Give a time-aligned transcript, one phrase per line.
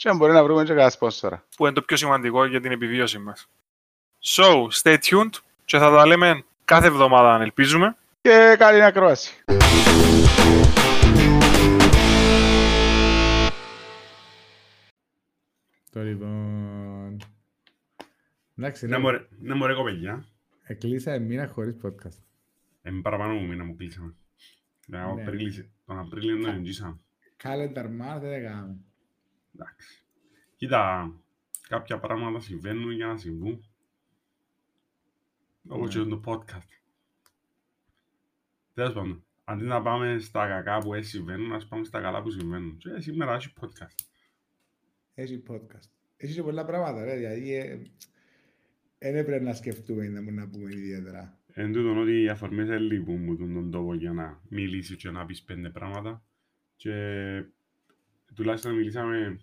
[0.00, 1.44] Και αν μπορεί να βρούμε και κανένα σπόνσορα.
[1.56, 3.48] Που είναι το πιο σημαντικό για την επιβίωση μας.
[4.24, 5.30] So, stay tuned
[5.64, 7.96] και θα τα λέμε κάθε εβδομάδα αν ελπίζουμε.
[8.20, 9.34] Και καλή ακρόαση.
[15.90, 17.16] Το λοιπόν...
[18.58, 20.24] Εντάξει, Ναι, ναι, μωρέ, ναι, μωρέ κοπελιά.
[20.62, 22.18] εκλείσα μήνα χωρίς podcast.
[22.82, 24.14] Ε, παραπάνω μου μήνα μου κλείσαμε.
[24.86, 25.22] Ναι, ο Ναι.
[25.22, 26.98] Απρίλης- Τον Απρίλιο δεν εγγύσαμε.
[27.42, 28.76] Calendar month δεν έκαναμε.
[29.54, 30.04] Εντάξει.
[30.56, 31.12] Κοίτα,
[31.68, 33.64] κάποια πράγματα συμβαίνουν για να συμβούν.
[35.68, 36.02] Όπως Ναι.
[36.02, 36.68] και το podcast.
[38.74, 42.30] Τέλος πάντων, αντί να πάμε στα κακά που έτσι συμβαίνουν, ας πάμε στα καλά που
[42.30, 42.76] συμβαίνουν.
[42.76, 44.04] Και σήμερα έχει podcast.
[45.14, 45.88] Έχει podcast.
[46.16, 47.82] Έχεις και πολλά πράγματα, ρε, δηλαδή ε,
[48.98, 51.38] δεν έπρεπε να σκεφτούμε να μου να πούμε ιδιαίτερα.
[51.52, 55.26] Εν τούτον ότι οι αφορμές δεν λείπουν μου τον τόπο για να μιλήσεις και να
[55.26, 56.22] πεις πέντε πράγματα.
[56.76, 56.92] Και
[58.34, 59.40] τουλάχιστον μιλήσαμε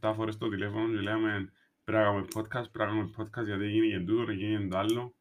[0.00, 1.52] 6-7 φορές στο τηλέφωνο και λέμε
[1.84, 5.14] πρέπει να κάνουμε podcast, πρέπει να κάνουμε podcast γιατί έγινε και τούτο, έγινε το άλλο.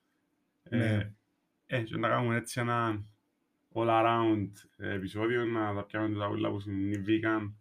[0.69, 0.85] Ναι.
[0.85, 1.13] Ε,
[1.65, 3.05] ε, και να κάνουμε έτσι ένα
[3.73, 7.55] all around επεισόδιο, να τα πιάμε τα ούλα που συμβήκαν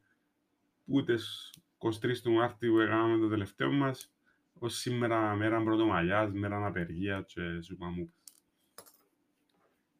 [0.86, 4.14] που τις 23 του Μάρτη που έκαναμε το τελευταίο μας
[4.58, 8.08] ως σήμερα μέρα πρωτομαγιάς, μέρα απεργία και σου πάμε.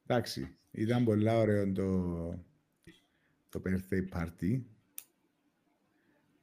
[0.06, 2.44] Εντάξει, ήταν πολλά ωραίο το,
[3.48, 4.62] το birthday party.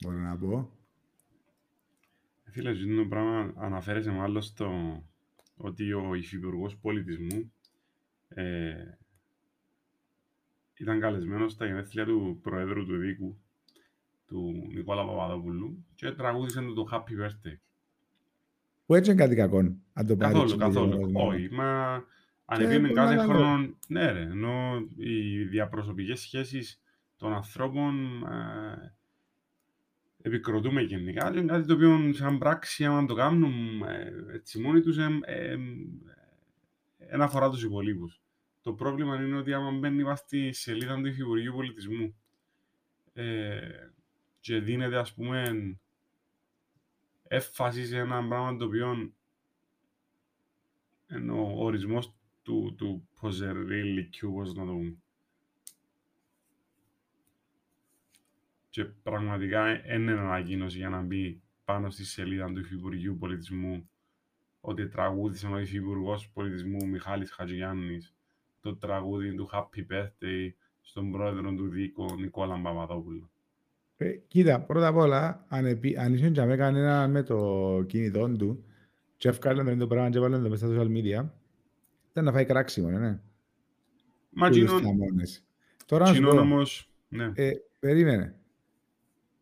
[0.02, 0.70] Μπορώ να πω.
[2.44, 4.70] Φίλε, αυτό το πράγμα αναφέρεσαι μάλλον στο
[5.56, 7.52] ότι ο Υφυπουργός Πολιτισμού
[8.28, 8.74] ε,
[10.74, 13.38] ήταν καλεσμένος στα γενέθλια του Προέδρου του Δίκου,
[14.28, 17.56] του Νικόλα Παπαδόπουλου και τραγούδισε του το Happy Birthday.
[18.86, 19.58] Που έτσι είναι κάτι κακό.
[19.94, 21.06] Αν το πάρει Καθόλου, έτσι καθόλου.
[21.06, 21.94] λίγο, Όχι, μα
[22.46, 23.34] αν Και επίμε πολύ κάθε καλό.
[23.34, 26.81] χρόνο, ναι ρε, ενώ οι διαπροσωπικές σχέσεις
[27.18, 28.96] των ανθρώπων ε,
[30.22, 34.82] επικροτούμε γενικά και είναι κάτι το οποίο σαν πράξη άμα το κάνουν ε, έτσι μόνοι
[34.82, 35.58] τους ε, ε,
[36.98, 38.22] ένα αφορά τους υπολείπους.
[38.62, 42.16] Το πρόβλημα είναι ότι άμα μπαίνει βάσει στη σελίδα του Υφυπουργείου Πολιτισμού
[43.14, 43.60] ε,
[44.40, 45.54] και δίνεται ας πούμε
[47.28, 49.14] έμφαση σε ένα πράγμα το οποίο
[51.08, 54.98] ενώ ο ορισμός του, του ποζερή ηλικιού, πώς να το πούμε.
[58.72, 63.90] Και πραγματικά δεν είναι ανακοίνωση για να μπει πάνω στη σελίδα του Υφυπουργείου Πολιτισμού
[64.62, 68.16] ότι τραγούδισε ο Υφυπουργός Πολιτισμού Μιχάλης Χατζηγιάννης
[68.62, 70.50] το τραγούδι του Happy Birthday
[70.81, 73.30] στον πρόεδρο του Δίκο Νικόλα Παπαδόπουλο.
[73.98, 78.31] Ε, κοίτα, πρώτα απ' όλα, αν, επί, αν είσαι και με κανένα με το κινητό
[78.31, 78.64] του
[79.18, 81.30] και έφκαλε το πράγμα και βάλε το μέσα στα social media,
[82.12, 83.20] ήταν να φάει κράξιμο, ναι.
[84.30, 85.44] Μα Που τους κοινών, θαμώνες.
[85.86, 87.31] Τώρα να σου κοινών πω, όμως, ναι.
[87.36, 88.41] ε, περίμενε.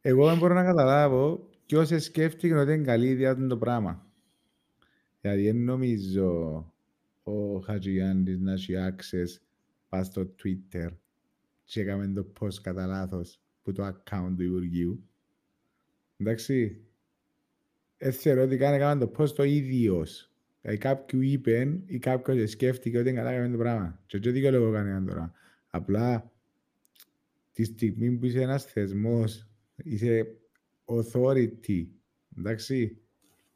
[0.10, 4.06] Εγώ δεν μπορώ να καταλάβω ποιος σκέφτηκε ότι είναι καλή ιδέα του το πράγμα.
[5.22, 6.30] Δηλαδή, δεν νομίζω
[7.24, 9.42] ο Χατζηγιάννης να έχει access
[9.90, 10.90] πας στο Twitter
[11.64, 15.04] και έκαμε το post κατά λάθος που το account του Υπουργείου.
[16.18, 16.84] Εντάξει.
[17.98, 20.32] Δεν θεωρώ ότι καν έκαμε το post το ίδιος.
[20.62, 24.04] Δηλαδή κάποιου είπε ή κάποιος σκέφτηκε ότι είναι καλά έκαμε το πράγμα.
[24.06, 25.32] Και δεν δικαιολογώ κανέναν τώρα.
[25.70, 26.32] Απλά
[27.54, 29.49] τη στιγμή που είσαι ένας θεσμός,
[29.84, 30.38] είσαι
[30.86, 31.88] authority,
[32.38, 33.02] εντάξει,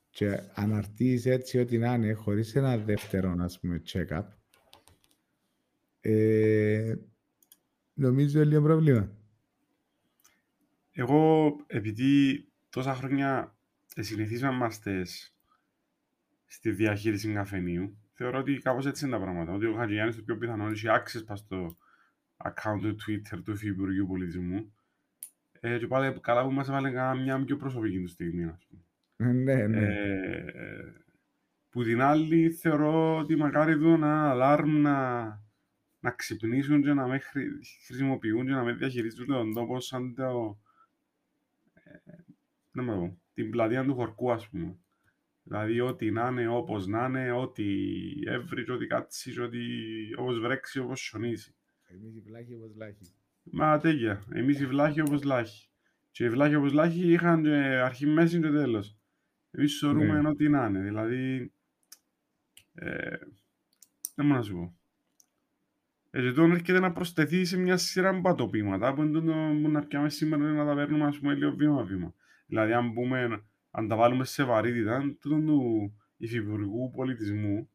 [0.09, 4.23] και αναρτήσεις έτσι ό,τι να είναι, χωρίς ένα δεύτερο, ας πούμε, check-up,
[6.00, 6.95] ε,
[7.94, 9.12] νομίζω είναι λίγο πρόβλημα.
[10.92, 13.56] Εγώ, επειδή τόσα χρόνια
[13.86, 15.36] συνηθίζαμε στις,
[16.45, 19.53] στη διαχείριση καφενείου, θεωρώ ότι κάπως έτσι είναι τα πράγματα.
[19.53, 21.77] Ότι ο Χατζηγιάννης το πιο πιθανό έχει access πας στο
[22.38, 24.74] account του Twitter του Υφυπουργείου Πολιτισμού.
[25.65, 28.81] Ε, και πάλι καλά που μας έβαλε κανένα μια πιο προσωπική του στιγμή, ας πούμε.
[29.15, 29.86] Ε, ναι, ναι.
[29.86, 30.94] Ε,
[31.69, 35.24] που την άλλη θεωρώ ότι μακάρι εδώ ένα αλάρμ να,
[36.00, 40.60] να ξυπνήσουν και να με χρη- χρησιμοποιούν και να με διαχειρίζουν τον τόπο σαν το,
[41.74, 42.13] ε,
[42.71, 44.77] να με πω, την πλατεία του χορκού ας πούμε.
[45.44, 47.66] Δηλαδή ό,τι να είναι, όπως να είναι, ό,τι
[48.25, 49.59] έβρι, και ό,τι κάτσει, και ό,τι
[50.18, 51.56] όπως βρέξει, όπως σιωνίσει.
[51.88, 53.13] Εμείς οι βλάχοι όπως λάχοι.
[53.44, 54.24] Μα τέτοια.
[54.34, 55.68] Εμείς οι βλάχοι όπως λάχοι.
[56.12, 58.98] Και οι βλάχοι όπως λάχοι είχαν και αρχή, μέση και τέλος.
[59.51, 60.30] Εμείς θεωρούμε Ναι.
[60.30, 60.80] ό,τι να είναι.
[60.80, 61.51] Δηλαδή,
[62.74, 63.18] ε,
[64.16, 64.78] δεν μπορώ να σου πω.
[66.10, 69.86] Ε, και τώρα έρχεται να προσθεθεί σε μια σειρά πατοπήματα που είναι το που να
[69.86, 72.13] πιάμε σήμερα να τα παίρνουμε ας πούμε λίγο βήμα-βήμα.
[72.45, 77.69] Δηλαδή αν, πούμε, αν τα βάλουμε σε βαρύτητα, τούτο του υφυπουργού πολιτισμού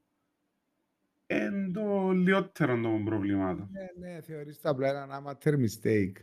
[1.29, 3.69] είναι το λιότερο των προβλημάτων.
[3.73, 6.23] Ναι, ναι, θεωρείς το απλά ένα amateur mistake.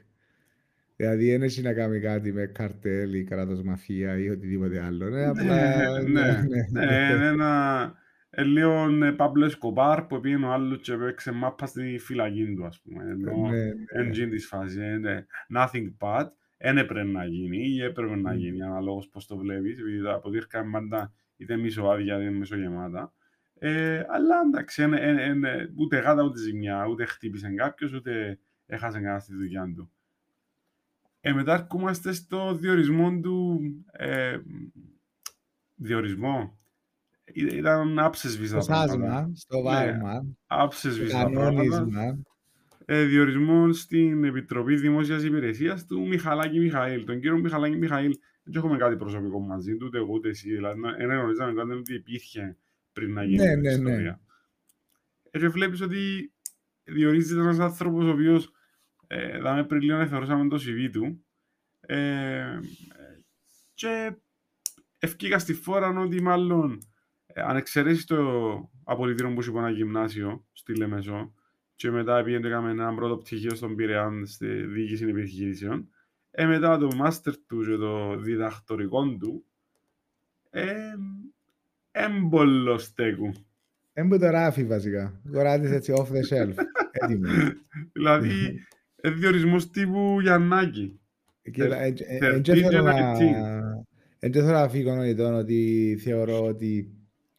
[0.96, 5.10] Δηλαδή, δεν έχει να κάνει κάτι με καρτέλ ή κράτος μαφία ή οτιδήποτε άλλο.
[5.10, 6.02] Ναι, απλά...
[6.02, 7.94] ναι, ναι, είναι ένα
[8.30, 12.66] ε, λίγο ε, Παύλο Εσκοπάρ που πήγαινε ο άλλος και έπαιξε μάπα στη φυλακή του,
[12.66, 13.04] ας πούμε.
[13.04, 15.26] Ενώ ναι, εν γίνει της φάσης, είναι
[15.56, 16.26] nothing bad,
[16.58, 18.38] δεν έπρεπε να γίνει ή έπρεπε να Μμ.
[18.38, 23.14] γίνει, αναλόγως πώς το βλέπεις, επειδή τα αποδείρκαν πάντα είτε μισοάδια είτε μισογεμάτα.
[23.60, 28.40] Ε, αλλά εντάξει, εν, εν, εν, ε, ούτε γάτα ούτε ζημιά, ούτε χτύπησε κάποιος, ούτε
[28.66, 29.90] έχασε κανένας τη δουλειά του.
[31.22, 33.60] Ε, μετά ερχόμαστε στο διορισμό του.
[33.92, 34.38] Ε,
[35.76, 36.58] διορισμό.
[37.26, 41.44] Ή- Ήταν άψες Στο σάσμα, στο βάρμα, Άψες στο πράγματα.
[41.46, 42.18] κανόνισμα.
[42.86, 47.04] Ε, διορισμό στην Επιτροπή Δημόσιας Υπηρεσίας του Μιχαλάκη Μιχαήλ.
[47.06, 50.50] Τον κύριο Μιχαλάκη Μιχαήλ δεν έχουμε κάτι προσωπικό μαζί του, ούτε εγώ ούτε εσύ.
[50.54, 52.58] Δηλαδή, δεν γνωρίζαμε καν ότι υπήρχε
[52.96, 53.70] πριν να γίνει Ναι, η ναι, ναι.
[53.70, 54.20] ιστορία.
[55.32, 56.34] Ε, και βλέπεις ότι
[56.84, 58.52] διορίζεται ένας άνθρωπος ο οποίος
[59.08, 61.26] ε, δάμε πριν λίγο θεωρούσαμε το CV του
[61.80, 62.60] ε,
[63.74, 64.16] και
[65.00, 66.80] ευκήκα στη φόρα ότι μάλλον
[67.26, 68.20] ε, αν εξαιρέσεις το
[68.84, 71.34] απολυτήριο που είχε από ένα γυμνάσιο στη Λεμεσό
[71.76, 75.90] και μετά πήγαινε έκαμε ένα πρώτο πτυχίο στον Πειραιά στη διοίκηση επιχειρήσεων
[76.32, 79.46] ε, μετά το μάστερ του και το διδακτορικό του
[80.50, 80.72] ε,
[81.96, 83.32] έμπολο στέκου.
[83.94, 85.22] Δεν που το ράφει βασικά.
[85.32, 86.54] Το ράτης έτσι off the shelf.
[86.92, 87.28] Έτοιμο.
[87.94, 88.60] δηλαδή,
[88.96, 91.00] ε, διορισμός τύπου Γιαννάκη.
[91.52, 93.40] Κοίτα, εν- εν- εν 13 και θέλω να- Γεννητή.
[94.20, 96.94] εν και θέλω να φύγω νοητών ότι θεωρώ ότι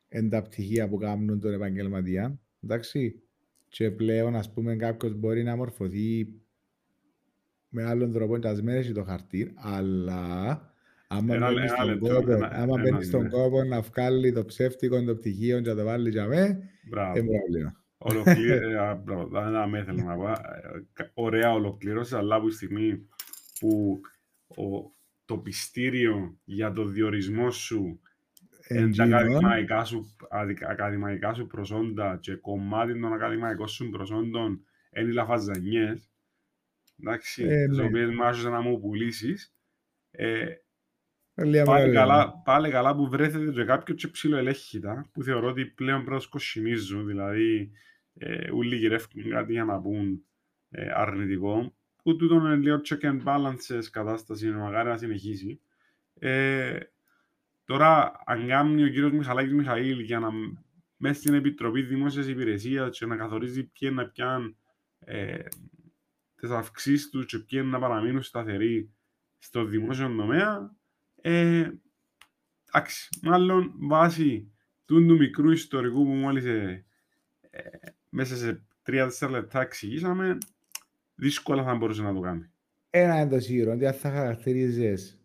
[0.09, 2.41] είναι τα πτυχία που κάνουν τον επαγγελματία.
[2.65, 3.21] Εντάξει.
[3.69, 6.29] Και πλέον, ας πούμε, κάποιος μπορεί να μορφωθεί
[7.69, 10.61] με άλλον τρόπο και ας μην έχει το χαρτί, αλλά
[11.07, 13.29] άμα Ένα- μπαίνει ένα στον λεπτό, κόπο, ένα- άμα ένα, μπαίνει στον ναι.
[13.29, 16.59] κόπο να βγάλει το ψεύτικο των πτυχίων και να το βάλει για μέ,
[16.91, 17.19] Μπράβο.
[17.19, 17.85] είναι πρόβλημα.
[17.99, 18.59] Ολοκλήρω,
[19.33, 20.29] δεν με ήθελα να πω.
[20.29, 20.35] Ε,
[20.93, 23.09] κα- Ωραία ολοκλήρωσε, αλλά από τη στιγμή
[23.59, 24.01] που
[24.47, 24.95] ο-
[25.25, 28.01] το πιστήριο για το διορισμό σου
[28.69, 34.65] εν τα Εντζήνων, ακαδημαϊκά σου, αδικα- ακαδημαϊκά σου προσόντα και κομμάτι των ακαδημαϊκών σου προσόντων
[34.97, 36.11] είναι οι λαφαζανιές,
[37.01, 37.85] εντάξει, Ε, τις ναι.
[37.85, 39.55] οποίες μάζεσαι να μου πουλήσεις,
[40.11, 40.57] ε, λίγα
[41.37, 41.93] Πάλι πρόβλημα.
[41.93, 46.21] καλά, πάλι καλά που βρέθεται και κάποιο και ψιλοελέγχητα, που θεωρώ ότι πλέον πρέπει να
[46.21, 47.71] σκοσιμίζουν, δηλαδή
[48.15, 50.25] ε, όλοι γυρεύουν κάτι για να πούν
[50.71, 55.61] ε, αρνητικό, που τούτο είναι λίγο check and balances κατάσταση, μακάρι να συνεχίσει.
[56.15, 56.79] Ε,
[57.65, 60.29] τώρα, αν κάνει ο κύριος Μιχαλάκης Μιχαήλ για να
[60.97, 64.57] μέσα στην Επιτροπή Δημόσιας Υπηρεσίας και να καθορίζει ποιοι είναι να πιάνουν
[64.99, 65.39] ε,
[66.37, 68.91] τις αυξήσεις τους και ποιοι είναι να παραμείνουν σταθεροί
[69.39, 70.76] στο δημόσιο τομέα, ε,
[71.27, 74.53] εντάξει, μάλλον βάσει
[74.85, 76.85] του, του μικρού ιστορικού που μόλις ε,
[77.51, 77.61] ε,
[78.09, 80.39] μέσα σε 3-4 λεπτά εξηγήσαμε,
[81.15, 82.51] δύσκολα θα μπορούσε να το κάνει.
[82.91, 85.19] Ένα είναι το σίγουρο, ότι αν θα χαρακτηρίζεις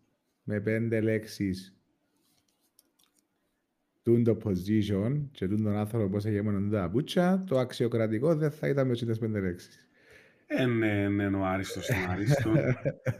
[0.43, 1.75] με πέντε λέξεις
[4.03, 8.51] τούν το position και τούν τον άνθρωπο πώς έχει μόνο τα πούτσα, το αξιοκρατικό δεν
[8.51, 9.87] θα ήταν με τις πέντε λέξεις.
[10.57, 12.55] Ε, ναι, ναι, είναι ο Άριστος τον Άριστος.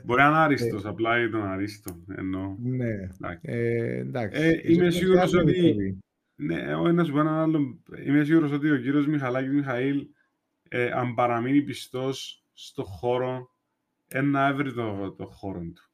[0.03, 1.95] Μπορεί να είναι Άριστος, απλά είναι τον Άριστος.
[2.17, 2.55] Εννοώ.
[2.59, 3.39] Ναι, Εντάξει.
[3.41, 4.41] ε, εντάξει.
[4.41, 6.00] Ε, Ίσως είμαι είναι σίγουρος διάφορη ότι- επιτροπή.
[6.35, 7.79] Ναι, εγώ να σου πω έναν άλλο.
[8.05, 10.07] Είμαι σίγουρος ότι ο κύριος Μιχαλάκης Μιχαήλ,
[10.69, 13.55] ε, αν παραμείνει πιστός στο χώρο,
[14.07, 15.89] ε, να έβρει το, το χώρο του.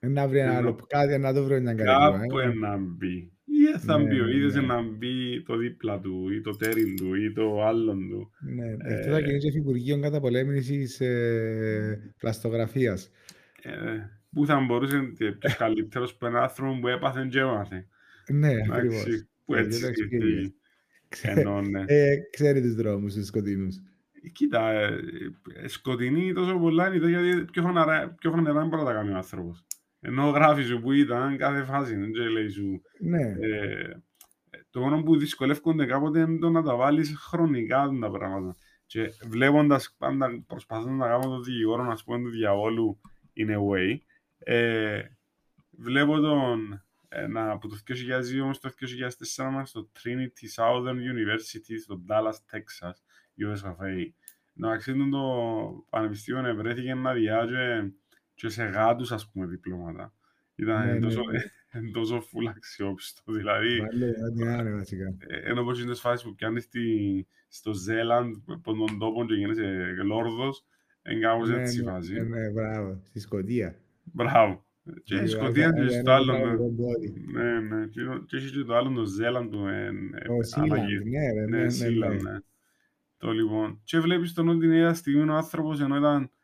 [0.00, 2.18] Ε, Να βρει ένα Ενώ- άλλο κάτι, να το βρει μια καρδιά.
[2.20, 3.32] Κάπου ε, να μπει.
[3.50, 4.60] Ή θα Ναι, μπει ο ναι, ίδιος ναι.
[4.60, 8.30] να μπει το δίπλα του, ή το τέριν του, ή το άλλον του.
[8.40, 13.10] Ναι, Ε, αυτό θα κινήσει Υφυπουργείο Καταπολέμησης ε, Πλαστογραφίας.
[13.62, 13.70] Ε,
[14.32, 17.86] που θα μπορούσε και ποιος καλύτερος που ένα άνθρωπο που έπαθε και έμαθε.
[18.32, 19.04] Ναι, Εντάξει, ακριβώς.
[19.44, 20.18] Που Ε, έτσι για το σκεφτεί.
[20.22, 20.52] experience.
[21.08, 21.84] Ξέ- Ενώ, ναι.
[21.86, 23.76] ε, Ξέρει τους δρόμους τους σκοτεινούς.
[24.32, 24.98] Κοίτα, ε,
[25.62, 28.94] ε, σκοτεινή τόσο πολλά είναι το γιατί πιο φανερά, πιο φανερά δεν μπορεί να τα
[28.94, 29.64] κάνει ο άνθρωπος.
[30.00, 32.82] Ενώ γράφει σου που ήταν κάθε φάση, δεν και λέει σου.
[33.00, 34.02] Ναι, Ε,
[34.70, 38.56] το μόνο που δυσκολεύονται κάποτε είναι το να τα βάλεις χρονικά τα πράγματα.
[38.86, 43.00] Και βλέποντας πάντα, προσπαθώντας να κάνω το δικηγόρο, να πούμε, του διαβόλου
[43.36, 43.96] in a way,
[44.38, 45.02] ε,
[45.70, 51.74] βλέπω τον, ε, να, από το 2002 όμως το 2004 μας στο Trinity Southern University
[51.82, 52.94] στο Dallas, Texas,
[53.38, 54.12] USA.
[54.52, 55.24] Να αξίζουν το
[55.90, 57.92] πανεπιστήμιο βρέθηκε να διάγει
[58.38, 60.12] και σε γάτους, ας πούμε, διπλώματα.
[60.54, 61.90] Ήταν Ναι, ναι, τόσο, ναι.
[61.98, 63.32] τόσο φουλ αξιόπιστο.
[63.32, 65.14] Δηλαδή, Βάλε ό,τι να είναι βασικά.
[65.18, 69.34] ε, ενώ πως είναι τις φάσεις που πιάνεις στη, στο Ζέλαντ, από τον τόπο και
[69.34, 70.64] γίνεσαι λόρδος,
[71.10, 72.12] είναι κάπως Ναι, έτσι η ναι, φάση.
[72.12, 73.00] ναι, ναι, μπράβο.
[73.08, 73.74] Στη Σκωτία.
[74.02, 74.66] Μπράβο.
[75.02, 76.34] Και η Ε, Σκοτία ε, και ε, στο ε, άλλο.
[76.34, 76.50] ε, ναι.
[76.52, 77.24] ε, πόδι.
[77.32, 77.86] Ναι, ναι.
[77.86, 79.66] Και και έχεις και το άλλο το Ζέλαντ του.
[79.66, 80.98] ε, ε, Ο Σίλαντ, αλλαγή.
[81.04, 82.30] ναι, ρε, ναι, Ναι, ναι, Σίλαντ, ναι.
[82.30, 82.38] ναι.
[83.18, 83.80] Το λοιπόν.
[83.84, 86.26] Και βλέπεις τον ότι την ίδια στιγμή ο άνθρωπος ενώ ήταν ε, να κα- ε,
[86.26, 86.37] ε,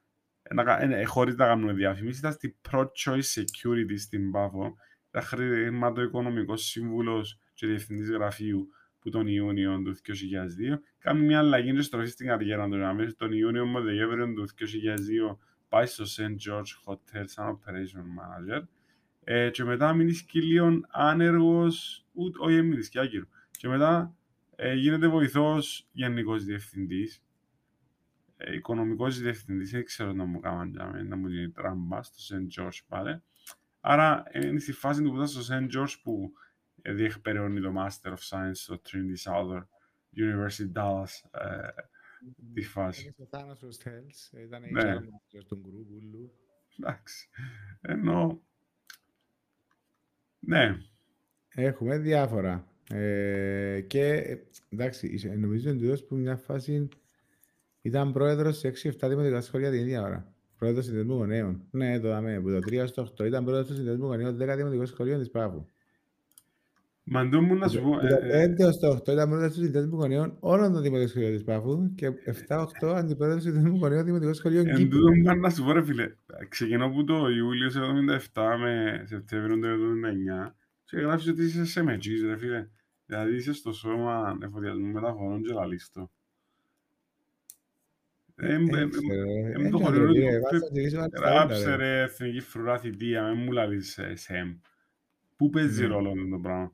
[1.06, 4.76] χωρίς να κάνουμε διαφήμιση, ήταν στην Pro-Choice Security στην Πάφο.
[5.08, 8.68] Ήταν χρηματοοικονομικός σύμβουλος και διευθυντής γραφείου
[9.00, 10.78] που τον Ιούνιο του 2002.
[10.98, 12.76] Κάνει μια αλλαγή και στροφή στην καριέρα του.
[12.76, 14.48] Να τον Ιούνιο με Δεκέμβριο του
[15.32, 15.36] 2002
[15.68, 16.50] πάει στο St.
[16.50, 18.62] George Hotel σαν Operation Manager.
[19.24, 23.26] Ε, και μετά μείνει σκύλιον άνεργος, ούτε, όχι έμεινε σκιάκυρο.
[23.50, 24.14] Και μετά
[24.56, 27.24] ε, γίνεται βοηθός γενικός διευθυντής, ε,
[28.52, 32.60] οικονομικός διευθυντής, δεν ξέρω να μου κάνουν για μένα, να μου γίνει τράμπα στο St.
[32.62, 33.22] George πάλι.
[33.80, 35.76] Άρα ε, είναι στη φάση του που ήταν στο St.
[35.78, 36.32] George που
[36.82, 39.62] ε, διεκπαιρεώνει το Master of Science στο Trinity Southern
[40.16, 41.68] University Dallas ε,
[42.54, 43.02] τη φάση.
[43.02, 44.94] Είναι στο Thanatos Tales, ήταν η Ναι.
[44.94, 46.32] HR manager του γκρουπ ούλου.
[46.78, 47.28] Εντάξει.
[47.80, 48.42] Ενώ,
[50.38, 50.76] ναι,
[51.56, 52.68] Έχουμε διάφορα.
[52.90, 56.88] Ε, και ε, εντάξει, είσαι- νομίζω ότι τούτος που μια φάση
[57.85, 60.33] ήταν πρόεδρος σε 6-7 δημοτικά σχολεία την ίδια ώρα.
[60.59, 61.62] Πρόεδρος συνδεσμού γονέων.
[61.71, 62.35] Ναι, το δαμε.
[62.37, 65.67] Από το 3 στο 8 ήταν πρόεδρος του συνδεσμού γονέων 10 δημοτικών σχολείων της Πάφου.
[67.05, 69.62] μαντώ μου να σου πω, Από ε, το ε, 5 στο 8 ήταν πρόεδρος του
[69.62, 72.11] συνδεσμού γονέών όλων των δημοτικών σχολείων της Πάφου και
[72.49, 74.99] 7-8 αντιπρόεδρος του συνδεσμού γονέων δημοτικών σχολείων Εν Κύπρου.
[74.99, 76.07] τούτο μου πάνε να σου πω ρε φίλε,
[76.49, 77.79] ξεκινώ από το Ιούλιο του
[78.35, 79.61] 1977 με Σεπτέμβριο του
[80.49, 82.69] 1979 και γράφεις ότι είσαι σε μετζής ρε φίλε.
[83.07, 86.11] Δηλαδή είσαι στο σώμα εφοδιασμού μεταφορών και λαλίστο.
[88.37, 91.09] Εμ- Δεν εμ- ξέρω, εμ δεν το ξέρω, χωριό ρε, του- βάζω τη ρίση βάλω
[91.17, 91.95] στα Ράψε όντα, ρε.
[91.97, 94.55] ρε εθνική φρουρά θητεία, με μου λαλείς ε, ΣΕΜ.
[95.37, 95.88] Πού παίζει Ναι.
[95.88, 96.73] ρόλο αυτό το πράγμα;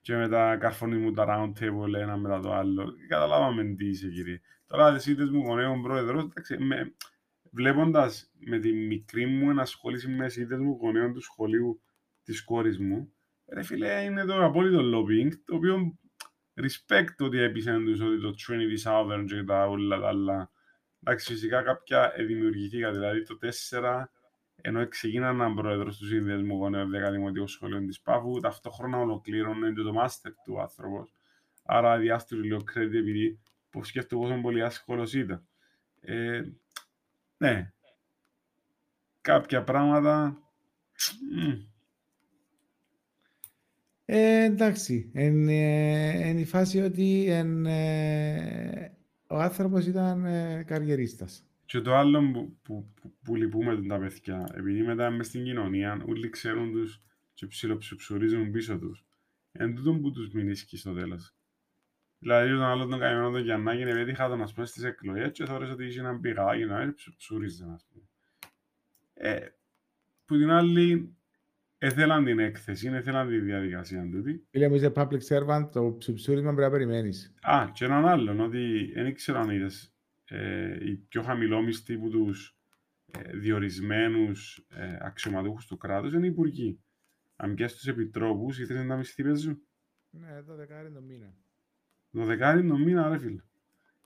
[0.00, 2.94] Και μετά καρφώνει μου τα round table ένα μετά το άλλο.
[3.08, 4.40] Καταλάβαμε τι είσαι κύριε.
[4.66, 6.94] Τώρα εσύ είδες μου γονέων πρόεδρος, εντάξει, με,
[7.50, 11.80] βλέποντας με τη μικρή μου ενασχόληση με σύντες μου γονέων του σχολείου
[12.22, 13.12] της κόρης μου,
[13.52, 15.98] ρε φίλε, είναι το απόλυτο lobbying, το οποίο
[16.54, 20.50] respect ότι έπεισαν τους ότι το Trinity Southern και τα όλα τα άλλα.
[21.04, 23.38] Εντάξει, φυσικά κάποια ε, δημιουργηθήκα, δηλαδή το
[23.70, 24.04] 4,
[24.60, 29.82] ενώ ξεκίναν να πρόεδρος του Σύνδεσμου Γονέων 10 Δημοτικών Σχολείων της Πάφου, ταυτόχρονα ολοκλήρωνε και
[29.82, 31.14] το μάστερ του άνθρωπος.
[31.62, 33.40] Άρα διάστηκε λίγο credit επειδή
[33.70, 35.46] που σκέφτομαι πόσο πολύ άσχολος ήταν.
[36.00, 36.42] Ε,
[37.36, 37.72] ναι.
[39.20, 40.38] Κάποια πράγματα...
[41.32, 41.68] μμ,
[44.04, 48.99] Ε, εντάξει, εν, ε, εν η φάση ότι εν, ε,
[49.30, 51.44] ο άνθρωπος ήταν ε, καριερίστας.
[51.66, 56.02] Και το άλλο που, που, που, που λυπούμε τα παιδιά, επειδή μετά μες στην κοινωνία
[56.06, 57.02] όλοι ξέρουν τους
[57.34, 59.04] και ψιλοψουψουρίζουν πίσω τους.
[59.52, 61.34] Εν τούτον που τους μηνίσκει στο τέλος.
[62.18, 65.44] Δηλαδή τον άλλο τον καημένο τον Γιαννάκη επειδή είχα τον ας πούμε στις εκλογές και
[65.44, 68.04] θεώρησε ότι είχε έναν πηγάκι να έρθει ψουψούριζε ας πούμε.
[69.14, 69.48] Ε,
[70.26, 71.16] που την άλλη
[71.82, 74.46] έθελαν την έκθεση, έθελαν τη διαδικασία τούτη.
[74.50, 77.34] Φίλε μου, είσαι public servant, το ψουψούρισμα πρέπει να περιμένεις.
[77.40, 79.94] Α, και έναν άλλον, ότι δεν ήξερα αν είδες
[80.24, 82.56] ε, οι πιο χαμηλόμιστοι που τους
[83.10, 86.80] ε, διορισμένους ε, αξιωματούχους του κράτους είναι οι υπουργοί.
[87.36, 89.62] Αν και στους επιτρόπους ήθελες να μισθή παίζουν.
[90.10, 91.34] Ναι, το δεκάρι το μήνα.
[92.10, 93.42] Το δεκάρι το μήνα, ρε φίλε.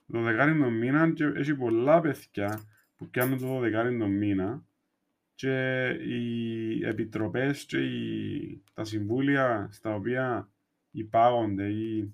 [0.07, 2.61] Το δεκάρι το μήνα και έχει πολλά παιδιά
[2.95, 4.65] που πιάνουν το δεκάρι το μήνα
[5.35, 10.49] και οι επιτροπές και οι, τα συμβούλια στα οποία
[10.91, 12.13] υπάγονται ή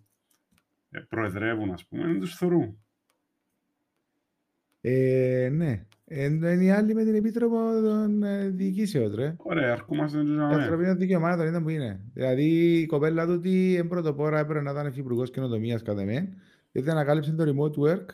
[0.91, 2.77] ε, προεδρεύουν, ας πούμε, δεν τους θωρούν.
[4.81, 5.85] Ε, ναι.
[6.05, 9.35] Ε, είναι οι άλλοι με την Επίτροπο των ε, Διοικήσεων, ρε.
[9.37, 11.99] Ωραία, αρκούμαστε και Τα να ανθρωπίνων δικαιωμάτων ήταν που είναι.
[12.13, 16.29] Δηλαδή η κοπέλα του ότι εν πρωτοπόρα έπρεπε να ήταν υφυπουργός καινοτομίας κατά με,
[16.71, 18.05] γιατί ανακάλυψε το remote work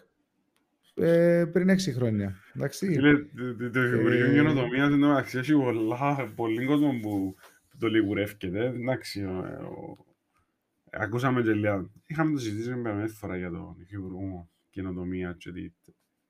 [0.98, 2.36] ε, πριν έξι χρόνια.
[2.56, 2.86] Εντάξει.
[2.94, 7.36] Φίλε, το- το- το Υπουργείο Ε, Καινοτομίας εν τω μεταξύ έχει πολλά, πολύ κόσμο που,
[7.70, 8.66] που το λιγουρεύκεται.
[8.66, 10.06] Εντάξει, ο, ο,
[10.92, 11.90] ακούσαμε και λίγα.
[12.08, 15.72] Είχαμε το συζητήσει με μια φορά για τον Υπουργό Καινοτομία και τη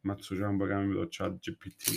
[0.01, 1.93] ματσουζιά που έκαμε με το chat GPT.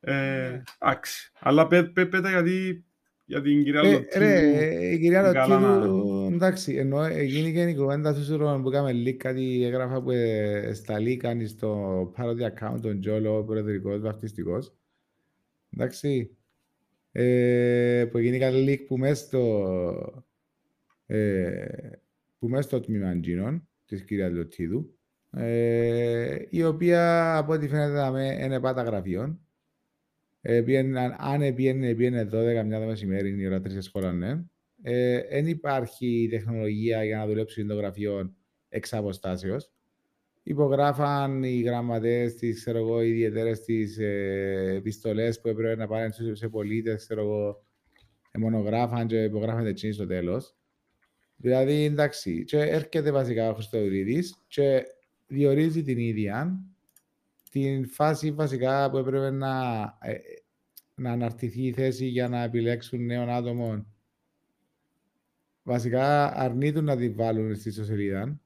[0.00, 2.84] Ε, εντάξει, αλλά πέ, πέ, πέτα γιατί
[3.30, 4.18] για την κυρία Ε, Λωτίδου.
[4.18, 8.24] ρε, ε, η κυρία είναι καλά να- Λωτίδου, εντάξει, ενώ έγινε και η κουβέντα του
[8.24, 13.00] Σουρών που έκαμε leak, κάτι έγραφα που ε, στα leak κάνει στο parody account τον
[13.00, 14.74] Τζόλο, προεδρικός, βαφτιστικός.
[15.74, 16.36] Εντάξει,
[17.12, 20.24] ε, που έγινε κάτι leak που μέσα στο,
[21.06, 21.66] ε,
[22.38, 24.94] που μέσα στο τμήμα Τζίνων, της κυρίας Λωτίδου,
[25.36, 29.40] ε, η οποία από ό,τι φαίνεται να με είναι πάτα γραφείων
[30.42, 34.42] Ε, πήγαινε- αν πήγαινε, πήγαινε 12 μια το μεσημέρι, η ώρα 3 σχόλα, ναι.
[34.82, 38.34] Ε, δεν υπάρχει τεχνολογία για να δουλέψει το γραφείο
[38.68, 39.70] εξ αποστάσεως.
[40.42, 46.12] Υπογράφαν οι γραμματές, τις, ξέρω εγώ, οι ιδιαίτερες τις ε, επιστολές που έπρεπε να πάνε
[46.12, 47.64] σε, σε πολίτες, ξέρω εγώ,
[48.30, 50.54] ε, μονογράφαν και υπογράφαν έτσι στο τέλος.
[51.36, 54.82] Δηλαδή, εντάξει, και έρχεται βασικά ο Χριστοδουλίδης και
[55.26, 56.60] διορίζει την ίδια
[57.50, 60.14] την φάση βασικά που έπρεπε να, ε,
[60.94, 63.86] να αναρτηθεί η θέση για να επιλέξουν νέων άτομων.
[65.62, 68.40] Βασικά αρνείτουν να την βάλουν στη ιστοσελίδα.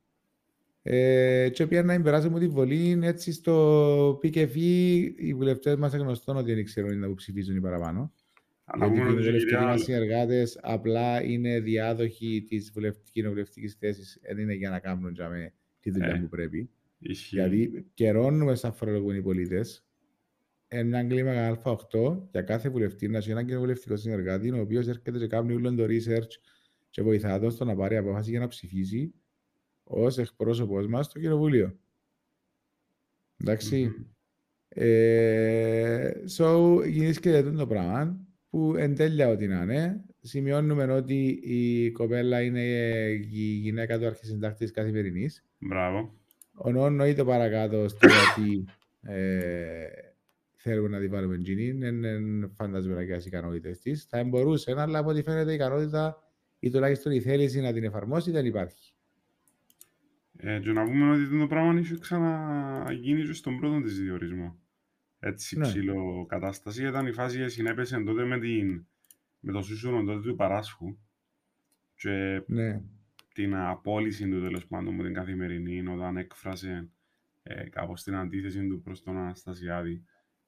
[0.82, 4.56] Ε, και πήγαν να περάσουν μου τη βολή έτσι στο PKF
[5.16, 8.12] οι βουλευτές μας γνωστόν ότι δεν ξέρουν να που ψηφίζουν οι παραπάνω.
[8.76, 12.72] Γιατί οι Αναγνωρίζω, κοινοβουλευτικοί κυρία, μα συνεργάτες απλά είναι διάδοχοι της
[13.12, 16.70] κοινοβουλευτικής θέσης, δεν είναι για να κάνουν για με τη δουλειά Ε, που πρέπει.
[17.06, 17.34] Ισχύει.
[17.34, 19.60] Γιατί καιρώνουμε σαν φορολογούν οι πολίτε
[20.68, 25.26] ένα κλίμακα Α8 για κάθε βουλευτή να έχει έναν κοινοβουλευτικό συνεργάτη, ο οποίος έρχεται και
[25.26, 26.30] κάνει όλο το research
[26.90, 29.14] και βοηθά τον στο να πάρει απόφαση για να ψηφίσει
[29.84, 31.78] ως εκπρόσωπος μας στο κοινοβούλιο.
[33.36, 33.84] Εντάξει.
[33.84, 34.04] Μμμ.
[34.68, 40.04] Ε, so, γίνεται το πράγμα που εν τέλεια ό,τι να είναι.
[40.20, 42.62] Σημειώνουμε ότι η κοπέλα είναι
[43.30, 45.44] η γυναίκα του αρχισυντάκτης καθημερινής.
[45.58, 46.23] Μπράβο.
[46.56, 48.64] Ο Νόνο είτε παρακάτω στο γιατί
[49.02, 49.86] ε,
[50.56, 54.04] θέλουμε να τη βάλουμε τζινή, δεν φαντάζομαι για τι ικανότητες της.
[54.04, 56.16] Θα μπορούσε, αλλά από ό,τι φαίνεται η ικανότητα
[56.58, 58.94] ή τουλάχιστον η θέληση να την εφαρμόσει δεν υπάρχει.
[60.36, 64.58] Ε, και να πούμε ότι το πράγμα είχε ξαναγίνει και στον πρώτο της διορισμό.
[65.18, 65.66] Έτσι Ναι.
[65.66, 66.86] ψηλό κατάσταση.
[66.86, 68.86] Ήταν η φάση που συνέπεσε τότε με, την,
[69.40, 70.96] με το σούσουρο τότε του Παράσχου
[71.94, 72.82] και Ναι.
[73.34, 76.90] Την απόλυση του τέλος πάντων με την καθημερινή όταν έκφρασε
[77.42, 80.04] ε, κάπως την αντίθεση του προς τον Αναστασιάδη.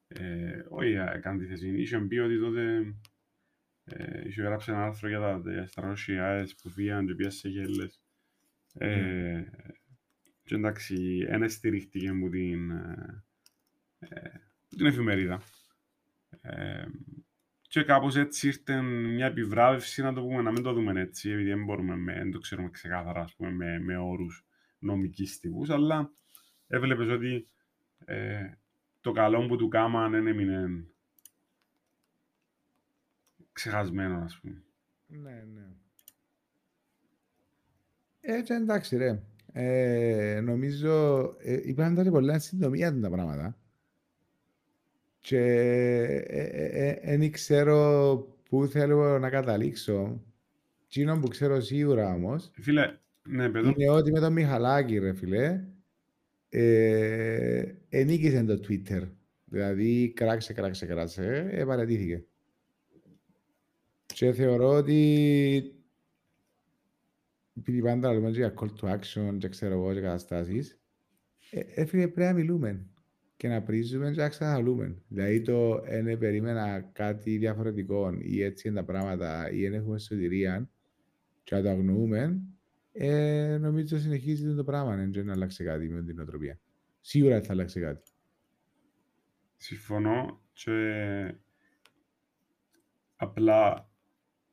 [0.08, 2.94] Ε, όχι ε, αντίθεση, είχε πει ότι τότε
[3.84, 5.42] ε, είχε γράψει ένα άρθρο για τα
[5.74, 8.00] 400.000 που φύγαν και πιάσε σε γέλες.
[8.74, 9.44] Ε,
[10.42, 13.24] και εντάξει, ένα στηρίχτηκε μου την, ε,
[13.98, 14.30] ε,
[14.68, 15.42] την εφημερίδα.
[16.40, 16.84] Ε,
[17.76, 21.48] και κάπως έτσι ήρθε μια επιβράβευση, να το πούμε, να μην το δούμε έτσι, επειδή
[21.48, 24.46] δεν μπορούμε, με, δεν το ξέρουμε ξεκάθαρα, ας πούμε, με, με όρους
[24.78, 26.10] νομικής τύπους, αλλά
[26.66, 27.48] έβλεπες ότι
[28.04, 28.50] ε,
[29.00, 30.86] το καλό που του κάμαν δεν έμεινε
[33.52, 34.62] ξεχασμένο, ας πούμε.
[35.06, 35.66] Ναι, ναι.
[38.20, 39.22] Έτσι εντάξει ρε.
[39.52, 43.56] Ε, νομίζω ε, είπαν τότε πολλά συντομία τα πράγματα.
[45.26, 45.42] Και
[47.04, 50.22] δεν ξέρω πού θέλω να καταλήξω.
[50.84, 55.64] Εκείνο που ξέρω σίγουρα όμως Φίλε, ναι, παιδό, είναι ότι με τον Μιχαλάκη ρε φίλε
[56.48, 59.08] ε, ενίκησε το Twitter.
[59.44, 62.24] Δηλαδή κράξε, κράξε, κράξε, ε, παρατήθηκε.
[64.06, 65.74] Και θεωρώ ότι
[67.58, 70.80] επειδή πάντα λέμε για call to action και ξέρω εγώ και καταστάσεις,
[71.50, 72.86] ε, ε, φίλε, πρέπει να μιλούμε
[73.36, 75.02] και να πρίζουμε και να ξαναλούμε.
[75.08, 80.70] Δηλαδή το «εν περίμενα κάτι διαφορετικό» ή έτσι είναι τα πράγματα ή «εν έχουμε σωτηρία»
[81.42, 82.40] και να το αγνοούμε,
[82.92, 86.58] ε, νομίζω συνεχίζει το πράγμα, δεν να αλλάξει κάτι με την οτροπία.
[87.00, 88.10] Σίγουρα θα αλλάξει κάτι.
[89.56, 91.34] συμφωνώ και
[93.16, 93.90] απλά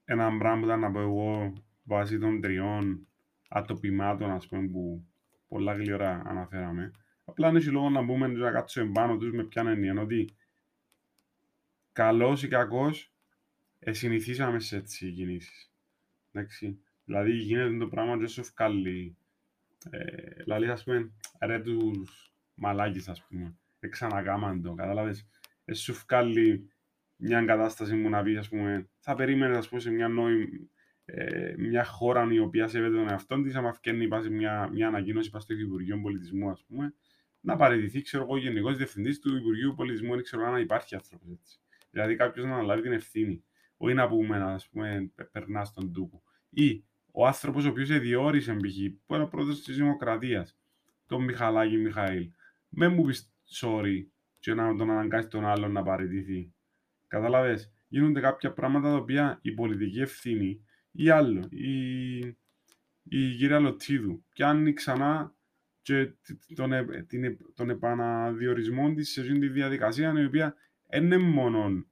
[0.06, 3.08] ένα πράγμα που ήταν να πω εγώ βάσει των τριών
[3.50, 5.06] ατοπιμάτων ας πούμε που
[5.48, 6.92] πολλά γλυόρα αναφέραμε
[7.26, 10.36] απλά είναι λόγο να μπούμε και να κάτσουμε πάνω τους με ποιαν έννοια ότι
[11.92, 13.14] καλός ή κακός
[13.80, 15.72] ε, συνηθίσαμε σε έτσι κινήσεις.
[16.32, 19.18] Εντάξει δηλαδή γίνεται το πράγμα και σου βγάλει
[19.90, 25.28] ε, δηλαδή ας πούμε ρε τους μαλάκες ας πούμε εξανακάμαν το, κατάλαβες.
[25.66, 26.70] Ε, σου βγάλει
[27.16, 30.70] μια κατάσταση που να πεις, ας πούμε, θα περίμενες ας πούμε, σε μια, νόη,
[31.06, 35.30] ε, μια χώρα η οποία σέβεται τον εαυτό της, άμα φτιάχνει πάση μια, μια ανακοίνωση
[35.30, 36.94] πας στο Υπουργείο Πολιτισμού, ας πούμε,
[37.44, 41.60] να παραιτηθεί, ξέρω εγώ, γενικός διευθυντής του Υπουργείου Πολιτισμού, δεν ξέρω αν υπάρχει άνθρωπος έτσι.
[41.92, 43.44] Δηλαδή κάποιος να αναλάβει την ευθύνη.
[43.78, 46.24] Όχι να πούμε, ας πούμε, περνάς στον τούπο.
[46.50, 48.76] Ή ο άνθρωπος ο οποίος διόρισε, π.χ.,
[49.06, 50.58] που είναι ο πρόεδρος της Δημοκρατίας,
[51.08, 52.30] τον Μιχαλάκη Μιχαήλ,
[52.70, 54.06] με μου πεις sorry
[54.40, 56.54] και να τον αναγκάσει τον άλλον να παραιτηθεί.
[57.08, 62.18] Κατάλαβε, γίνονται κάποια πράγματα τα οποία η πολιτική ευθύνη ή άλλο, η,
[63.04, 65.36] η κυρία Λοτσίδου πιάνει ξανά
[65.84, 66.12] και
[66.56, 70.56] τον, ε- την, ε- τον επαναδιορισμό της σε αυτήν τη διαδικασία η οποία
[70.90, 71.86] δεν είναι μόνο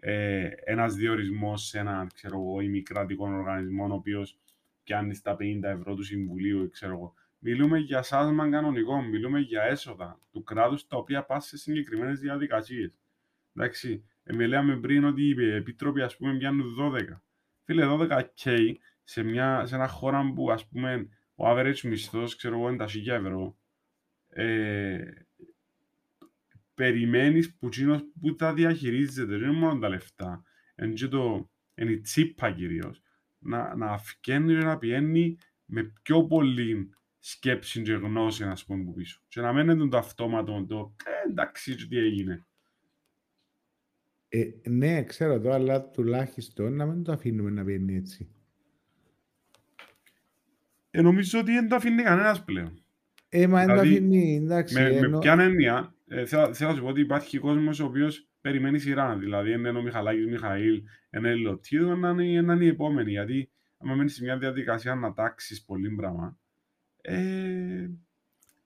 [0.00, 4.38] ε, ένας διορισμός σε έναν ξέρω εγώ, ημικρατικό οργανισμό ο οποίος
[4.82, 7.14] πιάνει στα 50 ευρώ του Συμβουλίου ξέρω εγώ.
[7.38, 12.94] Μιλούμε για σάσμα κανονικό, μιλούμε για έσοδα του κράτους τα οποία πάνε σε συγκεκριμένες διαδικασίες.
[13.54, 14.04] Εντάξει,
[14.34, 17.20] Μιλάμε πριν ότι οι επίτροποι ας πούμε πιάνουν 12.
[17.64, 18.72] Φίλε, 12K
[19.04, 22.88] σε, μια, σε ένα χώρο που ας πούμε ο average μισθός, ξέρω εγώ, είναι τα
[22.88, 23.58] 1000 ευρώ.
[24.28, 24.98] Ε,
[26.74, 30.42] περιμένεις που, τσίνος, που τα διαχειρίζεται, δεν είναι μόνο τα λεφτά.
[30.82, 33.02] Είναι, και το, είναι η τσίπα κυρίως.
[33.38, 38.92] Να, να αυκένει και να πιένει με πιο πολύ σκέψη και γνώση, να πούμε, που
[38.92, 39.20] πίσω.
[39.28, 42.46] Και να μένει το αυτόματος, το ε, εντάξει, τι έγινε.
[44.28, 48.35] Ε, ναι, ξέρω το, αλλά τουλάχιστον να μην το αφήνουμε να πιένει έτσι.
[50.98, 52.82] Ε, νομίζω ότι δεν το αφήνει κανένας πλέον.
[53.28, 54.74] Ε, μα δεν το Δηλαδή, αφήνει, εντάξει.
[54.74, 57.84] Με, με ενώ- ποια έννοια, ε, θέλω, θέλω να σου πω ότι υπάρχει κόσμος ο
[57.84, 59.16] οποίος περιμένει σειρά.
[59.16, 63.10] Δηλαδή, είναι ο Μιχαλάκης Μιχαήλ, ένα Ελωτίδο, να είναι, να είναι η επόμενη.
[63.10, 66.38] Γιατί, άμα μένεις σε μια διαδικασία να τάξεις πολύ πράγμα,
[67.00, 67.14] ε,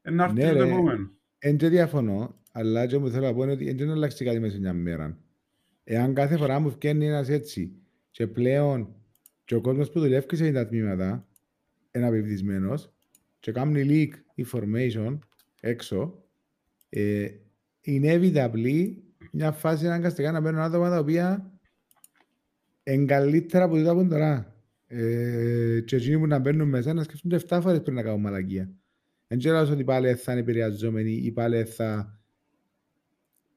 [0.02, 0.68] ε, να έρθει Ναι, το ρε.
[0.68, 1.10] επόμενο.
[1.38, 4.52] Εν και διαφωνώ, αλλά και μου θέλω να πω είναι ότι δεν αλλάξει κάτι μέσα
[4.54, 5.18] σε μια μέρα.
[5.84, 7.72] Εάν κάθε φορά μου βγαίνει ένας έτσι
[8.10, 8.94] και πλέον
[9.44, 11.24] και ο κόσμος που δουλεύει σε τα τμήματα
[11.94, 12.92] είναι απευθυσμένος
[13.40, 15.18] και κάνει leak information
[15.61, 16.24] έξω,
[16.88, 17.29] ε,
[17.87, 18.94] inevitably
[19.33, 21.53] μια φάση είναι αναγκαστικά να παίρνουν άτομα τα οποία
[22.83, 24.55] είναι καλύτερα από τούτα που είναι τώρα.
[24.87, 28.70] Ε, και εκείνοι που να μπαίνουν μέσα να σκεφτούνται 7 φορές πριν να κάνουν μαλακία.
[29.26, 32.20] Δεν ξέρω ότι πάλι θα είναι επηρεαζόμενοι ή πάλι θα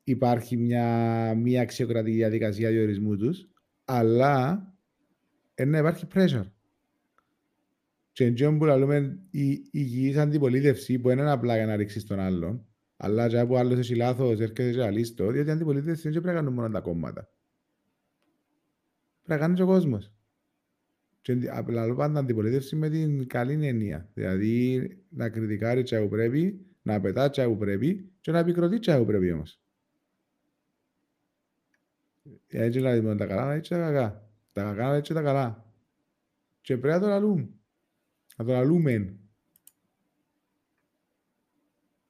[0.04, 3.48] υπάρχει μια μία αξιοκρατική διαδικασία διορισμού τους,
[3.86, 4.68] αλλά
[5.54, 6.46] ε, να υπάρχει pressure.
[8.14, 12.20] Και εντός που λέμε η υγιής αντιπολίτευση που δεν είναι απλά για να ρίξεις τον
[12.20, 12.66] άλλον,
[12.98, 16.34] αλλά και από άλλος έχει λάθος, έρχεται και αλίστο, διότι η αντιπολίτευση δεν πρέπει να
[16.34, 17.30] κάνουν μόνο τα κόμματα.
[19.24, 20.12] Πρέπει να κάνει και ο κόσμος.
[21.22, 24.10] Και εντι- απλά λέω πάντα αντιπολίτευση με την καλή έννοια.
[24.14, 29.60] Δηλαδή να κριτικάρει τσάου πρέπει, να πετά τσάου πρέπει και να επικροτεί τσάου πρέπει όμως.
[32.48, 34.30] Έτσι να δούμε τα καλά, έτσι τα κακά.
[34.52, 35.66] Τα κακά, έτσι τα καλά.
[36.62, 37.50] Και πρέπει να το λαλούμε.
[38.44, 39.14] Να το λαλούμε.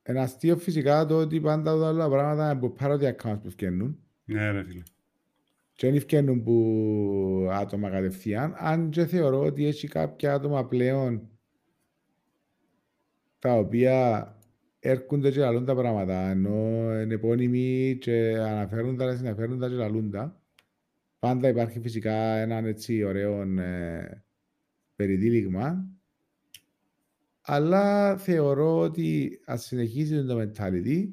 [0.03, 4.51] Ένα αστείο φυσικά το ότι πάντα όλα τα πράγματα από parody accounts που φτιάχνουν Ναι,
[4.51, 4.83] ρε φίλε.
[5.73, 11.29] και δεν φτιάχνουν που άτομα κατευθείαν, αν και θεωρώ ότι έχει κάποια άτομα πλέον
[13.39, 14.27] τα οποία
[14.79, 16.55] έρχονται και λαλούν τα πράγματα, ενώ
[17.01, 20.41] είναι επώνυμοι και αναφέρουν τα, συναφέρουν τα και λαλούν τα.
[21.19, 24.23] Πάντα υπάρχει φυσικά έναν έτσι ωραίο ε,
[24.95, 25.87] περιδίληγμα,
[27.45, 31.09] αλλά θεωρώ ότι ας συνεχίσει το mentality,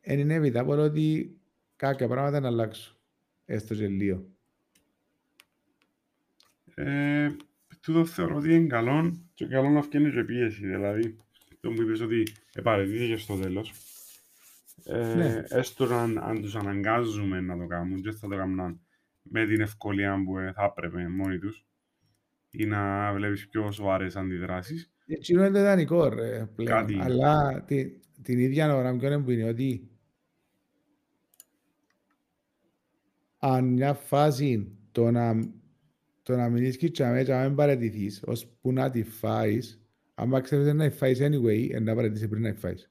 [0.00, 1.36] είναι inevitable ότι
[1.76, 2.96] κάποια πράγματα να αλλάξουν,
[3.44, 4.26] έστω και λίγο.
[6.74, 7.30] Ε,
[7.80, 10.66] τούτο θεωρώ ότι είναι καλό και καλό να φτιάξει και πίεση.
[10.66, 11.16] Δηλαδή,
[11.60, 13.72] το μου είπες ότι επαρετήθηκε στο τέλος.
[14.84, 15.42] Ε, Ναι.
[15.48, 18.80] Έστω αν, αν τους αναγκάζουμε να το κάνουν και θα το κάνουν
[19.22, 21.64] με την ευκολία που ε, θα έπρεπε μόνοι τους
[22.50, 24.93] ή να βλέπεις πιο σοβαρές αντιδράσεις.
[25.06, 26.78] Έτσι είναι το ιδανικό ρε, πλέον.
[26.78, 26.98] Κάτι.
[27.00, 27.90] Αλλά τη,
[28.22, 29.88] την ίδια ώρα ποιο είναι που είναι ότι
[33.38, 35.52] αν μια φάση το να,
[36.22, 40.40] το να μείνεις και τσάμε και να μην παραιτηθείς ως που να τη φάεις άμα
[40.40, 42.90] ξέρεις να τη φάεις anyway ε, να παραιτήσεις πριν να τη φάεις.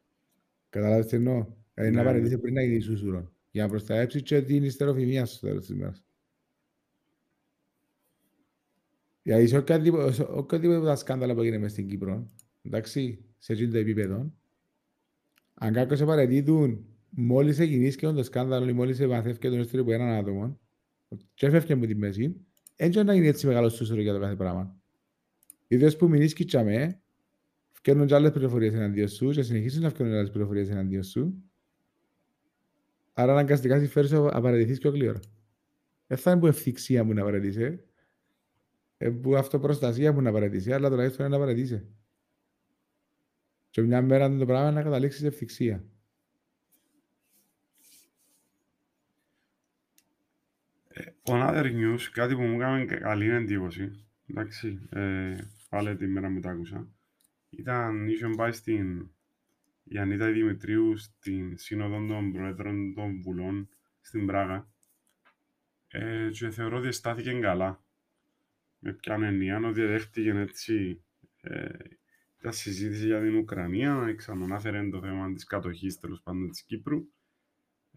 [0.70, 1.48] Καταλάβεις τι εννοώ.
[1.74, 2.08] Δηλαδή να Ναι.
[2.08, 3.32] παραιτήσεις πριν να γίνεις σούσουρο.
[3.52, 6.03] Για να προστατεύσεις και την ιστεροφημία σου στο τέλος της ημέρας.
[9.24, 12.28] Γιατί σε οποιαδήποτε σε οποιαδήποτε από τα σκάνδαλα που έγινε μες στην Κύπρο,
[12.62, 14.34] εντάξει, σε εκείνο το επίπεδο,
[15.54, 19.94] αν κάποιος σε παραιτήτουν μόλις ξεκινήσει και το σκάνδαλο ή μόλις μαθαίνει και τον ιστορικό
[19.94, 20.60] από έναν άτομο
[21.34, 24.76] και έφευκε από τη μέση, έτσι να γίνει έτσι μεγάλο σούσουρο για το κάθε πράγμα.
[25.68, 27.02] Είδες που μιλείς και τσάμε,
[27.72, 31.44] φτιάχνουν και άλλες πληροφορίες εναντίον σου και συνεχίζουν να φτιάχνουν άλλες πληροφορίες εναντίον σου.
[33.14, 35.20] Άρα αναγκαστικά συμφέρει σου να παραιτηθείς πιο γλύωρα.
[36.08, 37.84] Δεν θα είναι που ευθυξία μου να παραιτήσει, ε,
[39.12, 41.88] που αυτοπροστασία που να παραιτήσει, αλλά τουλάχιστον είναι να παραιτήσει.
[43.70, 45.84] Και μια μέρα το πράγμα να καταλήξεις σε ευθυξία.
[51.26, 55.38] On other news, κάτι που μου έκανε κα- καλή εντύπωση, εντάξει, ε,
[55.70, 56.88] πάλι τη μέρα μου το άκουσα,
[57.50, 59.10] ήταν, είχε πάει στην
[59.84, 63.70] η Ανίτα Δημητρίου στην Σύνοδο των Προέδρων των Βουλών
[64.02, 64.72] στην Πράγα
[65.88, 67.83] ε, και θεωρώ ότι στάθηκε καλά.
[68.86, 71.04] Με ποιαν έννοια, ότι δέχτηκε έτσι
[71.42, 71.68] ε,
[72.42, 77.08] τα συζήτηση για την Ουκρανία, ξανανάφερε το θέμα της κατοχής τέλος πάντων της Κύπρου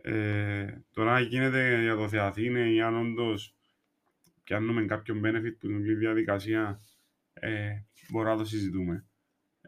[0.03, 3.57] ε, τώρα γίνεται για το Θεαθήνε ή αν όντως
[4.45, 6.81] πιάνουμε κάποιον benefit που την όλη διαδικασία
[7.33, 7.71] ε,
[8.11, 9.07] μπορούμε να το συζητούμε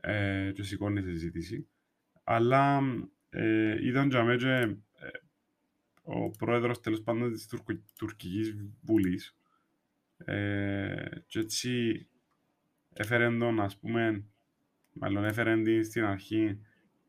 [0.00, 1.68] ε, και σηκώνει τη συζήτηση.
[2.24, 2.80] Αλλά
[3.28, 5.08] ε, ήταν για μένα και, ε,
[6.02, 9.37] ο πρόεδρος τέλος πάντων της Τουρκ, τουρκικής βουλής
[10.24, 12.06] ε, και έτσι
[12.92, 14.24] έφερε τον, ας πούμε,
[14.92, 16.58] μάλλον έφερε την στην αρχή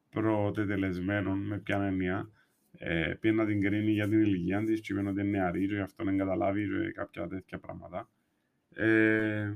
[0.09, 2.29] πρωτετελεσμένων, με ποια έννοια,
[2.77, 5.73] ε, πήγε να την κρίνει για την ηλικία της και είπε ότι είναι νεαρή και
[5.73, 8.09] γι' αυτό δεν καταλάβει και κάποια τέτοια πράγματα.
[8.73, 9.53] Ε,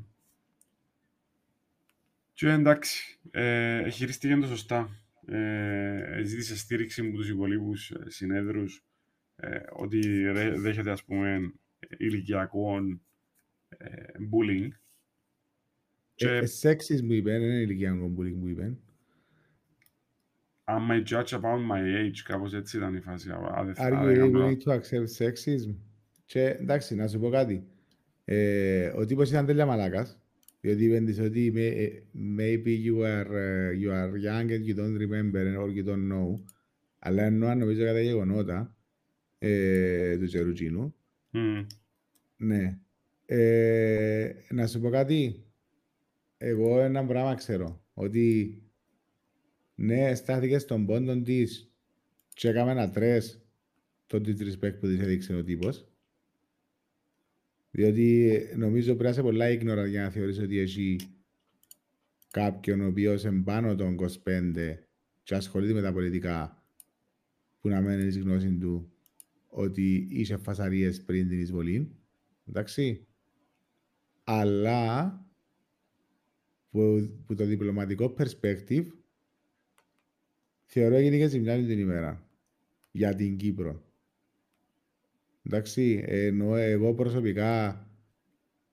[2.34, 4.90] και εντάξει, ε, χειριστήκε το σωστά.
[5.26, 8.84] Ε, ζήτησε στήριξη από τους υπολείπους ε, συνέδρους
[9.36, 11.54] ε, ότι δέχεται ας πούμε
[11.98, 12.82] ηλικιακό ε,
[14.32, 14.68] bullying.
[16.16, 16.30] Και...
[16.30, 18.78] Ε, σεξις μου είπε, δεν είναι ηλικιακό bullying που είπε.
[20.66, 23.30] I may judge about my age, κάπως έτσι ήταν η φάση.
[23.78, 25.76] Are you willing to accept sexism?
[26.26, 27.68] Και εντάξει, να σου πω κάτι.
[28.26, 30.18] Ε, ο τύπος ήταν τέλεια μαλάκας.
[30.62, 31.54] Διότι είπες ότι
[32.38, 36.40] maybe you are, uh, you are young and you don't remember or you don't know.
[37.00, 38.76] Αλλά εννοώ νομίζω κατά γεγονότα
[39.40, 40.96] ε, του Τζερουτζίνου.
[41.32, 41.66] Mm.
[42.38, 42.80] Ναι.
[43.26, 45.46] Ε, να σου πω κάτι.
[46.38, 47.86] Εγώ ένα πράγμα ξέρω.
[47.94, 48.58] Ότι
[49.76, 51.72] ναι, στάθηκε στον πόντο της
[52.34, 53.42] και έκαμε ένα τρες
[54.06, 55.88] το disrespect που της έδειξε ο τύπος.
[57.72, 60.96] Διότι νομίζω πρέπει να είσαι πολλά ignorant για να θεωρείς ότι έχει
[62.32, 64.78] κάποιον ο οποίος είναι πάνω των 25
[65.24, 66.64] και ασχολείται με τα πολιτικά
[67.60, 68.92] που να μένει στη γνώσης του
[69.48, 71.96] ότι είσαι φασαρίες πριν την εισβολή.
[72.46, 73.08] Εντάξει.
[74.24, 75.18] Αλλά
[76.70, 78.86] που, που το διπλωματικό perspective
[80.66, 82.28] θεωρώ έγινε και ζημιά την ημέρα.
[82.92, 83.84] Για την Κύπρο.
[85.44, 87.84] Εντάξει, ενώ εγώ προσωπικά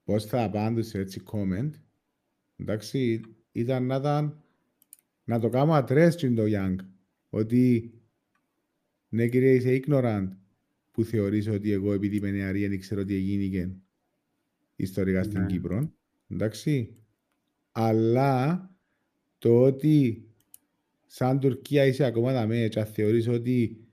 [0.03, 1.69] πώς θα απάντησα έτσι comment,
[2.57, 4.43] εντάξει, ήταν να, ήταν,
[5.23, 6.75] να το κάνω ατρές το Young,
[7.29, 7.93] ότι
[9.09, 10.27] ναι κύριε είσαι ignorant
[10.91, 13.81] που θεωρείς ότι εγώ επειδή είμαι νεαρή δεν ξέρω τι έγινε
[14.81, 15.45] ιστορικά στην ναι.
[15.45, 15.93] Κύπρο,
[16.27, 16.95] εντάξει,
[17.71, 18.69] αλλά
[19.37, 20.25] το ότι
[21.05, 23.85] σαν Τουρκία είσαι ακόμα δαμέ και θεωρείς ότι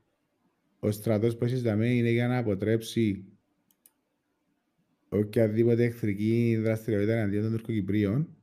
[0.79, 3.25] ο στρατός που έχεις δαμέ είναι για να αποτρέψει
[5.09, 8.37] οποιαδήποτε εχθρική δραστηριότητα εναντίον των Τουρκοκυπρίων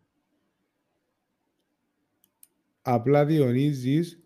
[2.82, 4.24] απλά διονύζεις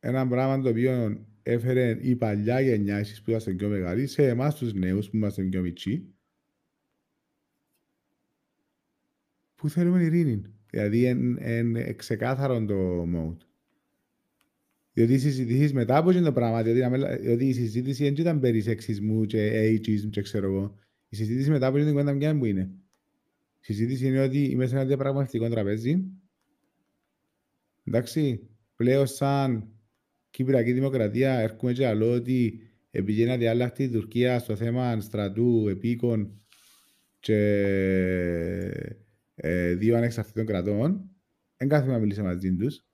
[0.00, 4.54] ένα πράγμα το οποίο έφερε η παλιά γενιά εσείς που ήμασταν πιο μεγάλοι σε εμάς
[4.54, 6.14] τους νέους που ήμασταν πιο μητσί
[9.58, 10.42] που θέλουμε ειρήνη.
[10.70, 13.46] Δηλαδή είναι ξεκάθαρο το mode.
[14.92, 19.70] Διότι οι συζητήσεις μετά από το πράγμα, διότι, η συζήτηση δεν ήταν περί σεξισμού και
[19.70, 20.74] ageism και ξέρω εγώ.
[21.08, 22.70] Η συζήτηση μετά από την κουβέντα μια που είναι.
[23.60, 26.04] Η συζήτηση είναι ότι είμαι σε ένα διαπραγματευτικό τραπέζι.
[27.84, 29.68] Εντάξει, πλέον σαν
[30.30, 36.40] Κυπριακή Δημοκρατία έρχομαι και άλλο ότι επειδή είναι αδιάλακτη η Τουρκία στο θέμα στρατού, επίκων
[37.20, 37.38] και
[39.40, 41.10] ε, δύο ανεξαρτήτων κρατών,
[41.56, 42.86] δεν κάθομαι να μιλήσω μαζί τους.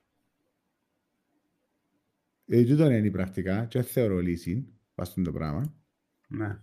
[2.45, 5.75] Γιατί τούτο είναι πρακτικά και θεωρώ λύση πας το πράγμα.
[6.29, 6.59] Ναι.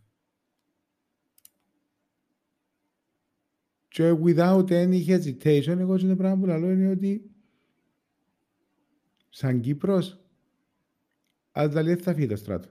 [3.87, 7.31] Και without any hesitation, εγώ το πράγμα που λέω είναι ότι
[9.29, 10.21] σαν Κύπρος
[11.51, 12.69] αλλά δηλαδή θα φύγει το στράτο.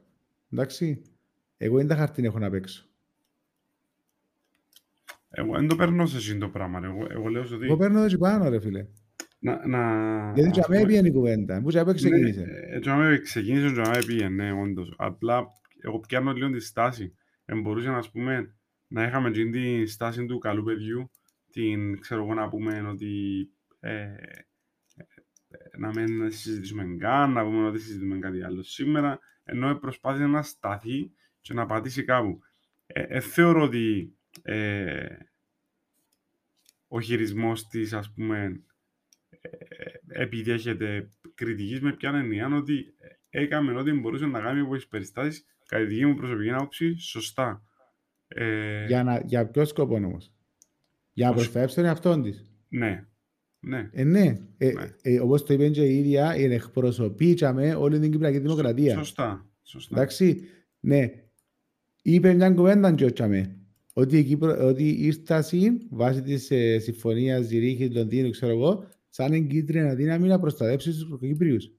[0.50, 1.02] Εντάξει.
[1.56, 2.89] Εγώ είναι τα χαρτί έχω να παίξω.
[5.30, 6.80] Εγώ δεν το παίρνω σε εσύ το πράγμα.
[6.84, 7.64] Εγώ, εγώ λέω ότι...
[7.64, 8.86] Εγώ παίρνω έτσι πάνω ρε φίλε.
[9.38, 10.32] Να, να...
[10.34, 11.62] Γιατί για μένα πήγαινε η κουβέντα.
[11.62, 12.40] Πού για ξεκίνησε.
[12.40, 14.94] Ναι, για μένα ξεκίνησε, για μένα πήγαινε, ναι, όντως.
[14.96, 15.46] Απλά
[15.80, 17.14] εγώ πιάνω λίγο τη στάση.
[17.44, 18.54] Ε, μπορούσε να πούμε
[18.86, 21.10] να είχαμε τη στάση του καλού παιδιού,
[21.50, 23.12] την ξέρω εγώ να πούμε ότι
[23.80, 24.06] ε,
[25.78, 31.12] να μην συζητήσουμε καν, να πούμε ότι συζητούμε κάτι άλλο σήμερα, ενώ προσπάθησε να σταθεί
[31.40, 32.38] και να πατήσει κάπου.
[32.86, 35.16] Ε, ε θεωρώ ότι ε,
[36.88, 38.62] ο χειρισμό της, ας πούμε,
[39.40, 42.94] ε, επειδή έχετε κριτική με ποια εννοία ότι
[43.30, 47.64] έκαμε ό,τι μπορούσε να κάνει από τι περιστάσεις, κατά τη δική μου προσωπική άποψη, σωστά.
[48.28, 50.32] Ε, για, να, για ποιο σκοπό όμως,
[51.12, 53.04] Για να προσφέρει τον εαυτό της; Ναι,
[53.60, 53.88] ναι.
[53.92, 54.38] Ε, ναι.
[54.58, 54.94] Ε, ναι.
[55.02, 58.94] Ε, όπως το είπε και η ίδια, εκπροσωπήσαμε όλη την Κυπριακή Δημοκρατία.
[58.94, 59.50] Σωστά.
[59.62, 59.96] Σωστά.
[59.96, 60.44] Εντάξει.
[60.80, 61.10] Ναι.
[62.02, 63.04] Είπε μια κουβέντα και
[63.92, 69.94] ότι, η Κύπρο, ότι ήρθασαν βάσει της ε, συμφωνίας Ζηρίχη Λονδίνου, ξέρω εγώ, σαν εγκύτρια
[69.94, 71.72] δύναμη να προστατεύσει τους Κυπρίους.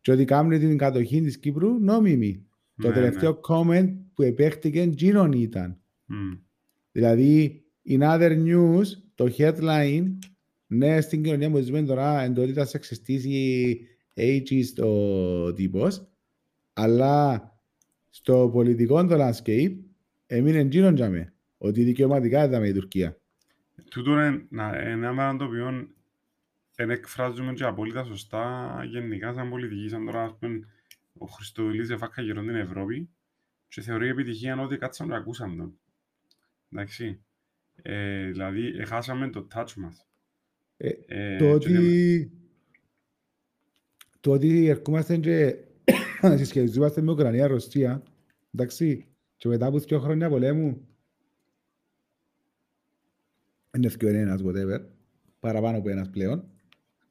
[0.00, 2.46] Και ότι κάνουν την κατοχή της Κύπρου νόμιμη.
[2.74, 3.38] Ναι, το τελευταίο ναι.
[3.48, 5.80] comment που επέχτηκε Τζίνον ήταν.
[6.08, 6.38] Mm.
[6.92, 10.18] Δηλαδή, in other news, το headline
[10.66, 13.78] ναι, στην κοινωνία μου ζούμε τώρα εντότητα σεξιστής ή
[14.14, 16.08] ageist ο τύπος,
[16.72, 17.50] αλλά
[18.10, 19.76] στο πολιτικό το landscape
[20.26, 21.32] έμεινε εκείνον για με.
[21.58, 23.16] Ότι δικαιωματικά είδαμε η Τουρκία.
[23.90, 25.88] Τούτο είναι να- ένα πράγμα το οποίο
[26.74, 29.88] δεν εκφράζουμε και απόλυτα σωστά γενικά σαν πολιτική.
[29.88, 30.60] Σαν τώρα, ας πούμε,
[31.18, 33.08] ο Χριστοδουλής εφάκα γύρω την Ευρώπη
[33.68, 35.78] και θεωρεί επιτυχία ότι κάτσαν και ακούσαν τον.
[36.72, 37.20] Εντάξει.
[37.82, 40.06] Ε, δηλαδή, έχασαμε το touch μας.
[40.76, 42.30] Ε, Ε, το και ότι
[44.20, 45.56] το ότι ερχόμαστε και
[46.36, 48.02] συσχετιζόμαστε με Ουκρανία, Ρωσία,
[48.54, 50.88] εντάξει, και μετά από δύο χρόνια πολέμου
[53.76, 54.80] είναι ευκαιρία είναι ένας, whatever,
[55.40, 56.44] παραπάνω από ένας πλέον,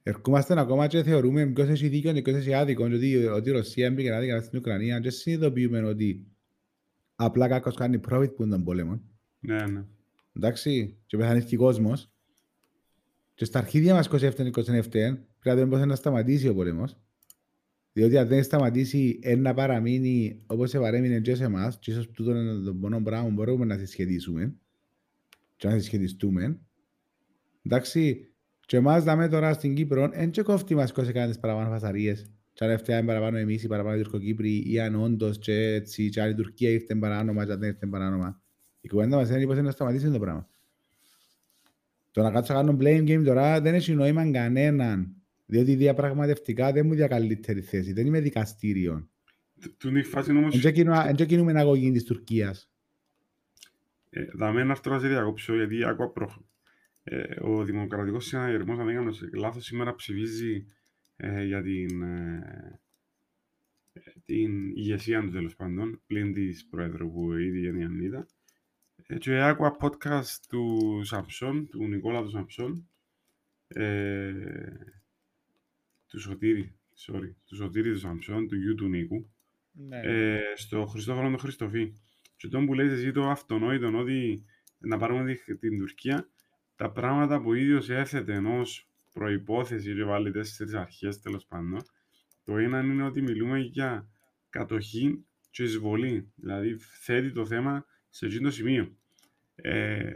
[0.04, 3.52] ερχόμαστε ακόμα και θεωρούμε ποιος έχει δίκιο και ποιος έχει άδικο, και ότι, ότι η
[3.52, 6.28] Ρωσία έμπηκε να δίκαιο στην Ουκρανία και συνειδητοποιούμε ότι
[7.16, 9.02] απλά κάποιος κάνει profit που τον πόλεμο.
[9.40, 9.86] Ναι, ναι.
[10.34, 12.10] Εντάξει, και πεθάνει και ο κόσμος.
[13.34, 14.32] Και στα αρχίδια μας 27-29
[14.82, 16.98] πρέπει να δούμε πώς να σταματήσει ο πόλεμος.
[17.98, 22.12] Διότι αν δεν σταματήσει, ένα να παραμείνει όπως σε παρέμεινε και σε εμάς, και ίσως
[22.12, 24.56] τούτο είναι το μόνο πράγμα που μπορούμε να συσχετίσουμε
[25.56, 26.60] και να συσχετιστούμε.
[27.62, 28.30] Εντάξει,
[28.66, 32.32] και εμάς δάμε τώρα στην Κύπρο, εν και κόφτει μας κόσες κάνεις παραπάνω φασαρίες.
[32.54, 36.22] Και αν φτιάμε παραπάνω εμείς ή παραπάνω οι Τουρκοκύπροι ή αν όντως και έτσι και
[36.22, 38.42] αν η Τουρκία ήρθε παράνομα και αν δεν ήρθε παράνομα.
[38.82, 40.48] Η κουβέντα μας είναι πώς είναι να σταματήσει το πράγμα.
[42.12, 45.16] Το να κάτσω να κάνω blame game τώρα δεν έχει νόημα κανέναν.
[45.46, 47.94] Διότι διαπραγματευτικά δεν μου δια καλύτερη θέση.
[47.94, 49.10] Δεν είμαι δικαστήριο.
[49.60, 50.60] Τ- Τούτη η φάση όμως...
[50.60, 52.70] Δεν ξεκινούμε να αγωγή της Τουρκίας.
[54.10, 56.48] Ε, δαμέ να έρθω να σε διακόψω, γιατί άκουα προ...
[57.04, 60.66] ε, ο Δημοκρατικός Συναγερμός, αν δεν κάνω λάθος, σήμερα ψηφίζει
[61.16, 62.80] ε, για την, ε,
[63.94, 68.28] ε, την ηγεσία του τέλος πάντων, πλην της Πρόεδρου που ήδη είναι η Ανίδα.
[69.08, 72.90] Ε, και άκουα podcast του Σαμψόν, του Νικόλα του Σαμψόν,
[73.68, 74.34] ε,
[76.16, 76.76] του Σωτήρη,
[77.08, 79.30] sorry, του Σωτήρη του Σαμψόν, του γιου του Νίκου,
[79.72, 80.00] Ναι.
[80.04, 81.94] ε, στο Χριστόφορο τον Χριστοφή.
[82.36, 84.46] Και τον που λες εσύ το αυτονόητο ότι
[84.78, 86.30] να πάρουμε τη- την Τουρκία,
[86.76, 91.82] τα πράγματα που ο ίδιος έθετε ως προϋπόθεσης και βάλει τέσσερις αρχές τέλος πάντων,
[92.44, 94.08] το ένα είναι ότι μιλούμε για
[94.50, 96.32] κατοχή και εισβολή.
[96.36, 98.96] Δηλαδή θέτει το θέμα σε εκείνο το σημείο.
[99.56, 100.12] Ε,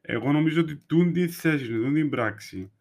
[0.00, 2.72] εγώ νομίζω ότι τούν τη θέση, τούν την πράξη,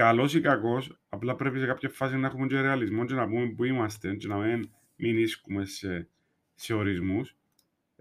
[0.00, 3.46] καλός ή κακός, απλά πρέπει σε κάποια φάση να έχουμε και ρεαλισμό και να πούμε
[3.46, 6.08] που είμαστε και να μην, μην ίσκουμε σε,
[6.54, 7.36] σε ορισμούς.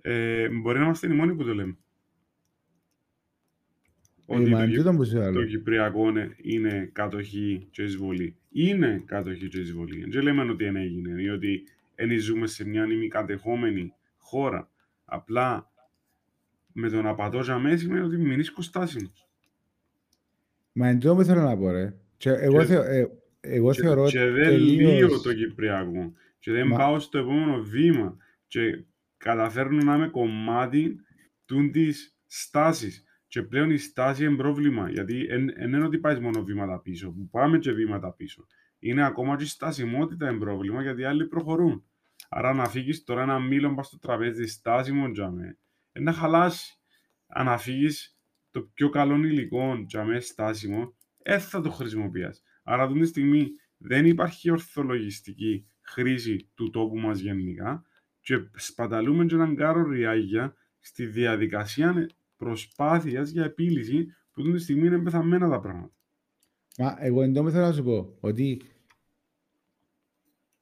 [0.02, 1.78] Ε, μπορεί να είμαστε οι μόνοι που το λέμε.
[4.26, 5.46] Ε, Ότι μα το, εν Κυ- τούτον που σου το λέω.
[5.46, 8.36] Κυπριακό είναι- είναι κατοχή και εισβολή.
[8.52, 10.10] Είναι κατοχή και εισβολή.
[10.10, 11.64] Δεν λέμε ότι δεν έγινε ή ότι
[11.96, 14.72] δεν ζούμε σε μια ημικατεχόμενη χώρα.
[15.06, 15.72] Απλά
[16.74, 19.29] με το να πατώ για μέση σημαίνει ότι μην είσαι στάσιμος.
[20.80, 21.94] Μα εν τούτον που θέλω να πω ρε.
[22.18, 23.08] Και εγώ, Και- θεω- ε,
[23.42, 26.14] εγώ και, θεωρώ και δεν τελείως- λύω το Κυπριακό.
[26.40, 28.18] Και δεν Μα- πάω στο επόμενο βήμα.
[28.48, 28.84] Και
[29.18, 30.96] καταφέρνω να είμαι κομμάτι
[31.46, 33.04] τούν της στάσης.
[33.28, 37.10] Και πλέον η στάση είναι πρόβλημα γιατί δεν είναι ότι πάεις μόνο βήματα πίσω.
[37.12, 38.46] Που πάμε και βήματα πίσω.
[38.80, 41.84] Είναι ακόμα και η στασιμότητα είναι πρόβλημα γιατί οι άλλοι προχωρούν.
[42.30, 45.58] Άρα να φύγεις τώρα ένα μήλο πας στο τραπέζι στάσιμο τζάμε
[45.92, 46.78] ε, να χαλάσει
[47.28, 48.19] αν να φύγεις
[48.52, 54.06] το πιο καλό υλικό τζάμε στάσιμο δεν θα το χρησιμοποιείς Άρα αυτή τη στιγμή δεν
[54.06, 57.84] υπάρχει ορθολογιστική χρήση του τόπου μας γενικά
[58.22, 64.88] και σπαταλούμε και έναν κάρο ριάγια στη διαδικασία προσπάθειας για επίλυση που αυτή τη στιγμή
[64.88, 65.94] είναι πεθαμένα τα πράγματα.
[66.78, 68.62] Μα εγώ εν τω θέλω να σου πω ότι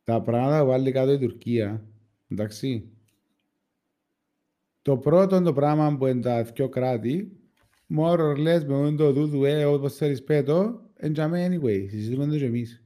[0.03, 1.87] τα πράγματα που βάλει κάτω η Τουρκία,
[2.27, 2.91] εντάξει,
[4.81, 7.39] το πρώτο το πράγμα που είναι τα δυο κράτη,
[7.95, 12.25] more or less με όλο το δούδου, ε, όπως θέλεις πέτω, εν τζαμέ anyway, συζητούμε
[12.25, 12.83] το και εμείς.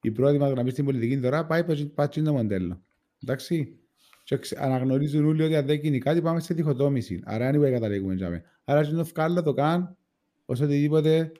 [0.00, 2.82] Η πρώτη μας γραμμή στην πολιτική τώρα πάει πάει το μοντέλο.
[3.22, 3.78] Εντάξει.
[4.24, 7.20] Και ξε- αναγνωρίζουν όλοι ότι αν δεν γίνει κάτι πάμε σε διχοτόμηση.
[7.24, 8.42] Άρα anyway καταλήγουμε τζαμέ.
[8.64, 9.96] Άρα και το βγάλω το καν
[10.44, 11.32] ως οτιδήποτε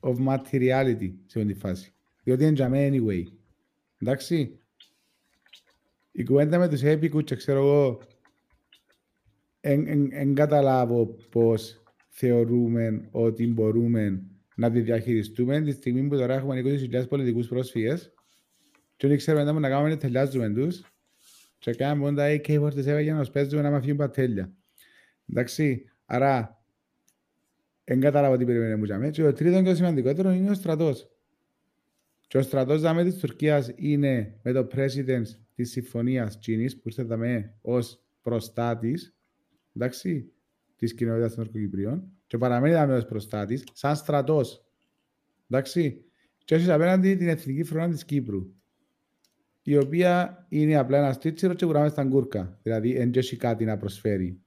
[0.00, 1.92] of materiality σε αυτή τη φάση.
[2.22, 3.22] Διότι είναι για μένα anyway.
[3.98, 4.58] Εντάξει.
[6.12, 8.00] Η κουβέντα με τους έπικους και ξέρω εγώ
[9.60, 14.22] εν καταλάβω πώς θεωρούμε ότι μπορούμε
[14.56, 18.12] να τη διαχειριστούμε τη στιγμή που τώρα έχουμε 20.000 πολιτικούς πρόσφυγες
[18.96, 20.82] και δεν ξέρουμε τι να κάνουμε να τελειάζουμε τους
[21.58, 24.52] και κάνουμε μόνο τα AK-47 για να μας παίζουμε να μαθαίνουν πατέλια.
[25.30, 26.62] Εντάξει, άρα
[27.84, 29.10] δεν καταλάβω τι περιμένουμε που για μένα.
[29.10, 31.10] Και το τρίτος και το σημαντικότερος είναι ο στρατός.
[32.26, 35.22] Και ο στρατός δάμε της Τουρκίας είναι με το president
[35.54, 39.17] της συμφωνίας Τσίνης που ήρθε δάμε ως προστάτης
[39.80, 40.32] εντάξει,
[40.76, 44.64] της κοινότητας των Ορκοκυπρίων και παραμένει δάμε ως προστάτης σαν στρατός.
[45.50, 46.04] Εντάξει.
[46.44, 48.52] Και έχεις απέναντι την εθνική φρονά της Κύπρου.
[49.62, 52.58] η οποία είναι απλά ένα στίτσιρο και βουράμε στα γκούρκα.
[52.62, 54.40] Δηλαδή, δεν έχει κάτι να προσφέρει.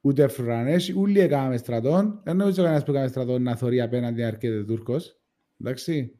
[0.00, 2.20] Ούτε φρουρανές, όλοι έκαναμε στρατών.
[2.24, 5.20] Δεν νομίζω κανένας που έκανε στρατών να θωρεί απέναντι να έρχεται Τούρκος.
[5.60, 6.18] Εντάξει.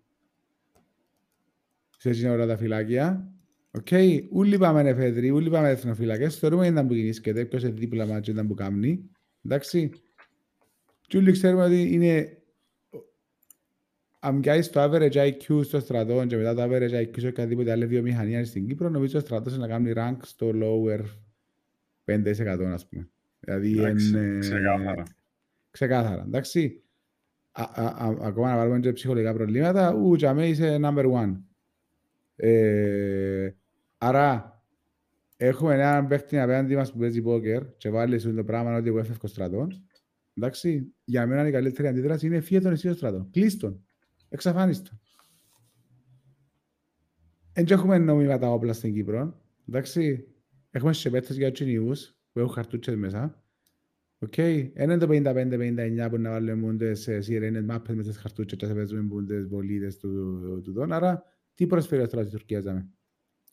[1.98, 3.33] Σε εκείνα όλα τα φυλάκια;
[3.76, 4.20] OK, okay.
[4.30, 6.38] όλοι πάμε εφεδροί, όλοι πάμε εθνοφυλακές.
[6.38, 9.10] Θεωρούμε ήταν που γεννήσκεται, ποιος είναι δίπλα μας και ήταν που κάνει.
[9.44, 9.90] Εντάξει.
[11.06, 12.38] Και όλοι ξέρουμε ότι είναι
[14.18, 17.86] αν πιάσεις το average IQ στο στρατό και μετά το average IQ σε οποιαδήποτε άλλη
[17.86, 21.00] βιομηχανία στην Κύπρο, νομίζω ο στρατός να κάνει rank στο lower
[22.04, 23.08] 5% ας πούμε.
[23.40, 24.38] Δηλαδή είναι...
[24.38, 25.02] Ξεκάθαρα.
[25.70, 26.82] Ξεκάθαρα, εντάξει.
[27.52, 31.40] ακόμα να βάλουμε και ψυχολογικά προβλήματα, ου, και είσαι number one.
[32.36, 33.50] Ε,
[34.06, 34.62] άρα,
[35.36, 38.98] έχουμε έναν παίχτη απέναντι μας που παίζει πόκερ και βάλει σου το πράγμα ότι εγώ
[38.98, 39.68] έφευκω στρατό.
[40.34, 43.28] Εντάξει, για μένα η καλύτερη αντίδραση είναι φύγε τον εσύ στο στρατό.
[43.30, 43.84] Κλείστον.
[44.28, 44.90] Εξαφάνιστο.
[47.52, 49.40] Δεν έχουμε νόμιμα όπλα στην Κύπρο.
[49.68, 50.26] Εντάξει,
[50.70, 53.44] έχουμε σεπέτες για τσινιούς που έχουν χαρτούτσες μέσα.
[54.18, 54.70] Οκ, okay.
[54.78, 59.00] είναι το 55-59 που να βάλουμε μούντες σιρένες μάπες μέσα στις χαρτούτσες και θα παίζουμε
[59.00, 60.92] μούντες βολίδες του, του δόν.
[60.92, 61.22] Άρα,
[61.54, 62.88] τι προσφέρει ο στρατός της Τουρκίας, δάμε.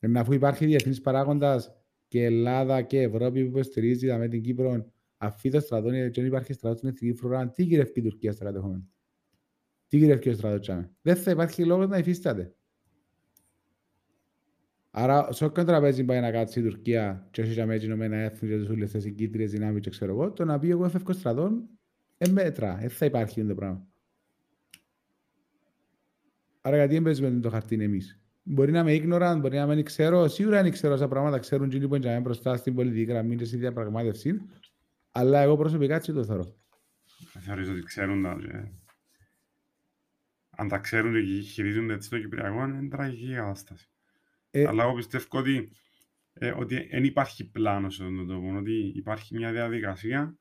[0.04, 1.72] Ενώ αφού υπάρχει διεθνής παράγοντας
[2.08, 6.54] και Ελλάδα και Ευρώπη που υποστηρίζει με την Κύπρο αφού το στρατό και δεν υπάρχει
[6.54, 8.84] στρατό στην εθνική φρουρά, τι γυρεύει η Τουρκία στρατεύχομαι.
[9.88, 10.92] Τι γυρεύει ο στρατός τσάμε.
[11.02, 12.56] Δεν θα υπάρχει λόγος να υφίσταται.
[14.92, 18.58] Άρα, σε όποιο τραπέζι πάει να κάτσει η Τουρκία και όχι με Ηνωμένα Έθνη και
[18.58, 21.70] τους ούλες τις εγκύτριες δυνάμεις και ξέρω εγώ, το να πει εγώ έφευκο στρατών,
[22.18, 23.88] εμέτρα, δεν θα υπάρχει το πράγμα.
[26.62, 30.28] Άρα γιατί δεν παίζουμε το χαρτί εμείς; Μπορεί να είμαι ignorant, μπορεί να μην ξέρω,
[30.28, 33.58] σίγουρα δεν ξέρω όσα πράγματα ξέρουν και λοιπόν για μπροστά στην πολιτική γραμμή και στη
[33.58, 34.42] διαπραγμάτευση,
[35.12, 36.56] αλλά εγώ προσωπικά έτσι το θεωρώ.
[37.40, 38.38] Θεωρείς ότι ξέρουν τα
[40.50, 43.90] αν τα ξέρουν και χειρίζονται έτσι το Κυπριακό, είναι τραγική κατάσταση.
[44.52, 45.72] Ε, Αλλά εγώ πιστεύω ότι
[46.34, 50.36] ε, ότι δεν υπάρχει πλάνο σε αυτόν τον τόπο, ότι υπάρχει μια διαδικασία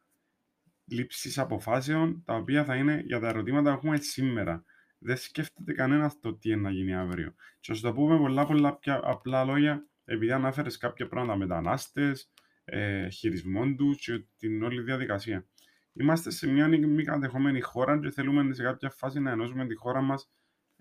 [0.85, 4.65] λήψης αποφάσεων τα οποία θα είναι για τα ερωτήματα που έχουμε σήμερα.
[5.03, 7.35] Δεν σκέφτεται κανένας το τι είναι να γίνει αύριο.
[7.61, 12.33] Και ας το πούμε πολλά, πολλά πιο απλά λόγια, επειδή ανάφερε κάποια πράγματα μετανάστες,
[12.65, 15.47] ε, χειρισμών τους και την όλη διαδικασία
[15.93, 20.01] είμαστε σε μια μη κατεχόμενη χώρα και θέλουμε σε κάποια φάση να ενώσουμε τη χώρα
[20.01, 20.31] μας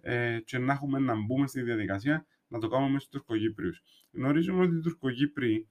[0.01, 3.71] ε, και να έχουμε να μπούμε στη διαδικασία να το κάνουμε στους Τουρκοκύπριου.
[4.11, 5.69] Γνωρίζουμε ότι οι Τουρκοκύπριοι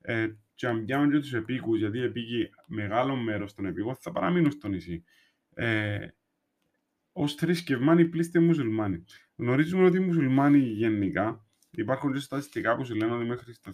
[0.00, 4.50] ε, και αν πιάμε και τους επίκους, γιατί επίκει μεγάλο μέρος των επίκων θα παραμείνουν
[4.50, 5.04] στο νησί.
[5.54, 6.06] Ε,
[7.20, 9.04] Ω θρησκευμένοι πλήστε μουσουλμάνοι.
[9.36, 13.72] Γνωρίζουμε ότι οι μουσουλμάνοι γενικά υπάρχουν και στατιστικά που σου λένε ότι μέχρι το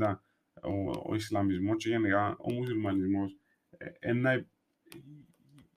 [0.00, 0.14] 2050
[0.62, 3.36] ο, ο Ισλαμισμός και γενικά ο μουσουλμανισμός
[4.14, 4.46] να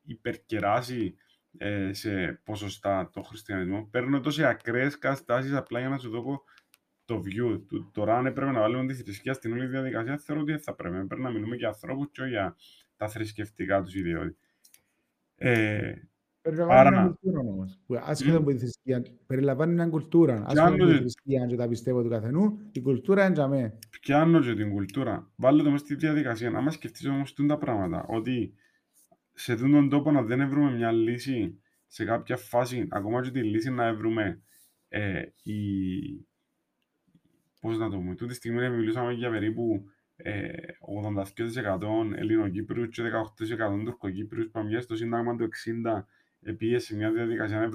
[0.03, 1.15] υπερκεράσει
[1.57, 3.87] ε, σε ποσοστά το χριστιανισμό.
[3.91, 6.43] Παίρνω τόσο ακραίες καταστάσεις απλά για να σου δω
[7.05, 7.91] το view του.
[7.93, 11.05] Τώρα, αν έπρεπε να βάλουμε τη θρησκεία στην όλη διαδικασία, θεωρώ ότι θα πρέπει.
[11.07, 12.55] Πρέπει να μιλούμε για ανθρώπους και για
[12.95, 14.37] τα θρησκευτικά τους ιδιότητα.
[15.35, 15.93] Ε,
[16.41, 17.79] Περιλαμβάνει μια κουλτούρα όμως.
[18.05, 19.05] Άσχετα από τη θρησκεία.
[19.25, 20.43] Περιλαμβάνει μια κουλτούρα.
[20.45, 23.77] Άσχετα από τη θρησκεία και τα πιστεύω του καθενού, η κουλτούρα είναι για μέ.
[24.01, 25.31] Πιάνω και την κουλτούρα.
[25.35, 26.49] Βάλω το μέσα στη διαδικασία.
[26.49, 28.05] Να μας σκεφτείς όμως τα πράγματα.
[28.07, 28.53] Ότι
[29.33, 33.43] σε αυτόν τον τόπο να δεν βρούμε μια λύση σε κάποια φάση, ακόμα και τη
[33.43, 34.41] λύση να βρούμε
[34.87, 35.59] ε, η...
[37.61, 39.85] πώς να το πούμε, τούτη στιγμή μιλούσαμε για περίπου
[40.15, 40.49] ε,
[41.13, 41.23] 82%
[42.15, 43.03] Ελληνοκύπριους και
[43.77, 45.49] 18% Τουρκοκύπριους που αμοιάζει το Σύνταγμα του
[45.93, 46.03] 60
[46.41, 47.69] επίεσε μια διαδικασία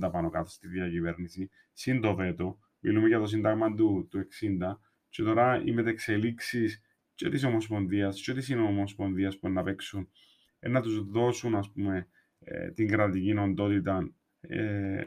[0.00, 4.80] 70-30 πάνω κάτω στη διακυβέρνηση, συν το βέτο, μιλούμε για το Σύνταγμα του, του 60,
[5.08, 6.82] και τώρα οι μετεξελίξεις
[7.14, 10.08] και της Ομοσπονδίας και της Συνομοσπονδίας που να παίξουν,
[10.58, 15.04] ε, να τους δώσουν ας πούμε, ε, την κρατική οντότητα ε,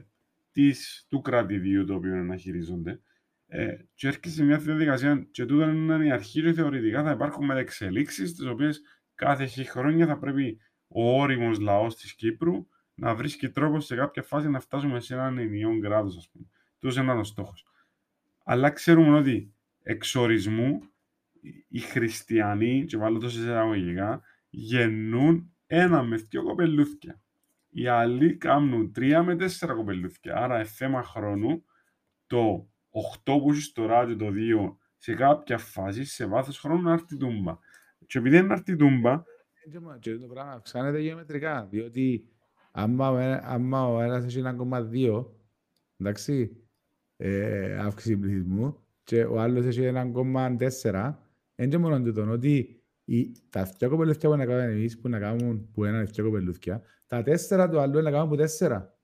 [0.52, 3.02] της, του κρατηδίου το οποίο να χειρίζονται.
[3.48, 7.46] Ε, και έρχεται σε μια διαδικασία, και τούτο είναι η αρχή, και θεωρητικά θα υπάρχουν
[7.46, 8.82] μετεξελίξεις, τις οποίες
[9.16, 12.68] κάθε χρόνια θα πρέπει ο όριμος λαός της Κύπρου
[13.02, 16.46] να βρίσκει τρόπο σε κάποια φάση να φτάσουμε σε έναν ενιαίο κράτος, ας πούμε.
[16.80, 17.66] Τόσο είναι ο στόχος.
[18.44, 20.82] Αλλά ξέρουμε ότι εξορισμού
[21.68, 27.22] οι χριστιανοί, και βάλω τόσο εισαγωγικά, γεννούν ένα με δύο κοπελούθια.
[27.70, 30.36] Οι άλλοι κάνουν τρία με τέσσερα κοπελούθια.
[30.36, 31.64] Άρα, ε, θέμα χρόνου,
[32.28, 36.92] το 8 που είσαι τώρα και το 2 σε κάποια φάση, σε βάθος χρόνου, να
[36.92, 37.58] έρθει τούμπα.
[38.08, 39.24] Και επειδή είναι να έρθει τούμπα...
[40.00, 42.26] Και το πράγμα αυξάνεται γεωμετρικά, διότι
[42.72, 45.26] άμα ο ένας έχει 1,2,
[45.98, 46.58] εντάξει,
[47.18, 51.18] ε, αύξηση πληθυσμού, και ο άλλος έχει 1,4,
[51.56, 55.20] είναι και μόνο τούτο, ότι οι, τα δυο κοπελούθια που να κάνουν εμείς, που να
[55.20, 58.98] κάνουν που ένα δυο κοπελούθια, τα τέσσερα του άλλου να κάνουν που τέσσερα.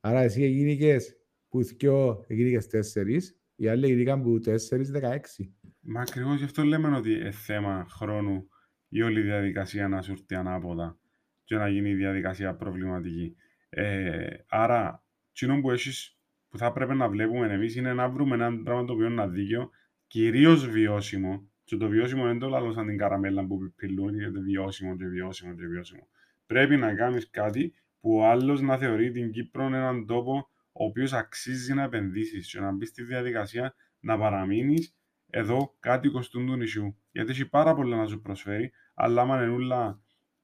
[0.00, 1.16] Άρα εσύ γίνηκες
[1.48, 5.54] που δυο γίνηκες τέσσερις, οι άλλοι γίνηκαν που τέσσερις δεκαέξι.
[5.80, 8.48] Μα ακριβώς γι' αυτό λέμε ότι είναι θέμα χρόνου
[8.88, 10.98] η όλη διαδικασία να σου έρθει ανάποδα
[11.44, 13.36] και να γίνει η διαδικασία προβληματική.
[13.68, 16.18] Ε, άρα, εκείνο που, έχεις,
[16.48, 19.70] που θα πρέπει να βλέπουμε εμείς είναι να βρούμε ένα πράγμα το οποίο είναι δίκαιο,
[20.06, 24.96] κυρίως βιώσιμο, και το βιώσιμο δεν το λέω σαν την καραμέλα που πιπηλούν, γιατί βιώσιμο
[24.96, 26.08] και βιώσιμο και βιώσιμο.
[26.46, 31.12] Πρέπει να κάνεις κάτι που ο άλλος να θεωρεί την Κύπρο έναν τόπο ο οποίος
[31.12, 34.96] αξίζει να επενδύσεις και να μπεις στη διαδικασία να παραμείνεις
[35.30, 36.96] εδώ κάτοικος του νησιού.
[37.10, 40.01] Γιατί έχει πάρα πολλά να σου προσφέρει, αλλά άμα είναι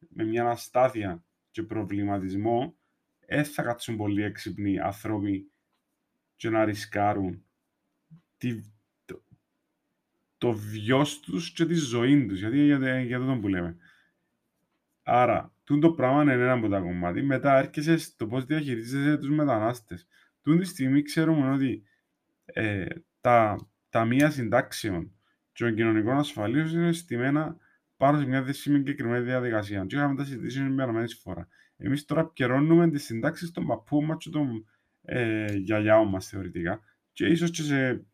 [0.09, 2.77] με μια αστάθεια και προβληματισμό,
[3.27, 5.51] δεν θα κάτσουν πολύ έξυπνοι άνθρωποι
[6.37, 7.45] και να ρισκάρουν
[8.37, 8.61] τη,
[9.05, 9.23] το,
[10.39, 12.39] το βιός τους και τη ζωή τους.
[12.39, 13.77] Γιατί για, για το που λέμε.
[15.03, 17.25] Άρα, το πράγμα είναι ένα από τα κομμάτια.
[17.25, 20.07] Μετά έρχεσαι στο πώς διαχειρίζεσαι τους μετανάστες.
[20.43, 21.83] Τούν τη στιγμή ξέρουμε ότι
[22.45, 22.87] ε,
[23.21, 25.13] τα ταμεία συντάξεων
[25.53, 27.57] και των κοινωνικών ασφαλείων είναι στημένα
[27.99, 29.85] πάνω σε μια συγκεκριμένη διαδικασία.
[29.87, 31.49] Και είχαμε τα συζητήσεις με περασμένη φορά.
[31.77, 34.65] Εμείς τώρα επικαιρώνουμε τις συντάξεις των παππού μας και των
[35.03, 36.81] ε, γιαγιάων μας θεωρητικά,
[37.13, 38.07] και ίσως και σε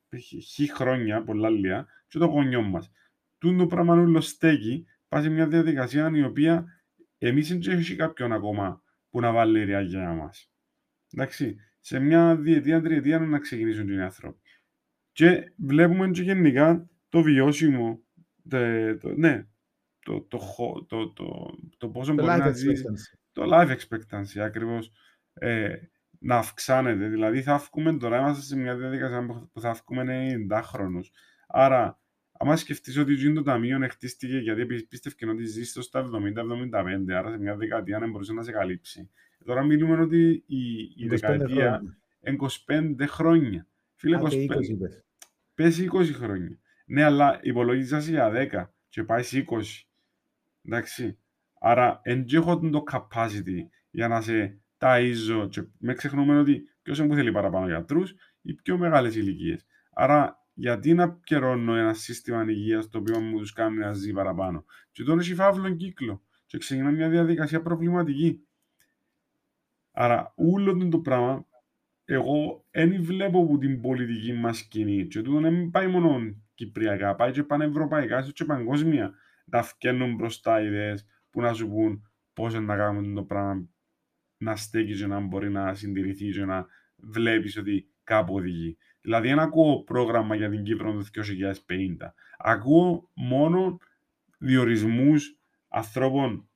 [0.42, 2.90] χι χρόνια, πολλά λίγα, και των γονιών μας.
[3.38, 6.64] Τούν το πράγμα όλο στέκει, πάει σε μια διαδικασία η οποία
[7.18, 10.52] εμείς δεν έχει κάποιον ακόμα που να βάλει ριάγια για μας.
[11.12, 14.48] Εντάξει, σε μια διετία, τριετία να ξεκινήσουν οι άνθρωποι.
[15.12, 18.02] Και βλέπουμε και γενικά το βιώσιμο,
[18.48, 18.58] το,
[18.98, 19.46] το, ναι,
[20.04, 20.38] το, το,
[20.88, 22.84] το, το, το πόσο μπορεί να ζήσει,
[23.32, 24.90] το life expectancy ακριβώς,
[25.32, 25.74] ε,
[26.18, 27.08] να αυξάνεται.
[27.08, 31.10] Δηλαδή θα βγούμε τώρα, είμαστε σε μια διαδικασία που θα βγούμε 90 χρόνους.
[31.46, 32.00] Άρα,
[32.32, 36.10] άμα σκεφτείς ότι το ταμείο χτίστηκε γιατί πίστευκε ότι ζήσει στα
[36.70, 39.10] 70-75, άρα σε μια δεκαετία δεν μπορούσε να σε καλύψει.
[39.44, 41.82] Τώρα μιλούμε ότι η, η δεκαετία
[42.26, 42.36] είναι
[42.66, 43.66] 25 χρόνια.
[43.94, 44.28] Φίλε, 25.
[45.54, 46.58] Πες 20 χρόνια.
[46.86, 49.60] Ναι, αλλά υπολογίζεσαι για 10 και πάει σε 20.
[50.64, 51.18] Εντάξει.
[51.60, 57.14] Άρα, δεν έχω το capacity για να σε ταΐζω και με ξεχνούμε ότι ποιος που
[57.14, 59.66] θέλει παραπάνω γιατρούς οι πιο μεγάλες ηλικίες.
[59.92, 64.64] Άρα, γιατί να πιερώνω ένα σύστημα υγείας το οποίο μου τους κάνει να ζει παραπάνω;
[64.92, 66.22] Και τώρα έχει φαύλο κύκλο.
[66.46, 68.40] Και ξεκινά μια διαδικασία προβληματική.
[69.92, 71.46] Άρα, όλο το πράγμα,
[72.04, 75.06] εγώ δεν βλέπω από την πολιτική μας σκηνή.
[75.06, 79.14] Και τούτο δεν πάει μόνο κυπριακά, πάει και πανευρωπαϊκά, και παγκόσμια.
[79.44, 83.68] Να φτιάχνουν μπροστά ιδέες που να σου πούν πώς να κάνουμε το πράγμα
[84.36, 86.66] να στέκεις και να μπορεί να συντηρηθεί και να
[86.96, 88.76] βλέπεις ότι κάπου οδηγεί.
[89.00, 91.04] Δηλαδή, δεν ακούω πρόγραμμα για την Κύπρο το
[91.66, 92.14] 2050.
[92.38, 93.78] Ακούω μόνο
[94.38, 95.38] διορισμούς
[95.68, 96.48] ανθρώπων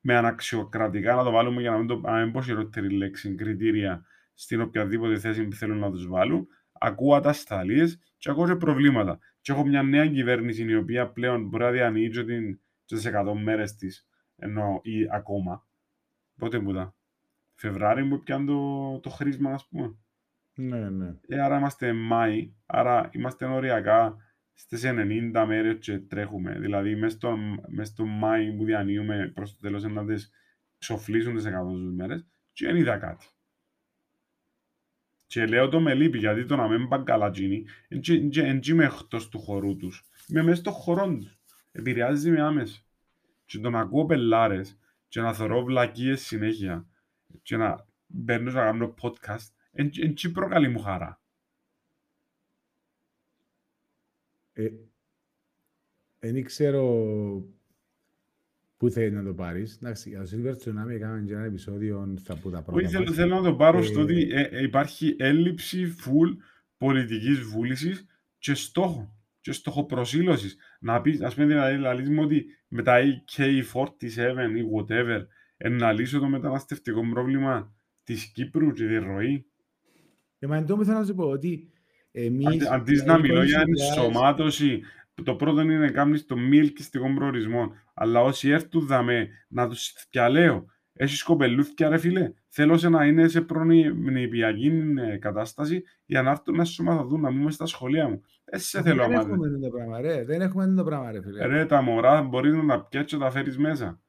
[0.00, 4.04] με αναξιοκρατικά, να το βάλουμε για να μην, το, να μην πω χειρότερη λέξη, κριτήρια
[4.34, 6.46] στην οποιαδήποτε θέση που θέλουν να τους βάλουν.
[6.72, 9.18] Ακούω ατασταλίες και ακούω και προβλήματα.
[9.46, 12.10] Και έχω μια νέα κυβέρνηση η οποία πλέον μπορεί να διανοίγει
[12.84, 15.66] τις 100 μέρες της, ενώ ή ακόμα.
[16.36, 16.94] Πότε που ήταν.
[17.54, 19.96] Φεβράρι που πιάνει το, το χρήσμα, ας πούμε.
[20.54, 21.18] Ναι, ναι.
[21.28, 24.16] Ε, άρα είμαστε Μάη, άρα είμαστε οριακά
[24.52, 26.58] στις 90 μέρες και τρέχουμε.
[26.58, 27.36] Δηλαδή, μέσα στο,
[27.68, 30.30] μες στο Μάη που διανύουμε προς το τέλος να τις
[30.78, 31.50] ξοφλήσουν τις 100
[31.96, 33.26] μέρες και δεν είδα κάτι.
[35.36, 37.64] Και λέω το με λείπει, γιατί το να μην πάνε καλά γίνει,
[38.30, 40.04] δεν είμαι εκτός του χορού τους.
[40.28, 41.38] Είμαι μέσα στο χορό τους.
[41.72, 42.80] Επηρεάζει με άμεσα.
[43.44, 44.78] Και το να ακούω πελάρες
[45.08, 46.86] και να θωρώ βλακίες συνέχεια
[47.42, 51.20] και να μπαίνω να κάνω podcast, εν τσι προκαλεί μου χαρά.
[56.18, 56.82] Δεν ξέρω
[58.76, 59.74] πού θέλεις να το πάρεις.
[59.82, 63.12] Εντάξει, για το Silver Tsunami έκαναμε και ένα επεισόδιο στα που τα πρώτα Όχι, θέλω,
[63.12, 66.36] θέλω να το πάρω στο ότι ε, υπάρχει έλλειψη full
[66.76, 68.06] πολιτικής βούλησης
[68.38, 70.56] και στόχο και στοχοπροσύλωσης.
[70.80, 73.46] Να πεις, ας πούμε, δηλαδή, δηλαδή ότι με τα AK-47
[74.56, 75.20] ή whatever,
[75.70, 77.74] να λύσω το μεταναστευτικό πρόβλημα
[78.04, 79.46] της Κύπρου και τη ροή.
[80.38, 81.70] Ε, μα εντό θέλω να σου πω ότι
[82.10, 82.66] εμείς...
[82.66, 84.82] Αντί να μιλώ για ενσωμάτωση,
[85.22, 87.72] το πρώτο είναι να κάνεις το μη ελκυστικό προορισμό.
[87.94, 90.66] Αλλά όσοι έρθουν δαμέ, να τους διαλέω.
[90.92, 92.32] Έχεις κοπελούθια ρε φίλε.
[92.48, 94.72] Θέλω σε να είναι σε προνηπιακή
[95.12, 98.22] ε, κατάσταση για να έρθουν να σωματωθούν, να μπούμε στα σχολεία μου.
[98.44, 100.24] Έτσι σε θέλω Δεν έχουμε το πράγμα ρε.
[100.24, 101.46] Δεν έχουμε το πράγμα ρε φίλε.
[101.46, 104.00] Ρε τα μωρά μπορείς να τα πιάσεις και τα φέρεις μέσα.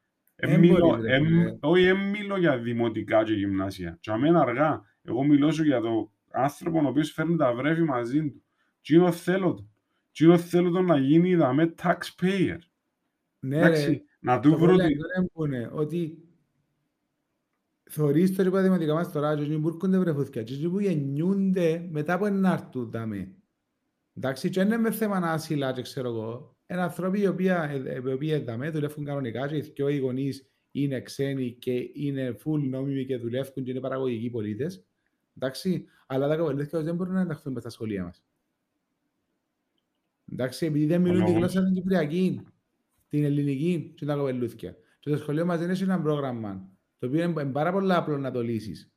[1.60, 3.98] Όχι, δεν μιλώ για δημοτικά και γυμνάσια.
[4.00, 4.82] Και αμένα αργά.
[5.02, 8.44] Εγώ μιλώ σου για το άνθρωπο ο οποίος φέρνει τα βρέφη μαζί του.
[8.82, 9.72] Τι είναι θέλω του.
[10.18, 12.58] Τι είναι θέλω του να γίνει με taxpayer.
[13.40, 14.76] Ναι, ρε, να του βρω...
[14.76, 14.86] Το
[15.72, 16.28] ότι
[17.90, 22.52] Θωρείς το επαγγελματικά μας τώρα, και που έρχονται βρεφούθηκια, και που γεννιούνται μετά από ένα
[22.52, 23.36] άρτου δάμε.
[24.14, 26.58] Εντάξει, και είναι με θέμα να άσυλα και ξέρω εγώ.
[26.68, 27.50] Είναι άνθρωποι οι οποίοι
[28.32, 33.06] ε, δάμε, δουλεύουν κανονικά και οι δυο οι γονείς είναι ξένοι και είναι full νόμιμοι
[33.06, 34.86] και δουλεύουν και είναι παραγωγικοί πολίτες.
[35.38, 38.27] Εντάξει, αλλά τα κοπελούθηκια δεν μπορούν να ενταχθούν μες στα σχολεία μας.
[40.32, 42.42] Εντάξει, επειδή δεν μιλούν τη γλώσσα την Κυπριακή,
[43.08, 44.76] την ελληνική και τα κοπελούθηκια.
[45.00, 48.32] Και το σχολείο μας δεν έχει ένα πρόγραμμα, το οποίο είναι πάρα πολύ απλό να
[48.32, 48.92] το λύσεις.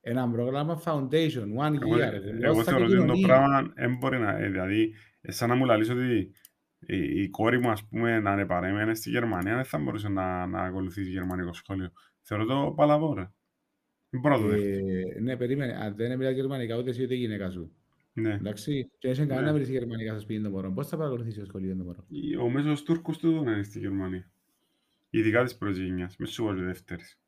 [0.00, 2.12] Ένα πρόγραμμα foundation, one year.
[2.40, 4.38] Εγώ θεωρώ ότι το πράγμα δεν μπορεί να...
[4.38, 6.30] Ε, δηλαδή, σαν να μου λαλείς ότι
[6.78, 10.46] η, η κόρη μου, ας πούμε, να είναι παρέμενε στη Γερμανία, δεν θα μπορούσε να,
[10.46, 11.92] να ακολουθήσει γερμανικό σχόλιο.
[12.22, 14.66] Θεωρώ το παλαβό, Δεν μπορώ να το δεχτώ.
[14.66, 15.72] Ε, ναι, περίμενε.
[15.72, 17.72] Αν δεν μιλάς γερμανικά, ούτε εσύ ούτε η γυναίκα σου.
[18.20, 18.34] Ναι.
[18.34, 19.64] Εντάξει, και δεν κανένα ναι.
[19.64, 20.74] γερμανικά στο σπίτι των μωρών.
[20.74, 22.04] Πώς θα παρακολουθήσεις το σχολείο των μωρών.
[22.40, 24.30] Ο μέσος Τούρκος του δεν είναι στη Γερμανία.
[25.10, 27.20] Ειδικά της πρώτης γενιάς, μες σου δεύτερης.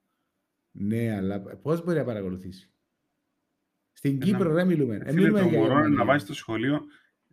[0.70, 2.70] Ναι, αλλά πώς μπορεί να παρακολουθήσει;
[3.92, 4.24] Στην Ένα...
[4.24, 5.00] Κύπρο δεν μιλούμε.
[5.04, 6.80] Ε, φίλε, το μωρό να πάει στο σχολείο,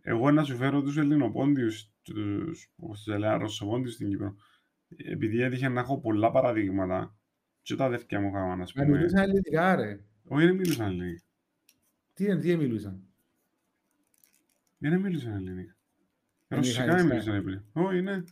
[0.00, 4.36] εγώ να σου φέρω τους Ελληνοπόντιους, τους, όπως τους έλεγα, Ρωσοπόντιους στην Κύπρο.
[4.96, 7.18] Επειδή έτυχε να έχω πολλά παραδείγματα,
[7.62, 8.84] και τα δεύτερα μου είχαμε, ας πούμε.
[8.84, 10.00] Να μιλούσαν ελληνικά, ρε.
[10.24, 11.22] Όχι, δεν μιλούσαν ελληνικά.
[12.14, 13.07] Τι, τι μιλούσαν;
[14.78, 15.76] Δεν μιλούσαν ελληνικά.
[16.48, 17.64] Ρωσικά μιλούσαν ελληνικά.
[17.72, 18.22] Όχι, ναι.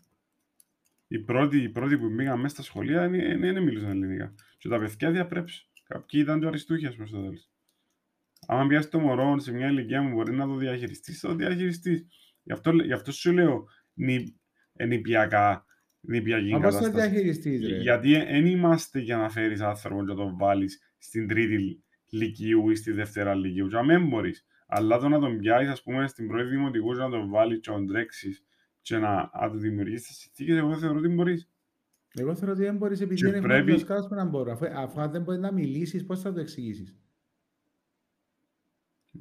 [1.09, 4.35] Οι πρώτοι, οι πρώτοι που μπήκαν μέσα στα σχολεία δεν μιλούσαν ελληνικά.
[4.59, 5.67] Και τα παιδιά διαπρέψουν.
[5.85, 7.51] Κάποιοι ήταν το αριστούχοι, ας πούμε, στο τέλος.
[8.47, 12.07] Αν πιάσει το μωρό σε μια ηλικία μου μπορεί να το διαχειριστείς, θα το διαχειριστείς.
[12.43, 14.37] Γι' αυτό, γι αυτό σου λέω νη,
[14.87, 15.65] νηπιακά,
[16.01, 16.91] νηπιακή Μα κατάσταση.
[16.91, 17.77] Πώς θα διαχειριστείς, ρε.
[17.77, 22.75] Γιατί δεν είμαστε για να φέρεις άνθρωπο και να τον βάλεις στην τρίτη λυκείου ή
[22.75, 23.69] στη δευτέρα λυκείου.
[23.69, 24.47] Και δεν μπορείς.
[24.67, 27.77] Αλλά το να τον πιάσεις, ας πούμε, στην πρώτη δημοτικούς να τον βάλεις και να
[27.77, 28.45] τον τρέξεις
[28.81, 31.51] και να, να του δημιουργήσεις τις συνθήκες, εγώ θεωρώ ότι μπορείς.
[32.15, 33.73] Εγώ θεωρώ ότι δεν μπορείς επειδή δεν πρέπει...
[33.73, 34.53] έχει που να μπορώ.
[34.53, 36.97] Αφού, αφού δεν μπορείς να μιλήσεις, πώς θα το εξηγήσεις;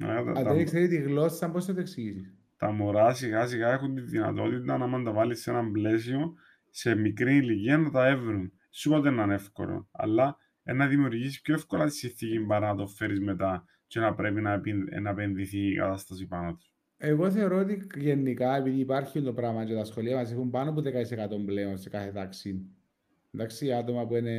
[0.00, 4.00] Αν δεν ξέρεις τη γλώσσα, πώς θα το εξηγήσεις; Τα μωρά σιγά σιγά έχουν τη
[4.00, 6.34] δυνατότητα να τα βάλεις σε ένα πλαίσιο
[6.70, 8.52] σε μικρή ηλικία να τα έβρουν.
[8.70, 12.86] Σου είπα να είναι εύκολο, αλλά να δημιουργήσεις πιο εύκολα τη συνθήκη παρά να το
[12.86, 14.62] φέρεις μετά και να πρέπει να,
[15.00, 16.74] να επενδυθεί η κατάσταση πάνω τους.
[16.96, 20.80] Εγώ θεωρώ ότι γενικά, επειδή υπάρχει το πράγμα και τα σχολεία μας έχουν πάνω από
[20.80, 22.66] 10% πλέον σε κάθε τάξη.
[23.30, 24.38] Εντάξει, άτομα που είναι.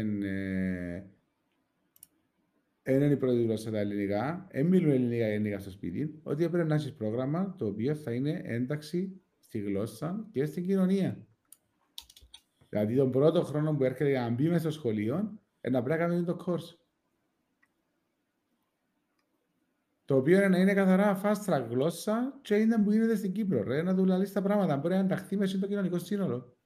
[2.84, 6.68] Ε, είναι η πρώτη γλώσσα τα ελληνικά, δεν μιλούν ελληνικά ελληνικά στο σπίτι, ότι έπρεπε
[6.68, 11.28] να έχεις πρόγραμμα το οποίο θα είναι ένταξη στη γλώσσα και στην κοινωνία.
[12.70, 15.40] Δηλαδή, τον πρώτο χρόνο που έρχεται για να μπει μέσα στο σχολείο,
[15.70, 16.87] να πρέπει να κάνεις το course.
[20.08, 23.64] Το οποίο είναι να είναι καθαρά fast track γλώσσα και είναι που γίνεται στην Κύπρο.
[23.64, 24.78] Ρε, να του λαλείς τα πράγματα.
[24.78, 26.58] Μπορεί να ενταχθεί μέσα στο κοινωνικό σύνολο.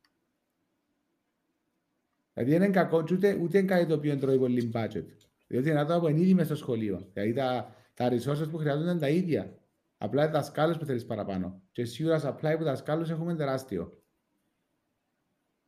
[2.34, 5.06] Δηλαδή είναι κακό, ούτε, ούτε είναι κάτι το οποίο τρώει πολύ budget.
[5.48, 7.10] Διότι είναι άτομα που είναι ήδη μέσα στο σχολείο.
[7.14, 9.60] Δηλαδή τα, τα resources που χρειάζονται είναι τα ίδια.
[9.98, 11.62] Απλά τα δασκάλου που θέλεις παραπάνω.
[11.72, 14.04] Και σίγουρα supply που δασκάλου έχουμε τεράστιο.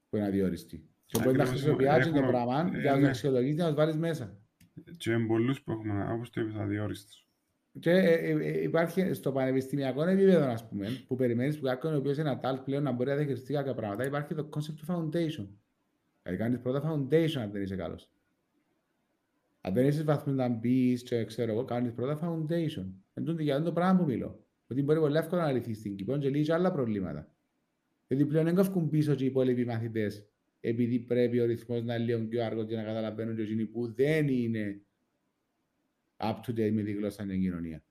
[0.10, 0.90] Που είναι αδιόριστη.
[1.06, 3.08] Και μπορεί να χρησιμοποιήσει το πράγμα για να ε, ναι.
[3.08, 4.38] αξιολογήσει να το βάλεις μέσα.
[4.98, 7.23] Και με πολλούς που έχουμε, όπως το είπες, αδιόριστου.
[7.80, 12.18] Και ε, ε, υπάρχει στο πανεπιστημιακό επίπεδο, ας πούμε, που περιμένεις που κάποιον ο οποίος
[12.18, 15.48] είναι ατάλ πλέον να μπορεί να διαχειριστεί κάποια πράγματα, υπάρχει το concept του foundation.
[16.24, 18.10] Δηλαδή, κάνεις πρώτα foundation αν δεν είσαι καλός.
[19.62, 22.86] Αν δεν είσαι βαθμό να μπεις, και ξέρω εγώ, κάνεις πρώτα foundation.
[23.14, 24.46] Εν τούτο για το πράγμα που μιλώ.
[24.68, 27.36] Ότι μπορεί πολύ εύκολα να λυθείς στην Κύπρο και λύσεις άλλα προβλήματα.
[28.08, 30.26] Γιατί πλέον δεν κόφκουν πίσω και οι υπόλοιποι μαθητές,
[30.60, 33.94] επειδή πρέπει ο ρυθμός να είναι λίγο πιο αργό και να καταλαβαίνουν και εκείνοι που
[33.94, 34.82] δεν είναι
[36.24, 37.84] up to date με τη γλώσσα στην κοινωνία.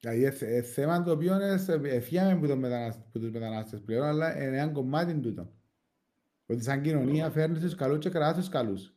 [0.00, 1.34] Δηλαδή, ε, θέμα το οποίο
[1.82, 5.52] εφιάμε από τους μετανάστες πλέον, αλλά είναι ένα κομμάτι τούτο.
[6.46, 8.94] Ότι σαν κοινωνία φέρνεις τους καλούς και κρατάς τους καλούς.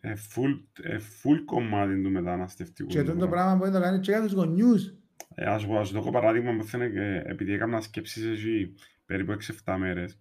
[0.00, 2.88] Ε, full, ε, full κομμάτι του μεταναστευτικού.
[2.88, 4.94] Και το πράγμα μπορεί να το κάνει και για τους γονιούς.
[5.34, 8.74] Ε, ας πω, ας δω παράδειγμα που θέλει, επειδή έκανα σκέψεις εσύ
[9.06, 10.20] περίπου 6-7 μέρες,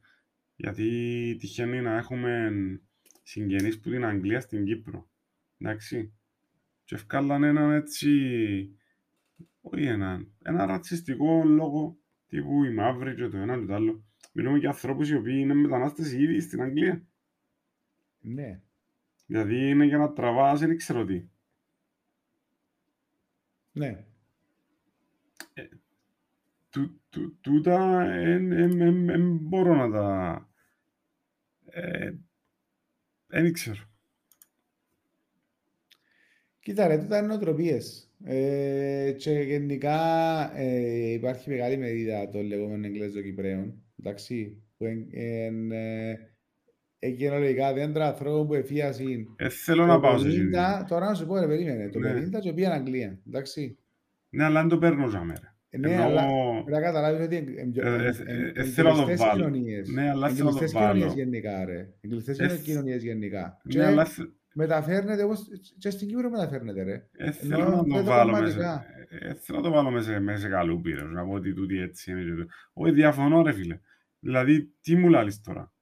[0.57, 2.51] γιατί τυχαίνει να έχουμε
[3.23, 5.09] συγγενείς που την Αγγλία στην Κύπρο.
[5.57, 6.13] Εντάξει.
[6.83, 8.11] Και ευκάλαν έναν έτσι
[9.61, 11.97] όχι έναν, ένα ρατσιστικό λόγο
[12.27, 14.03] τύπου οι μαύροι και το ένα και το άλλο.
[14.33, 17.07] Μιλούμε για ανθρώπους οι οποίοι είναι μετανάστες ήδη στην Αγγλία.
[18.19, 18.61] Ναι.
[19.25, 21.29] Δηλαδή είναι για να τραβάς, δεν ξέρω τι.
[23.71, 24.05] Ναι.
[25.53, 25.67] Ε,
[27.41, 28.05] τούτα
[28.77, 30.46] δεν μπορώ να τα...
[33.27, 33.79] Δεν ξέρω.
[36.59, 38.11] Κοίτα ρε, τούτα είναι νοοτροπίες.
[38.23, 39.99] Ε, και γενικά
[40.57, 43.81] ε, υπάρχει μεγάλη μερίδα των λεγόμενων Εγγλέζων Κυπρέων.
[43.99, 46.17] Εντάξει, που είναι
[46.99, 50.85] γενολογικά δέντρα ανθρώπου που εφίασαν Ε, θέλω να το πάω σε 50, συζήτηση.
[50.87, 52.13] τώρα να σου πω ρε περίμενε, το Ναι.
[52.13, 53.77] 50 και πήγαν Αγγλία, εντάξει.
[54.29, 55.56] Ναι, αλλά δεν το παίρνω για μέρα.
[55.69, 56.23] Ε, Ναι, Εννοώ- αλλά
[56.63, 59.27] πρέπει να καταλάβεις ότι εν- εν- Ε, ε, εν- ε, εν- θέλω να το εγκλειστές
[59.29, 59.43] βάλω.
[59.43, 59.89] κοινωνίες.
[59.89, 60.93] Ναι, αλλά θέλω να το Εγκλειστές βάλω.
[60.93, 61.89] κοινωνίες γενικά ρε.
[62.01, 63.61] Εγκλειστές Ε, κοινωνίες γενικά.
[63.63, 65.39] Ναι, Και αλλά θε- μεταφέρνεται όπως
[65.77, 67.07] και στην Κύπρο μεταφέρνεται ρε.
[67.11, 68.57] ε, θέλω Ενώ να το δεν το βάλω πραγματικά.
[68.57, 68.85] μέσα.
[69.29, 72.11] ε, Θέλω να το βάλω μέσα, μέσα σε καλούπι, ρε, να πω ότι τούτη έτσι
[72.11, 72.21] είναι.
[72.23, 72.45] και τούτο.
[72.73, 73.79] Όχι, διαφωνώ, ρε φίλε.
[74.19, 75.73] Δηλαδή, τι μου λάλεις τώρα;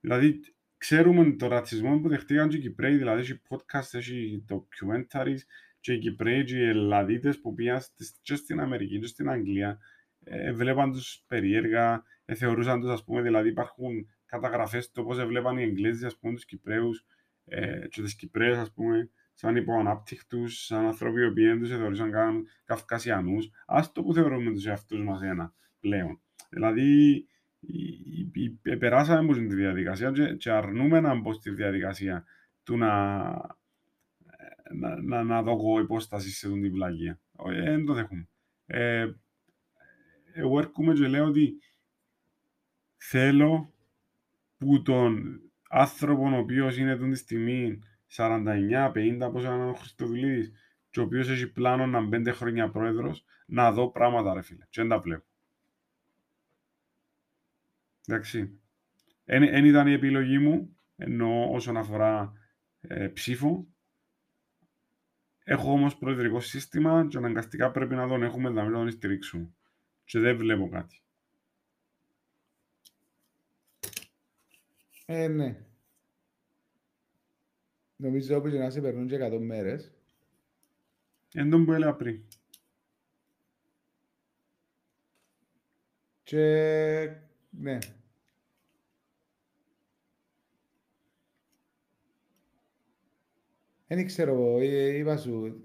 [0.00, 0.40] Δηλαδή,
[0.76, 5.38] ξέρουμε το ρατσισμό που δεχτήκαν και οι Κυπρέοι, δηλαδή έχει podcast, έχει documentaries
[5.80, 9.78] και οι Κυπρέοι και οι Ελλαδίτες που πήγαν στις- και στην Αμερική και στην Αγγλία
[10.24, 13.92] ε, βλέπαν τους περίεργα, ε, θεωρούσαν τους, ας πούμε, δηλαδή υπάρχουν
[14.26, 17.04] καταγραφές του πώς έβλεπαν οι Εγγλέζοι, ας πούμε, τους Κυπρέους
[17.44, 22.10] ε, και τις Κυπρέες, ας πούμε, σαν υποανάπτυκτους, σαν άνθρωποι οι οποίοι δεν τους θεωρούσαν
[22.10, 23.50] καν Καυκασιανούς.
[23.66, 26.20] Ας το που θεωρούμε τους εαυτούς μας ένα πλέον.
[26.50, 27.10] Δηλαδή,
[27.60, 28.30] η- η-
[28.62, 32.24] η- περάσαμε από την διαδικασία και, και αρνούμε να μπω στη διαδικασία
[32.62, 33.22] του να,
[34.74, 37.20] να, να, να δω εγώ υπόσταση σε αυτή την πλαγία.
[37.36, 38.28] Όχι, Δεν το δέχομαι.
[38.66, 39.12] Ε,
[40.32, 41.58] εγώ έρχομαι και λέω ότι
[42.96, 43.72] θέλω
[44.58, 47.78] που τον άνθρωπο ο οποίος είναι αυτή τη στιγμή
[48.16, 50.52] 49-50 πόσο είναι ο Χριστοδουλίδης
[50.90, 54.64] και ο οποίος έχει πλάνο να είναι πέντε χρόνια πρόεδρος να δω πράγματα ρε φίλε
[54.70, 55.24] και δεν τα βλέπω.
[58.06, 58.60] Εντάξει.
[59.24, 62.32] Δεν ήταν η επιλογή μου, ενώ όσον αφορά
[62.80, 63.66] ε, ψήφο.
[65.50, 69.50] Έχω όμως προεδρικό σύστημα και αναγκαστικά πρέπει να τον έχουμε δηλαδή να τον στηρίξουμε.
[70.04, 71.02] Και δεν βλέπω κάτι.
[75.06, 75.66] Ε, ναι.
[77.96, 79.92] Νομίζω όπου και να σε περνούν και 100 μέρες.
[81.32, 82.22] Εν τον που έλεγα πριν.
[86.22, 87.10] Και
[87.50, 87.78] ναι.
[93.88, 95.62] Δεν ξέρω, εγώ, ε, είπα σου,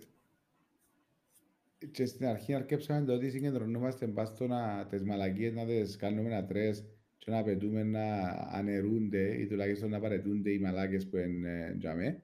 [1.92, 6.30] και στην αρχή αρκέψαμε το ότι συγκεντρωνόμαστε μπας στο να τις μαλακίες να τις κάνουμε
[6.30, 6.86] να τρες
[7.18, 8.06] και να απαιτούμε να
[8.52, 12.24] αναιρούνται ή τουλάχιστον να παρετούνται οι μαλάκες που είναι τζαμέ.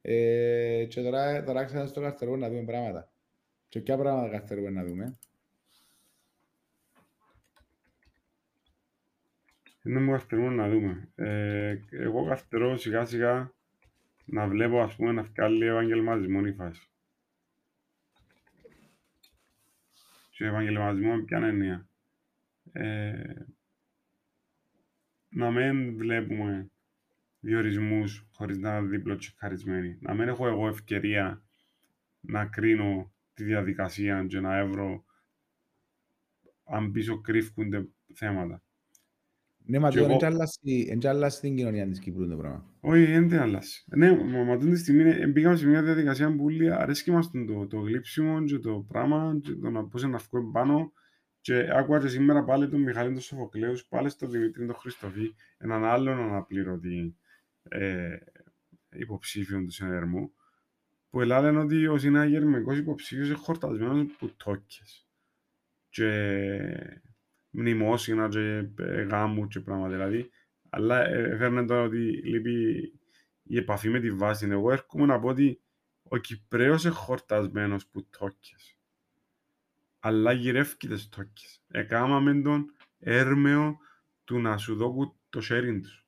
[0.00, 3.12] Ε, και τώρα, τώρα ξανά στο καρτερό να δούμε πράγματα.
[3.68, 5.18] Και ποια πράγματα καρτερό να δούμε.
[9.82, 11.08] Δεν μου ασπερούμε να δούμε.
[11.14, 13.52] Ε, εγώ καθυστερώ σιγά σιγά
[14.24, 16.88] να βλέπω ας πούμε να βγάλει ευαγγελματισμό η φάση.
[20.30, 21.88] Και ευαγγελματισμό με ποια έννοια;
[22.72, 23.34] Ε,
[25.28, 26.70] να μην βλέπουμε
[27.40, 29.98] διορισμούς χωρίς να είναι δίπλο τσεκαρισμένοι.
[30.00, 31.42] Να μην έχω εγώ ευκαιρία
[32.20, 35.04] να κρίνω τη διαδικασία και να έβρω
[36.64, 38.62] αν πίσω κρύφκονται θέματα.
[39.66, 42.64] Ναι, μα Και τώρα εγώ- δεν αλλάσει- δεν αλλάσει την κοινωνία της Κύπρου το πράγμα.
[42.80, 43.84] Όχι, δεν την αλλάσει.
[43.96, 47.66] Ναι, μα, μα την στιγμή ε, μπήκαμε σε μια διαδικασία που όλοι αρέσκει μας το,
[47.66, 50.92] το γλύψιμο και το πράγμα και το να πούσε να βγούμε πάνω
[51.40, 55.84] και άκουγα και σήμερα πάλι τον Μιχάλη τον Σοφοκλέους, πάλι στον Δημήτρη τον Χριστοφή, έναν
[55.84, 57.16] άλλον αναπληρωτή
[57.62, 58.16] ε,
[58.96, 60.32] υποψήφιο του συνεργού,
[61.10, 65.06] που λένε ότι ο συναγερμικός υποψήφιος είναι χορτασμένος από τόκες
[65.88, 66.08] και
[67.54, 69.92] μνημόσυνα και ε, γάμους και πράγματα.
[69.92, 70.30] Δηλαδή,
[70.70, 72.92] αλλά ε, φέρνε τώρα ότι λείπει
[73.42, 74.46] η επαφή με τη βάση.
[74.50, 75.60] Εγώ έρχομαι να πω ότι
[76.02, 78.76] ο Κυπρέος είναι χορτασμένος που τόκες.
[80.00, 81.62] Αλλά γυρεύκει τις τόκες.
[81.68, 82.66] Εκάμαμε τον
[82.98, 83.78] έρμεο
[84.24, 86.06] του να σου δώκουν το sharing τους.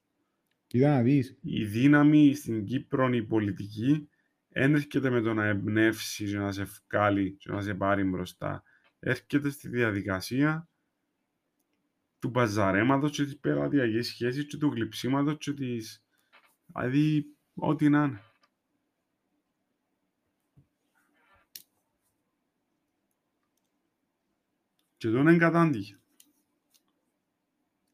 [0.67, 1.39] Κοίτα να δεις.
[1.41, 4.09] Η δύναμη στην Κύπρο, η πολιτική,
[4.49, 8.63] δεν έρχεται με το να εμπνεύσεις και να σε βγάλει και να σε πάρει μπροστά.
[8.99, 10.69] Έρχεται στη διαδικασία
[12.19, 16.05] του παζαρέματος και της πελατειακής σχέσης και του γλυψίματος και της...
[16.67, 18.21] Δηλαδή, ό,τι να είναι.
[24.97, 25.99] Και εδώ είναι κατάντυχε.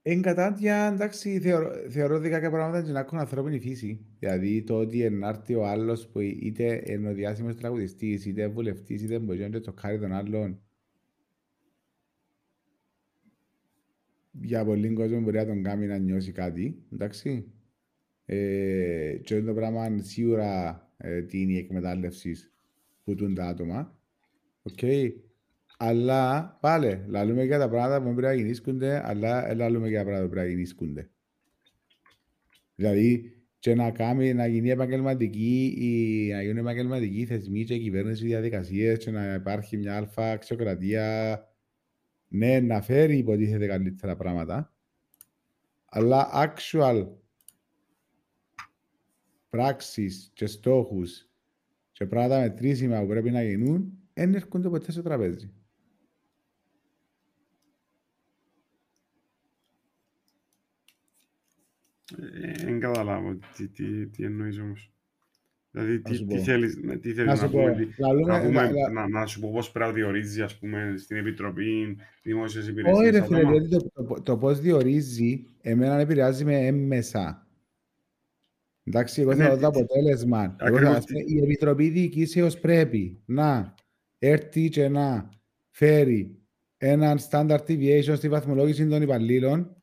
[0.05, 4.07] Εν κατάντια, εντάξει, θεωρώ, θεωρώ ότι κάποια πράγματα είναι να έχουν ανθρώπινη φύση.
[4.19, 9.19] Δηλαδή το ότι ενάρτει ο άλλος που είτε είναι ο διάσημος τραγουδιστής, είτε βουλευτής, είτε
[9.19, 10.63] μπορείς να είναι το χάρη των άλλων.
[14.41, 17.53] Για πολλοί κόσμο μπορεί να τον κάνει να νιώσει κάτι, εντάξει.
[18.25, 22.35] Ε, και το πράγμα σίγουρα ε, τι είναι η εκμετάλλευση
[23.05, 23.99] που τούν τα άτομα.
[24.63, 24.79] Οκ.
[25.77, 30.05] Αλλά πάλι, λαλούμε για τα πράγματα που πρέπει να γεννήσκονται, αλλά δεν λαλούμε για τα
[30.05, 31.11] πράγματα που πρέπει να γεννήσκονται.
[32.75, 39.05] Δηλαδή, και να κάνει, να γίνει επαγγελματική, ή να γίνουν επαγγελματικοί θεσμοί και κυβέρνηση διαδικασίες
[39.05, 41.39] και να υπάρχει μια αλφα αξιοκρατία,
[42.33, 44.75] ναι, να φέρει υποτίθεται καλύτερα πράγματα,
[45.85, 47.07] Αλλά actual
[49.49, 51.29] πράξεις και στόχους
[51.93, 55.53] και πράγματα μετρήσιμα που πρέπει να γίνουν, δεν έρχονται ποτέ στο τραπέζι.
[62.65, 64.92] Δεν καταλάβω τι, τι, τι εννοείς όμως.
[65.75, 66.41] Δηλαδή, Να τι, σου τι πω.
[66.43, 68.91] θέλεις, ναι, τι θέλεις Να να, σου πω, πούμε, τι- λαλούμε- να, πούμε, λα- λα-
[68.91, 72.99] να, να σου πω πώς πρέπει να διορίζει, ας πούμε, στην Επιτροπή Δημόσιας Υπηρεσίας.
[72.99, 73.53] Όχι ρε φίλε, άτομα.
[73.53, 77.47] γιατί το, το, το πώς διορίζει, εμένα επηρεάζει με έμμεσα.
[78.85, 80.39] Εντάξει, εγώ Ναι, θέλω το τι- αποτέλεσμα.
[80.43, 83.75] Εγώ ακριβώς θέλω, ας πούμε, η Επιτροπή Διοικήσεως πρέπει να
[84.19, 85.29] έρθει και να
[85.71, 86.39] φέρει
[86.79, 89.77] έναν standard deviation στη βαθμολόγηση των υπαλλήλων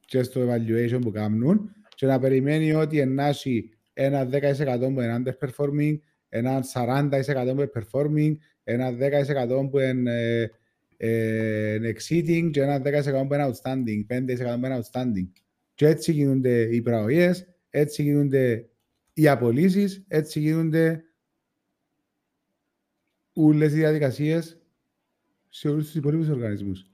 [0.00, 5.98] και στο evaluation που κάνουν και να περιμένει ότι ενάσει ένα 10% που είναι underperforming,
[6.28, 7.10] ένα 40%
[7.54, 10.48] που είναι performing, ένα 10% που είναι
[10.96, 15.30] ε, ε, exceeding και ένα 10% που είναι outstanding, 5% που είναι outstanding.
[15.74, 18.68] Και έτσι γίνονται οι πραγωγές, έτσι γίνονται
[19.12, 21.04] οι απολύσεις, έτσι γίνονται
[23.32, 24.60] όλες οι διαδικασίες
[25.48, 26.90] σε όλους τους υπόλοιπους οργανισμούς.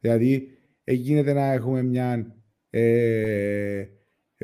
[0.00, 2.36] Δηλαδή, γίνεται να έχουμε μια,
[2.70, 3.88] ε, ε,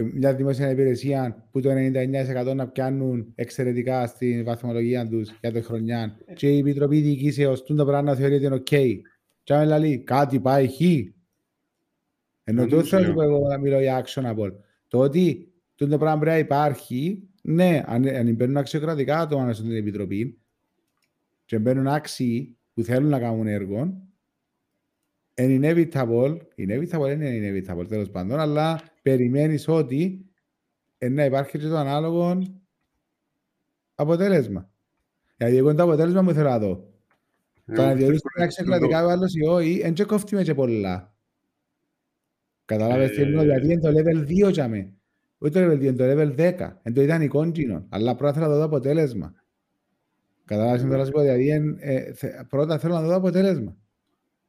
[0.03, 6.19] μια δημόσια υπηρεσία που το 99% να πιάνουν εξαιρετικά στη βαθμολογία τους για τη χρονιά
[6.35, 8.67] και η Επιτροπή Διοικήσεως τούν το πράγμα να θεωρεί ότι είναι οκ.
[9.43, 10.81] Και αν λέει κάτι πάει χ.
[12.45, 13.09] Ενώ Δεν το μου θέλω να λέω.
[13.09, 14.53] σου πω εγώ να μιλώ για actionable.
[14.89, 19.63] Το ότι τούν το πράγμα πρέπει να υπάρχει, ναι, αν, αν μπαίνουν αξιοκρατικά άτομα μέσα
[19.63, 20.39] στην Επιτροπή
[21.45, 24.03] και μπαίνουν άξιοι που θέλουν να κάνουν έργο,
[25.35, 30.27] είναι inevitable, inevitable είναι inevitable τέλος πάντων, αλλά περιμένεις ότι
[30.99, 32.43] ε, να υπάρχει και το ανάλογο
[33.95, 34.71] αποτέλεσμα.
[35.37, 36.69] Δηλαδή εγώ το αποτέλεσμα που θέλω να δω.
[37.67, 40.43] Εγώ Το να πιστεύω διορίσει είναι αξιοκρατικά ο άλλος ή όχι, δεν και κόφτει με
[40.43, 41.15] και πολλά.
[42.65, 44.93] Καταλάβες τι Ε, εννοώ, δηλαδή είναι το level 2 για με.
[45.39, 46.81] Όχι το level 2, είναι το level 10.
[46.85, 47.87] Είναι το ιδανικό κοινό.
[47.89, 49.35] Αλλά πρώτα θέλω να δω το αποτέλεσμα.
[50.45, 53.15] Καταλάβες τι θέλω να σου πω, δηλαδή εν- ε, θε- πρώτα θέλω να δω το
[53.15, 53.77] αποτέλεσμα.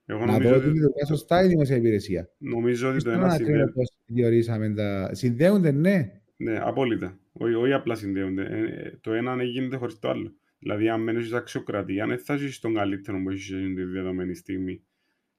[0.06, 2.30] Εγώ Να νομίζω δω ότι ότι, λειτουργεί σωστά η δημόσια υπηρεσία.
[2.38, 3.72] νομίζω ότι Δεν το θέλω ένα να κρίνω συνδέεται.
[3.72, 5.10] πώς διορίσαμε τα...
[5.14, 6.12] Συνδέονται, ναι.
[6.38, 7.20] Ναι, απόλυτα.
[7.32, 8.44] Όχι, όχι απλά συνδέονται.
[8.44, 10.36] Ε, ε, το ένα δεν γίνεται χωρίς το άλλο.
[10.60, 14.36] Δηλαδή, αν μένεις σε αξιοκρατία, δεν θα ζήσεις τον καλύτερο που έχεις σε τη δεδομένη
[14.36, 14.84] στιγμή.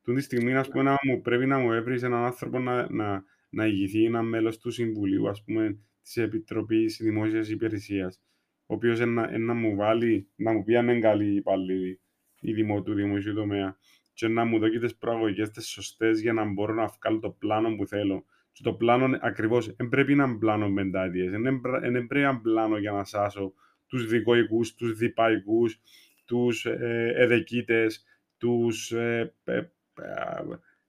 [0.02, 3.24] Τούν τη στιγμή, ας πούμε, να μου, πρέπει να μου έβρεις έναν άνθρωπο να, να,
[3.50, 8.20] να ηγηθεί ένα μέλος του Συμβουλίου, ας πούμε, της Επιτροπής Δημόσιας Υπηρεσίας,
[8.66, 12.00] ο οποίος να, να μου βάλει, να μου πει αν είναι καλή υπάλληλη
[12.40, 13.76] η δημο, του δημοσίου τομέα
[14.16, 17.76] και να μου δώσει τις προαγωγές τις σωστές για να μπορώ να βγάλω το πλάνο
[17.76, 18.24] που θέλω.
[18.52, 22.78] Και το πλάνο ακριβώς δεν πρέπει να είναι πλάνο μεντάδειες, δεν πρέπει να είναι πλάνο
[22.78, 23.52] για να σάσω
[23.86, 25.80] τους δικοικούς, τους διπαϊκούς,
[26.24, 28.04] τους ε, εδεκίτες,
[28.38, 29.68] τους ε, ε, ε,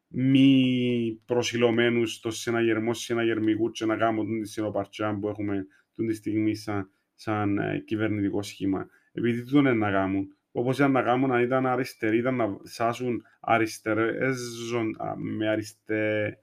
[0.07, 6.13] μη προσιλωμένους στο συναγερμό συναγερμικούς και να κάνουμε τον τη συνοπαρτσιά που έχουμε τον τη
[6.13, 8.87] στιγμή σαν, σαν ε, κυβερνητικό σχήμα.
[9.11, 10.35] Επειδή τούτον είναι να κάνουν.
[10.57, 14.37] Όπως ήταν να κάνουν αν ήταν αριστεροί, ήταν να σάσουν αριστερές
[14.69, 16.37] ζων- α, με αριστερή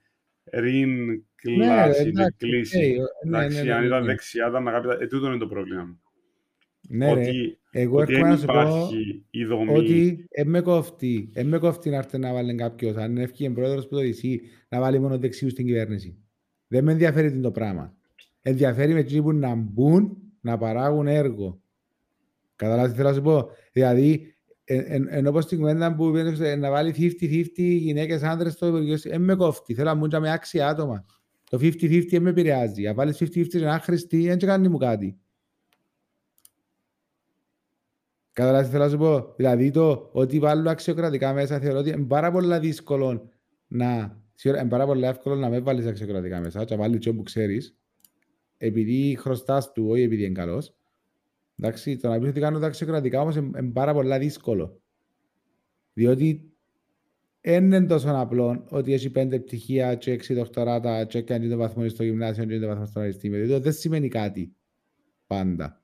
[1.35, 2.97] κλάση, Ναι, εντάξει, κλίση.
[3.01, 4.07] οκ, ναι, Εντάξει, ναι, αν ναι, ήταν ναι.
[4.07, 4.87] δεξιά, ήταν να κάνει...
[5.01, 6.01] Ε, τούτο είναι το πρόβλημα μου.
[6.89, 7.21] Ναι, ρε.
[7.21, 9.77] ότι Εγώ ότι έρχομαι δεν να σου πω υπάρχει η δομή.
[9.77, 11.31] ότι δεν με κόφτει.
[11.33, 14.37] Δεν με κόφτει να έρθει να βάλει κάποιος, αν έφυγε πρόεδρος που το DC,
[14.69, 16.19] να βάλει μόνο δεξιούς στην κυβέρνηση.
[16.67, 17.97] Δεν με ενδιαφέρει τι είναι το πράγμα.
[18.43, 21.63] Ενδιαφέρει με εκείνοι που να μπουν, να παράγουν έργο.
[22.57, 24.35] Καταλάβεις τι θέλω να σου πω; Δηλαδή,
[24.65, 28.67] εν, εν, ενώ πως στην κουβέντα που είπες, ε, να βάλει 50-50 γυναίκες άντρες στο
[28.67, 29.75] Υπουργείο, δεν με κόφτει.
[29.75, 31.05] Θέλω να μπουν και με άξια άτομα.
[31.51, 32.87] Το 50-50 δεν με επηρεάζει.
[32.87, 35.19] Αν βάλεις 50-50 και να χρηστεί, δεν και κάνει μου κάτι.
[38.33, 42.07] Καταλάβεις τι θέλω να σου πω; Δηλαδή το ότι βάλω αξιοκρατικά μέσα θεωρώ ότι είναι
[42.07, 43.31] πάρα πολύ δύσκολο
[43.67, 44.21] να...
[44.35, 47.23] σίγουρα Είναι πάρα πολύ εύκολο να με βάλεις αξιοκρατικά μέσα και να βάλεις και που
[47.23, 47.77] ξέρεις
[48.57, 50.75] επειδή χρωστάς του, όχι επειδή είναι καλός.
[51.59, 54.83] Εντάξει, το να πεις ότι κάνω τα αξιοκρατικά όμως είναι, είναι πάρα πολύ δύσκολο.
[55.93, 56.55] Διότι
[57.41, 61.89] δεν είναι τόσο απλό ότι έχει πέντε πτυχία και έξι δοκτοράτα και κάνει το βαθμό
[61.89, 63.45] στο γυμνάσιο και το βαθμό στο πανεπιστήμιο.
[63.45, 64.57] Διότι δεν σημαίνει κάτι
[65.27, 65.83] πάντα.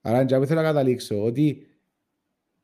[0.00, 1.66] Άρα και θέλω να καταλήξω ότι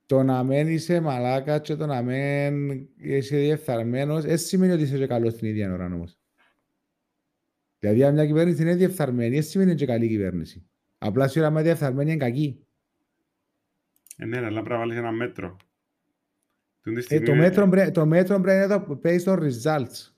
[0.06, 4.98] το να μένει είσαι μαλάκα και το να μένει είσαι διεφθαρμένος δεν σημαίνει ότι είσαι
[4.98, 6.18] και καλός την ίδια ώρα όμως.
[7.78, 10.68] Δηλαδή αν μια κυβέρνηση είναι διεφθαρμένη δεν σημαίνει ότι είναι και καλή κυβέρνηση.
[10.99, 12.66] Απλά σίγουρα με διεφθαρμένη είναι κακή.
[14.16, 15.57] Ε, ναι, αλλά πρέπει να βάλεις ένα μέτρο.
[16.82, 19.24] Τούν τη Ε, στιγμή το, είναι- μέτρο, πρέ- το μέτρο πρέπει να είναι το based
[19.24, 20.12] on results.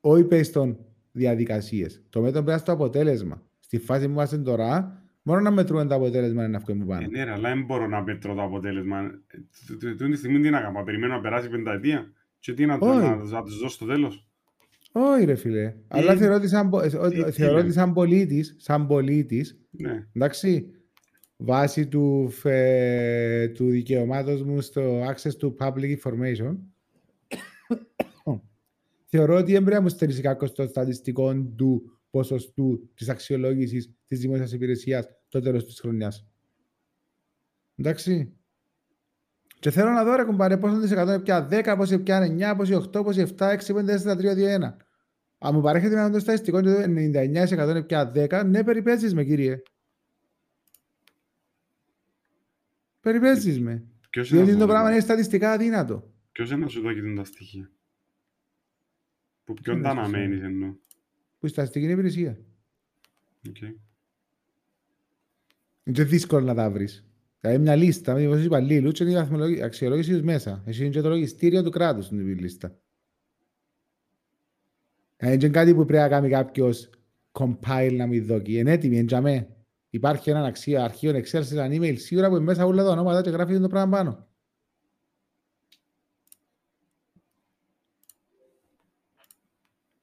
[0.00, 0.76] Όχι based on
[1.12, 2.02] διαδικασίες.
[2.10, 3.42] Το μέτρο πρέπει να είναι στο αποτέλεσμα.
[3.58, 7.06] Στη φάση που είμαστε τώρα, μόνο να μετρούμε το αποτέλεσμα είναι αυτό που Ε, πάνε.
[7.06, 8.98] ναι, ρε, αλλά δεν μπορώ να μετρώ το αποτέλεσμα.
[9.26, 12.54] Ε, τ- τ- Τούν τη στιγμή τι να κάνω, να περιμένω να περάσει πενταετία και
[12.54, 13.00] τι να, Όχι.
[13.00, 14.28] να, να τους δώσω στο τέλος.
[14.96, 15.74] Όχι ρε φίλε.
[15.88, 17.64] Αλλά Ή- θεωρώ ότι σαν, πο- ε, ή ότι- τι θεωρώ λέμε.
[17.66, 20.06] ότι σαν πολίτης, σαν πολίτης, Ναι.
[20.12, 20.70] εντάξει,
[21.36, 26.56] βάσει του, φε, του δικαιωμάτος μου στο access to public information,
[29.10, 34.20] θεωρώ ότι δεν πρέπει να μου στερήσει κάποιος των στατιστικών του ποσοστού της αξιολόγησης της
[34.20, 36.26] δημόσιας υπηρεσίας το τέλος της χρονιάς.
[37.76, 38.32] Εντάξει.
[39.64, 42.56] Και θέλω να δω ρε κουμπάρε πόσο της εκατό είναι πια 10, πόσο πια 9,
[42.56, 44.76] πόσο 8, πόσο 7, 6, 5, 4, 3, 2, 1.
[45.38, 46.86] Αν μου παρέχετε με το στατιστικό και το 99%
[47.70, 49.62] είναι πια 10, ναι περιπέζεις με κύριε.
[53.00, 53.84] Περιπέζεις με.
[54.10, 56.12] Ποιος είναι Διότι να το σου πράγμα δώσει- είναι στατιστικά αδύνατο.
[56.32, 57.70] ποιος είναι να σου δώσει τα στοιχεία.
[59.44, 60.52] Που ποιον είναι τα να σου αναμένεις δώσει.
[60.52, 60.74] εννοώ.
[61.38, 62.38] Που η στατιστική είναι υπηρεσία.
[63.48, 63.60] Οκ.
[63.60, 63.76] Είναι
[65.92, 67.04] και δύσκολο να τα βρεις.
[67.44, 70.62] Δηλαδή μια λίστα με δημοσίους υπαλλήλους και είναι η βαθμολογική- αξιολόγηση τους μέσα.
[70.66, 72.78] Εσύ είναι και το λογιστήριο του κράτους στην λίστα.
[75.16, 76.90] Ε, Είναι και κάτι που πρέπει να κάνει κάποιος
[77.32, 78.58] compile να μην δοκεί.
[78.58, 79.56] Είναι έτοιμη, είναι τζαμέ.
[79.90, 83.22] Υπάρχει ένα αξίο, αρχείο Excel σε ένα email σίγουρα που είναι μέσα όλα τα ονόματα
[83.22, 84.28] και γράφει το πράγμα πάνω.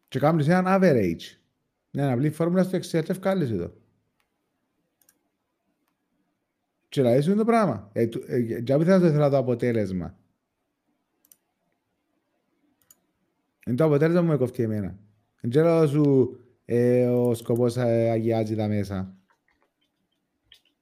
[0.07, 1.37] Και κάνεις έναν average.
[1.91, 3.80] Μια απλή φόρμουλα στο Excel και ευκάλεις εδώ.
[6.91, 7.89] Και λέει σου είναι το πράγμα.
[7.93, 10.17] Ε, του- ε, για μην θα το ήθελα το αποτέλεσμα.
[13.65, 14.99] Είναι το αποτέλεσμα που με κοφτεί εμένα.
[15.41, 16.35] Δεν ξέρω σου
[16.65, 19.15] ε, ο σκοπός ε, αγιάζει τα μέσα.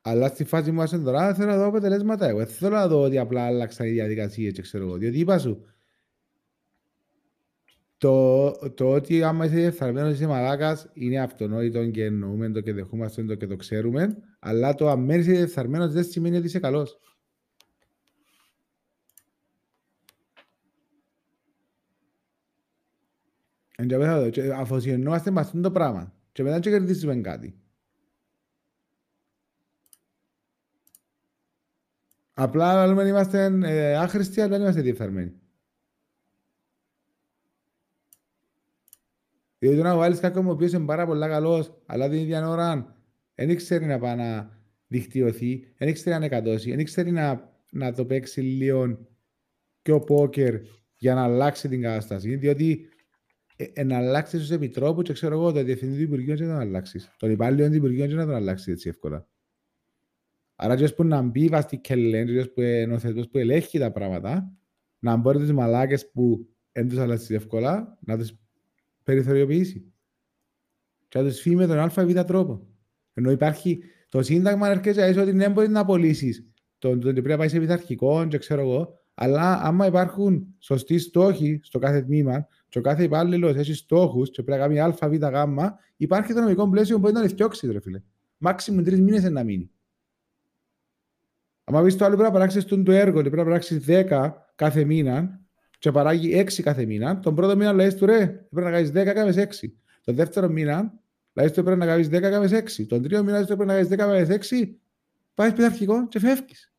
[0.02, 2.38] Αλλά στη φάση μου άσεν τώρα θέλω να δω αποτελέσματα εγώ.
[2.38, 4.98] Δεν θέλω να δω ότι απλά άλλαξαν οι διαδικασίες και ξέρω εγώ.
[4.98, 5.66] Διότι είπα σου,
[7.98, 13.24] το, το ότι άμα είσαι διεφθαρμένος είσαι μαλάκας είναι αυτονόητο και εννοούμε το και δεχόμαστε
[13.24, 17.00] το και το ξέρουμε αλλά το αν μένεις διεφθαρμένος δεν σημαίνει ότι είσαι καλός.
[23.76, 27.60] Εν τω μεταξύ, και Αφοσιωνόμαστε με αυτό το πράγμα και μετά και κερδίζουμε κάτι.
[32.34, 35.34] Απλά λέμε είμαστε ε, άχρηστοι, αλλά δεν είμαστε διεφθαρμένοι.
[39.60, 42.99] Διότι να βάλεις κάποιον ο οποίος είναι πάρα πολύ καλός, αλλά την ίδια ώρα
[43.46, 48.06] δεν ξέρει να πάει να δικτυωθεί, δεν ξέρει να εκατώσει, δεν ξέρει να, να το
[48.06, 49.08] παίξει λίγο
[49.82, 50.56] πιο πόκερ
[50.98, 52.36] για να αλλάξει την κατάσταση.
[52.36, 52.90] Διότι
[53.56, 56.60] ε, ε, να αλλάξεις τους επιτρόπους και ξέρω εγώ, το διευθυντή του Υπουργείου δεν να
[56.60, 57.16] αλλάξεις.
[57.18, 59.28] Τον υπάλληλο του Υπουργείου δεν να τον αλλάξει έτσι εύκολα.
[60.56, 63.92] Άρα, και που να μπει βasti κελέν, και που είναι ο θεσμός που ελέγχει τα
[63.92, 64.54] πράγματα,
[65.00, 68.34] να μπορεί τις μαλάκες που δεν τους αλλάξεις εύκολα, να τους
[69.04, 69.94] περιθωριοποιήσει.
[71.08, 72.69] Και να τους φύγει με τον α ή β τρόπο.
[73.20, 76.48] Ενώ υπάρχει το σύνταγμα έρχεται έτσι ότι δεν μπορείς να απολύσεις
[76.78, 81.00] τον, τον ότι πρέπει να πάει σε πειθαρχικό και ξέρω εγώ, αλλά άμα υπάρχουν σωστοί
[81.00, 85.10] στόχοι στο κάθε τμήμα και ο κάθε υπάλληλος έχει στόχους και πρέπει να κάνει α,
[85.10, 85.66] β, γ,
[85.98, 88.02] υπάρχει το νομικό πλαίσιο που μπορεί να ρηφτιώξει, ρε φίλε.
[88.38, 89.72] Μάξιμου τρεις μήνες να μείνει.
[91.64, 94.84] Αν πεις το άλλο πρέπει να παράξεις τον το έργο, πρέπει να παράξεις 10 κάθε
[94.84, 95.42] μήνα
[95.80, 99.14] και παράγει 6 κάθε μήνα, τον πρώτο μήνα λέει του ρε, πρέπει να κάνεις 10
[99.14, 99.68] κάμε 6.
[100.04, 101.00] Τον δεύτερο μήνα
[101.40, 102.86] λέει του πρέπει να κάνεις 10 κάμε 6.
[102.88, 104.76] Τον τρίτο μήνα λέει του πρέπει να κάνεις 10 κάμε 6.
[105.34, 106.74] Πάει πειθαρχικό και φεύγεις.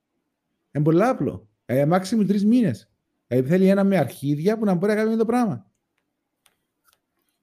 [0.72, 1.48] Είναι πολύ απλό.
[1.66, 2.90] Ε, μάξιμου τρεις μήνες.
[3.26, 5.70] Δηλαδή θέλει ένα με αρχίδια που να μπορεί να κάνει το πράγμα.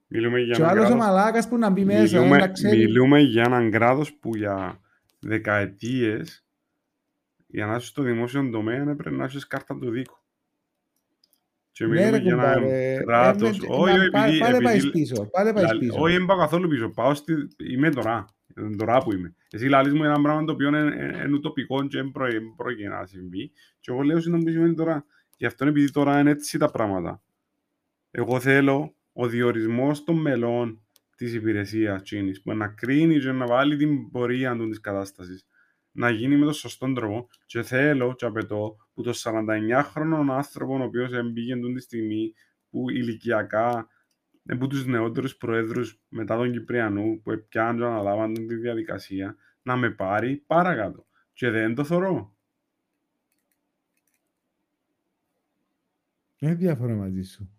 [0.08, 2.48] Μιλούμε για Και ο έναν άλλος ο κράτος- μαλάκας που να μπει μέσα, μιλούμε, να
[2.48, 2.78] ξέρει.
[2.78, 4.80] μιλούμε για έναν κράτος που για
[5.20, 6.46] δεκαετίες
[7.48, 10.18] για να είσαι στο δημόσιο τομέα έπρεπε να έχεις κάρτα του δίκου.
[11.78, 12.92] Και Ναι, μιλούμε ρε, για κουμπάρε.
[12.94, 13.50] έναν κράτος...
[13.58, 14.40] Ε, ναι, Όχι, να- όχι, πά- επειδή...
[14.40, 15.30] Πάλε πάεις επειδή- πίσω.
[15.32, 16.02] Πάλε πάεις λα- πίσω.
[16.02, 16.90] Όχι, δεν πάω καθόλου πίσω.
[16.90, 17.34] Πάω στη...
[17.72, 18.26] Είμαι τώρα.
[18.58, 19.36] Είναι Τώρα που είμαι.
[19.52, 20.80] Εσύ λαλείς μου ένα πράγμα το οποίο είναι,
[21.26, 23.52] είναι ουτοπικό και δεν προ- δεν πρόκειται να συμβεί.
[23.80, 25.06] Και εγώ λέω συνήθως που σημαίνει τώρα.
[25.38, 27.22] Γι' αυτό είναι επειδή τώρα είναι έτσι τα πράγματα.
[28.12, 30.82] Εγώ θέλω ο διορισμός των μελών
[31.18, 35.46] της υπηρεσίας τσίνης που να κρίνει και να βάλει την πορεία του της κατάστασης
[35.92, 40.84] να γίνει με τον σωστό τρόπο και θέλω και απαιτώ που το 49χρονο άνθρωπο ο
[40.84, 42.34] οποίος έμπηγε εντούτη τη στιγμή
[42.70, 43.88] που ηλικιακά
[44.46, 49.90] από τους νεότερους προέδρους μετά τον Κυπριανού που πιάνουν και αναλάβαν τη διαδικασία να με
[49.92, 52.36] πάρει παρακάτω και δεν το θωρώ.
[56.40, 57.50] Δεν διαφωνώ μαζί σου.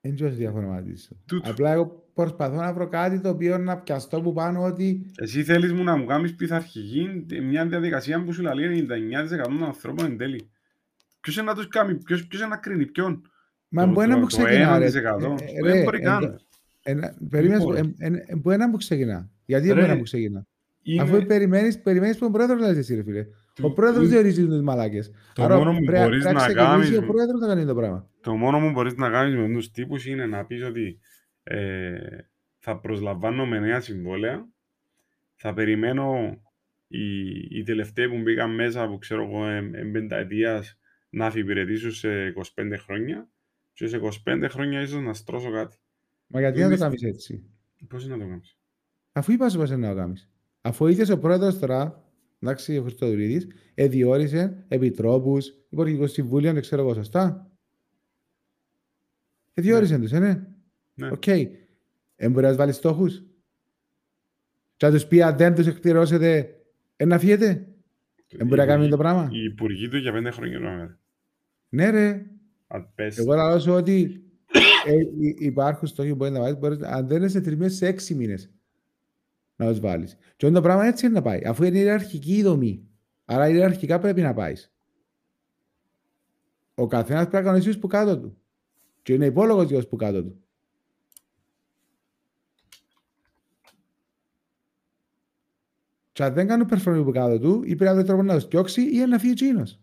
[0.00, 1.22] Δεν ξέρω τι διαφωνώ μαζί σου.
[1.26, 1.50] Τούτο.
[1.50, 5.72] Απλά εγώ προσπαθώ να βρω κάτι το οποίο να πιαστώ που πάνω ότι Εσύ θέλεις
[5.72, 10.50] μου να μου κάνεις πειθαρχική μια διαδικασία που σου λέει 99% των ανθρώπων εν τέλει.
[11.20, 13.22] Ποιος είναι να τους κάνει, ποιος, ποιος είναι να κρίνει ποιον;
[13.68, 14.86] Μα Το- μπορεί να το- μου το ξεκινά, ρε.
[14.86, 15.34] 1%.
[15.40, 16.40] Ε, Δεν ρε, μπορεί ε, καν.
[16.82, 17.80] Ένα- Περίμενες, μπορείς.
[17.80, 19.30] ε, ε, ε, μπορεί να μου ξεκινά.
[19.46, 20.46] Γιατί Ρε, δεν μπορεί να μου ξεκινά.
[20.82, 23.26] Είναι- Αφού περιμένεις, περιμένεις τον πρόεδρος να λες εσύ ρε φίλε.
[23.62, 25.10] Ο πρόεδρος διορίζει τους μαλάκες.
[25.34, 27.64] Το Άρα μόνο που πρέπει μπορείς πρέπει να ξεκινήσει κάνεις ο με- πρόεδρος να κάνει
[27.66, 28.08] το πράγμα.
[28.20, 30.98] Το μόνο που μπορείς να κάνεις με τους τύπους είναι να πεις ότι
[31.48, 32.18] ε,
[32.58, 34.48] θα προσλαμβάνω με νέα συμβόλαια,
[35.34, 36.40] θα περιμένω
[36.88, 37.28] οι,
[37.58, 40.78] οι τελευταίοι που μπήκαν μέσα, που ξέρω εγώ, εν, εν πενταετίας,
[41.10, 43.28] να αφιπηρετήσουν σε 25 χρόνια
[43.72, 45.76] και σε 25 χρόνια ίσως να στρώσω κάτι.
[46.26, 47.44] Μα γιατί να το Εμείς- κάνεις έτσι;
[47.88, 48.58] Πώς είναι να το κάνεις;
[49.12, 50.30] Αφού είπα σου πώς είναι να το κάνεις.
[50.60, 52.04] Αφού ο ίδιος ο πρόεδρος τώρα,
[52.42, 57.50] εντάξει, ο Χριστοδουλίδης, εδιόρισε επιτρόπους, υπουργικό συμβούλιο, δεν ξέρω εγώ σωστά;
[59.54, 60.46] Εδιόρισε τους, ε, ναι.
[60.98, 61.08] Ναι.
[61.10, 61.26] Οκ.
[61.26, 63.22] Ε, μπορεί να τους βάλεις στόχους.
[64.76, 66.54] Και να τους πει αν δεν τους εκπληρώσετε,
[66.96, 67.68] ε, να φύγετε.
[68.30, 69.28] Δεν μπορεί να κάνει το πράγμα.
[69.32, 70.98] Οι υπουργοί του για 5 χρόνια να
[71.68, 72.26] Ναι ρε.
[72.66, 74.24] Αν πες, Εγώ θα σου ότι
[74.86, 77.74] ε, υ- υπάρχουν στόχοι που μπορείς να βάλεις, μπορείς, αν δεν είναι σε τρεις μήνες,
[77.76, 78.50] σε έξι μήνες
[79.56, 80.16] να τους βάλεις.
[80.36, 82.88] Και το πράγμα έτσι είναι να πάει, αφού είναι ιεραρχική η δομή.
[83.24, 84.72] Άρα ιεραρχικά πρέπει να πάεις.
[86.74, 88.38] Ο καθένας πρέπει να κανονίσει που κάτω του.
[89.02, 90.44] Και είναι υπόλογος για που κάτω του.
[96.16, 98.48] Και αν δεν κάνουν performing που κάτω του, ή πρέπει να βρει τρόπο να τους
[98.48, 99.80] διώξει ή να φύγει εκείνος.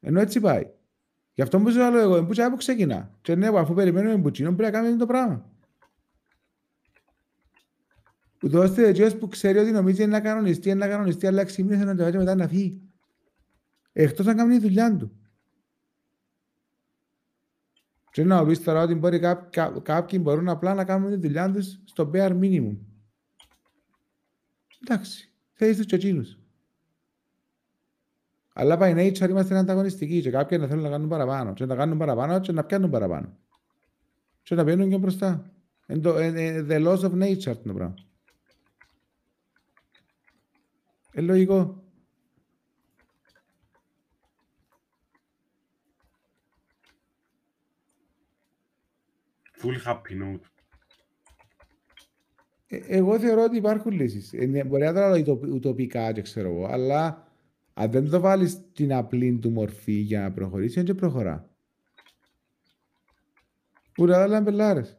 [0.00, 0.70] Ενώ έτσι πάει.
[1.34, 3.18] Γι' αυτό που σου λέω εγώ, που που ξεκινά.
[3.20, 5.50] Και ναι, αφού περιμένουμε μπουτσίνο, πρέπει να κάνουμε το πράγμα.
[8.42, 11.62] Ούτω ώστε έτσι που ξέρει ότι νομίζει είναι να κανονιστεί, είναι να κανονιστεί, αλλά έξι
[11.62, 12.80] μήνες να το βάζει μετά να φύγει.
[13.92, 15.12] Εκτός να κάνει τη δουλειά του.
[18.10, 21.50] Και να πεις τώρα ότι μπορεί κά, κά, κάποιοι μπορούν απλά να κάνουν τη δουλειά
[21.50, 22.76] τους στο bare minimum.
[24.82, 26.38] Εντάξει, θέλεις τους και εκείνους.
[28.52, 31.98] Αλλά by nature είμαστε ανταγωνιστικοί και κάποιοι να θέλουν να κάνουν παραπάνω και να κάνουν
[31.98, 33.38] παραπάνω και να πιάνουν παραπάνω.
[34.42, 35.52] Και να πιένουν και μπροστά.
[35.86, 37.94] Είναι το, ε, ε, the laws of nature το πράγμα.
[41.12, 41.84] Ε, λογικό.
[49.60, 50.49] full happy note.
[52.72, 54.32] Ε, εγώ θεωρώ ότι υπάρχουν λύσεις.
[54.32, 57.28] Ε, ναι, μπορεί να το λέω ουτο- ουτοπικά και ξέρω εγώ, αλλά
[57.74, 61.50] αν δεν το βάλεις την απλή του μορφή για να προχωρήσει, δεν προχωρά.
[63.98, 64.98] Ούτε άλλα μπελάρες.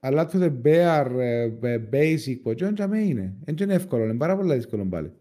[0.00, 1.16] Αλλά το the bare
[1.60, 3.36] ε, basic που δεν τζαμέ είναι.
[3.44, 5.12] Δεν είναι εύκολο, είναι πάρα πολύ δύσκολο πάλι.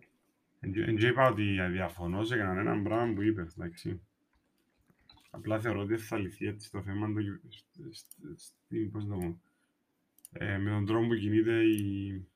[0.59, 4.01] Δεν είπα ότι διαφωνώ σε κανέναν πράγμα που είπες, εντάξει.
[5.38, 9.21] Απλά θεωρώ ότι θα λυθεί έτσι το θέμα το, σ- σ- στην, πώς να το
[9.25, 9.39] πω,
[10.31, 12.27] ε, με τον τρόπο που κινείται η...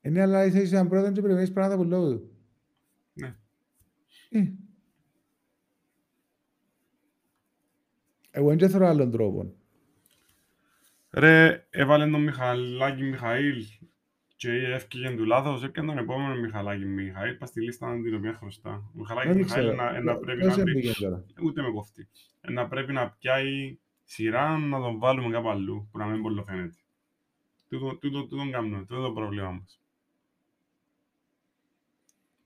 [0.00, 2.30] Ε, ναι, αλλά είσαι έναν πρόεδρος και περιμένεις πράγματα που λόγω του.
[3.12, 3.36] Ναι.
[4.30, 4.52] Ε.
[8.30, 9.54] Εγώ δεν θέλω άλλον τρόπο.
[11.10, 13.64] Ρε, έβαλε τον Μιχαλάκη Μιχαήλ
[14.38, 18.70] και έφυγε του λάθος, έπιανε τον επόμενο Μιχαλάκη Μιχαήλ, πας στη λίστα την οποία χρωστά.
[18.70, 19.82] Ο Μιχαλάκη Δεν Μιχαήλ ξέρω.
[19.82, 21.24] να, να πρέπει Ποιος να μπει, έμπηκε τώρα.
[21.42, 22.08] ούτε με κοφτεί,
[22.40, 26.42] Ε, να πρέπει να πιάει σειρά να τον βάλουμε κάπου αλλού, που να μην πολύ
[26.46, 26.76] φαίνεται.
[27.68, 29.80] Τούτο, τούτο, τούτον κάνουμε, τούτο το πρόβλημα μας.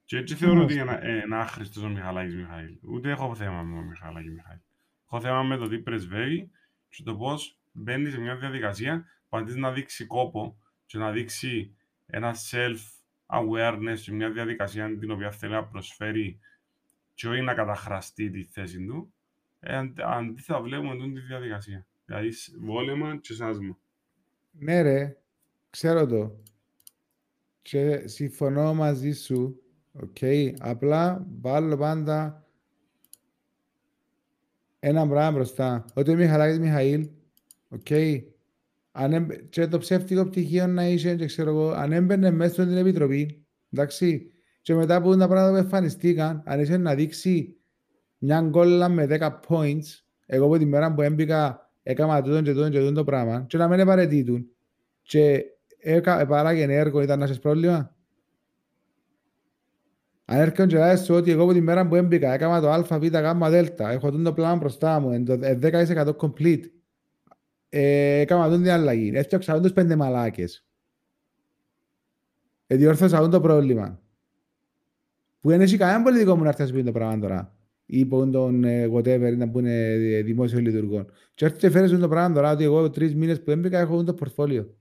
[0.05, 2.77] Και έτσι θεωρώ ότι είναι ε, ένα άχρηστος ο Μιχαλάκης Μιχαήλ.
[2.83, 4.59] Ούτε έχω θέμα με τον Μιχαλάκη Μιχαήλ.
[5.07, 6.51] Έχω θέμα με το τι πρεσβεύει
[6.89, 10.57] και το πώς μπαίνει σε μια διαδικασία που αντί να δείξει κόπο
[10.87, 11.77] και να δείξει
[12.15, 16.39] ένα self-awareness σε μια διαδικασία την οποία θέλει να προσφέρει
[17.15, 19.15] και όχι να καταχραστεί τη θέση του,
[19.61, 21.87] ε, αν- αντίθετα βλέπουμε τούτη τη διαδικασία.
[22.05, 23.79] Δηλαδή σ- βόλεμα και σάσμα.
[24.51, 25.17] Ναι ρε,
[25.71, 26.41] ξέρω το.
[27.63, 29.63] Και συμφωνώ μαζί σου.
[29.93, 30.17] Οκ.
[30.59, 32.47] Απλά βάλω πάντα
[34.81, 35.85] ένα πράγμα μπροστά.
[35.95, 37.09] Ότι ο Μιχαλάκης Μιχαήλ,
[37.69, 37.87] οκ.
[38.93, 42.77] Αν έμπαι- και το ψεύτικο πτυχίο να είσαι, και ξέρω εγώ, αν έμπαινε μέσα στην
[42.77, 47.57] επιτροπή, εντάξει, και μετά από τα πράγματα που εμφανιστήκαν, αν είσαι να δείξει
[48.19, 52.71] μια γκόλα με 10 points, εγώ από τη μέρα που έμπηκα έκανα τούτον και τούτον
[52.71, 54.47] και τούτον το πράγμα, και να μην επαρετήτουν,
[55.03, 55.45] και
[55.79, 57.97] έκα, παράγεν έργο, ήταν να σας πρόβλημα.
[60.25, 62.99] Αν έρχονται και λες σου ότι εγώ από τη μέρα που έμπηκα έκανα το α,
[62.99, 66.63] β, γ, δ, έχω τούτο το πλάνο μπροστά μου, είναι το 10% complete.
[67.75, 69.13] Ε, έκανα τούτη την αλλαγή.
[69.15, 70.67] Έφτιαξα τους πέντε μαλάκες.
[72.67, 74.03] Ε, διόρθωσα αυτό το πρόβλημα.
[75.41, 77.57] Που δεν έχει κανένα πολιτικό μου να έρθει να σου πει το πράγμα τώρα.
[77.87, 81.13] Ή που τον ε, whatever, να πούνε ε, δημόσιο λειτουργών.
[81.35, 84.15] Και έρθει και φέρεις το πράγμα τώρα ότι εγώ τρεις μήνες που έμπηκα έχω το
[84.15, 84.77] πορτφόλιο.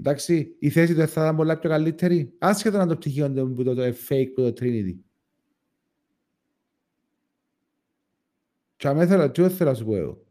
[0.00, 2.34] Εντάξει, η θέση του θα ήταν πολλά πιο καλύτερη.
[2.38, 4.96] Άσχετο να το πτυχίο του που το, το fake που το Trinity.
[8.76, 10.27] Και αμέσως τι θέλω να σου πω εγώ.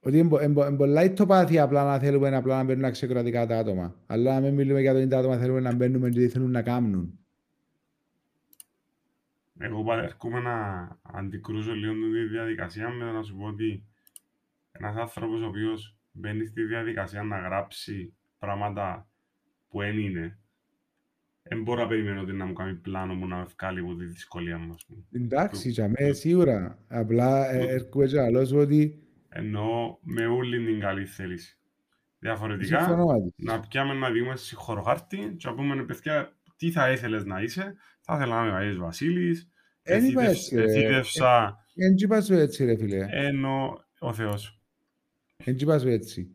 [0.00, 3.94] Ότι είναι πολλά η τοπάθεια απλά να θέλουμε απλά να μπαίνουν αξιοκρατικά τα άτομα.
[4.06, 6.50] Αλλά να μην μιλούμε για το ότι τα άτομα θέλουμε να μπαίνουμε και τι θέλουν
[6.50, 7.18] να κάνουν.
[9.58, 13.84] Εγώ πάλι έρχομαι να αντικρούσω λίγο τη διαδικασία με το να σου πω ότι
[14.72, 19.08] ένας άνθρωπος ο οποίος μπαίνει στη διαδικασία να γράψει πράγματα
[19.68, 20.38] που δεν είναι,
[21.42, 24.04] δεν μπορώ να περιμένω ότι να μου κάνει πλάνο μου να με βγάλει από τη
[24.04, 24.74] δυσκολία μου.
[25.12, 26.78] Εντάξει, για μένα σίγουρα.
[26.88, 29.02] Απλά ε, έρχομαι και άλλο ότι...
[29.28, 31.58] Εννοώ με όλη την καλή θέληση.
[32.18, 32.96] Διαφορετικά,
[33.36, 37.74] να πιάμε να δούμε στη χωροχάρτη και να πούμε, παιδιά, τι θα ήθελες να είσαι;
[38.00, 39.48] Θα ήθελα να είμαι ο Αγίος Βασίλης.
[39.82, 40.62] Δεν είπα έτσι, ρε.
[40.62, 41.58] Εθίδευσα...
[41.74, 43.06] Δεν είπα σου έτσι, ρε φίλε.
[43.10, 44.60] Εννοώ ο Θεός.
[45.36, 46.28] Δεν είπα σου έτσι.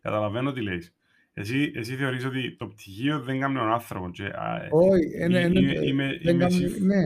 [0.00, 0.94] Καταλαβαίνω τι λέεις.
[1.34, 4.10] Εσύ, εσύ θεωρείς ότι το πτυχίο δεν κάνει τον άνθρωπο.
[4.10, 5.40] Και, α, Όχι, είναι...
[5.40, 7.02] είμαι, είναι- είμαι, δεν είμαι, κάνει- σύμφ- Ναι,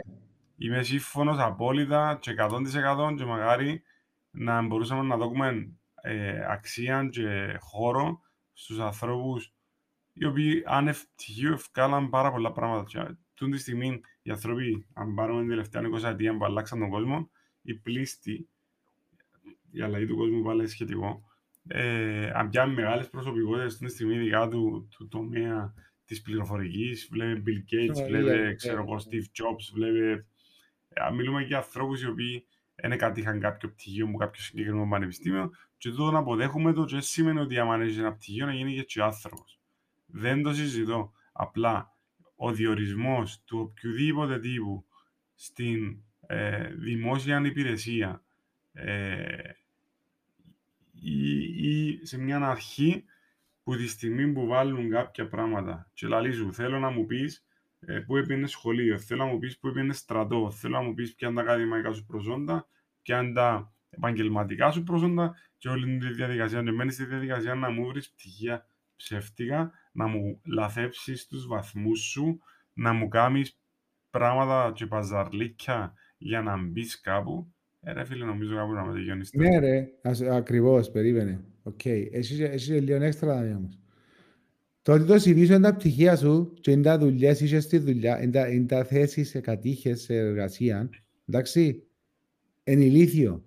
[0.57, 3.83] είμαι σύμφωνος απόλυτα και 100% και μακάρι
[4.31, 8.21] να μπορούσαμε να δώσουμε ε, αξία και χώρο
[8.53, 9.53] στους ανθρώπους
[10.13, 12.85] οι οποίοι άνευ πτυχίου ευκάλαν πάρα πολλά πράγματα.
[12.85, 16.91] Και τούτη τη στιγμή οι άνθρωποι, αν πάρουμε την τελευταία 20 ετία που αλλάξαν τον
[16.91, 17.31] κόσμο,
[17.63, 18.49] οι πλήστοι,
[19.71, 21.23] η αλλαγή του κόσμου πάλι είναι σχετικό,
[21.67, 25.75] ε, αν πιάνουν μεγάλες προσωπικότητες στην στιγμή ειδικά του, του τομέα
[26.05, 29.01] της πληροφορικής, βλέπε Bill Gates, Σοβαρή, βλέπε, ναι, ξέρω εγώ, ναι.
[29.01, 30.27] Steve Jobs, βλέπε...
[30.89, 32.47] Ε, μιλούμε για ανθρώπους οι οποίοι
[32.83, 37.03] δεν κατήχαν κάποιο πτυχίο από κάποιο συγκεκριμένο πανεπιστήμιο και τούτο να αποδέχουμε το και δεν
[37.03, 39.61] σημαίνει ότι άμα έχεις ένα πτυχίο να γίνεις και ο άνθρωπος.
[40.07, 41.13] Δεν το συζητώ.
[41.33, 41.93] Απλά
[42.37, 44.85] ο διορισμός του οποιοδήποτε τύπου
[45.35, 48.23] στην ε, δημόσια υπηρεσία
[48.73, 49.53] ε,
[51.01, 51.39] ή,
[51.69, 53.05] ή σε μια αρχή
[53.63, 57.47] που τη στιγμή που βάλουν κάποια πράγματα και λαλή σου, θέλω να μου πεις
[57.81, 61.15] ε, πού έπαιρνε σχολείο, θέλω να μου πεις πού έπαιρνε στρατό, θέλω να μου πεις
[61.15, 62.69] ποια είναι τα ακαδημαϊκά σου προσόντα,
[63.03, 66.63] ποια είναι τα επαγγελματικά σου προσόντα και όλη τη διαδικασία.
[66.63, 72.41] Και μένεις στη διαδικασία να μου βρεις πτυχία ψεύτικα, να μου λαθέψεις τους βαθμούς σου,
[72.73, 73.61] να μου κάνεις
[74.11, 77.53] πράγματα και παζαρλίκια για να μπεις κάπου.
[77.81, 79.31] Ε, ρε φίλε, νομίζω κάπου να με τελειώνεις.
[79.31, 79.39] το.
[79.39, 81.45] ναι ρε, ας- ακριβώς, περίμενε.
[81.63, 83.79] Οκ, εσύ εσύ είσαι λίγο έξτρα δαμιά όμως.
[84.89, 87.79] Το ότι το CV σου είναι τα πτυχία σου και είναι τα δουλειές, είσαι στη
[87.79, 90.91] δουλειά, είναι τα, είναι τα θέσεις σε κατήχες σε εργασία,
[91.29, 91.87] εντάξει,
[92.65, 93.45] είναι ηλίθιο.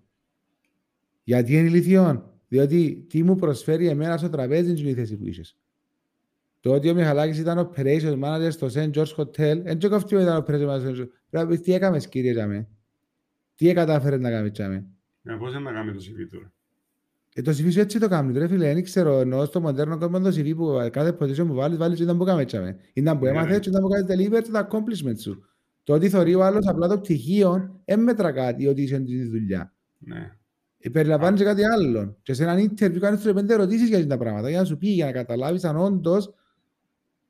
[1.24, 5.42] Γιατί είναι ηλίθιο, διότι τι μου προσφέρει εμένα στο τραπέζι είναι η θέση που είσαι.
[6.60, 8.92] Το ότι ο Μιχαλάκης ήταν operations manager στο St.
[8.92, 11.08] George Hotel, δεν και κοφτεί ότι ήταν operations manager.
[11.30, 12.68] Πρέπει να πεις τι έκαμες κύριε Τζαμέ;
[13.56, 14.86] Τι κατάφερες να κάνεις Τζαμέ;
[15.24, 16.54] Ε, πώς είναι να κάνεις το CV τώρα;
[17.34, 18.74] Ε, το CV σου έτσι το κάνεις, ρε φίλε.
[18.74, 22.18] Δεν ξέρω, εννοώ στο μοντέρνο κόσμο το CV που κάθε position που βάλεις, βάλεις ήταν
[22.18, 22.78] που κάμε τσάμε.
[22.94, 23.60] Ήταν που Ναι, έμαθες ναι.
[23.60, 25.46] και ήταν που κάνεις deliver τα accomplishment σου.
[25.84, 29.74] Το ότι θωρεί ο άλλος απλά το πτυχίο, δεν μέτρα κάτι ότι είσαι στη δουλειά.
[29.98, 30.32] Ναι.
[30.78, 32.18] Ε, Περιλαμβάνεις και κάτι άλλο.
[32.22, 34.88] Και σε έναν interview κάνεις τους πέντε ερωτήσεις για τα πράγματα, για να σου πει,
[34.88, 36.34] για να καταλάβεις αν όντως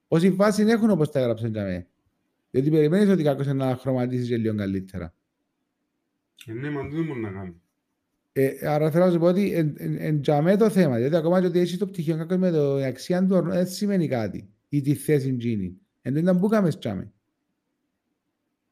[0.07, 1.87] όσοι βάση έχουν όπως τα έγραψαν τσάμε.
[2.51, 5.13] Διότι περιμένεις ότι κάποιος είναι να χρωματίσεις και λίγο καλύτερα.
[6.45, 7.61] Ε, ναι, μα δεν μπορεί να κάνει.
[8.33, 10.95] Ε, άρα θέλω να σου πω ότι εν, εν, εν τζαμέ το θέμα.
[10.95, 13.67] Δηλαδή, ακόμα και ότι έχεις το πτυχίο κάποιος με το η αξία του ορνού, δεν
[13.67, 14.49] σημαίνει κάτι.
[14.69, 15.77] Ή τη θέση γίνει.
[16.01, 17.11] Εν τότε που κάμε τζαμέ.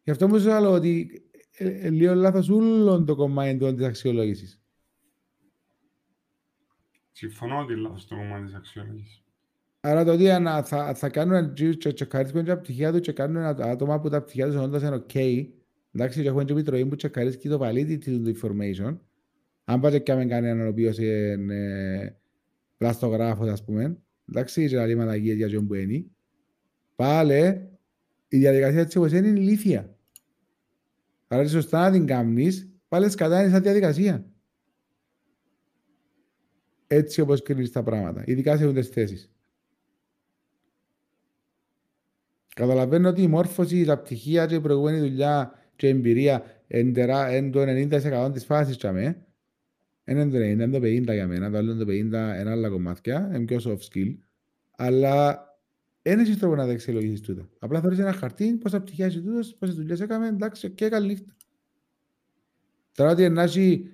[0.03, 1.23] Γι' αυτό μου σου λέω ότι
[1.57, 4.61] ε, ε, λίγο λάθος όλο το κομμάτι του της αξιολόγησης.
[7.11, 9.23] Συμφωνώ ότι είναι λάθος το κομμάτι της αξιολόγησης.
[9.79, 13.11] Άρα το ότι αν θα, θα κάνουν ένα τζιου και τσεκαρίσουν τα πτυχία του και
[13.11, 15.47] κάνουν ένα άτομα που τα πτυχία τους όντως είναι ok,
[15.91, 18.97] εντάξει, και έχουν και επιτροπή που τσεκαρίσει και το validity του information,
[19.69, 21.55] αν πάτε και αν κανέναν ο οποίος είναι
[22.03, 22.15] ε,
[22.77, 23.97] πλαστογράφος, ας πούμε,
[24.29, 26.05] εντάξει, και άλλη μαλαγία για τον που είναι,
[26.95, 27.69] πάλι
[28.27, 29.95] η διαδικασία έτσι όπως είναι είναι ηλίθια.
[31.27, 34.25] Άρα είναι σωστά να την κάνεις, πάλι σκατά είναι σαν διαδικασία.
[36.87, 39.31] Έτσι όπως κρίνεις τα πράγματα, ειδικά σε αυτές τις θέσεις.
[42.55, 47.31] Καταλαβαίνω ότι η μόρφωση, τα πτυχία και η προηγούμενη δουλειά και η εμπειρία είναι τερά-
[47.35, 49.23] είναι το 90% της φάσης τσάμε.
[50.09, 52.69] Είναι το 90, είναι το 50 για μένα, το άλλο είναι το 50 είναι άλλα
[52.69, 54.17] κομμάτια, είναι πιο soft skill.
[54.71, 55.43] Αλλά
[56.01, 57.49] δεν έχεις τρόπο να τα εξελογήσεις τούτα.
[57.59, 61.35] Απλά θέλεις ένα χαρτί, πόσα πτυχία έχει τούτος, πόσες δουλειές έκαμε, εντάξει, και καλή νύχτα.
[62.93, 63.89] Τώρα ότι να έχει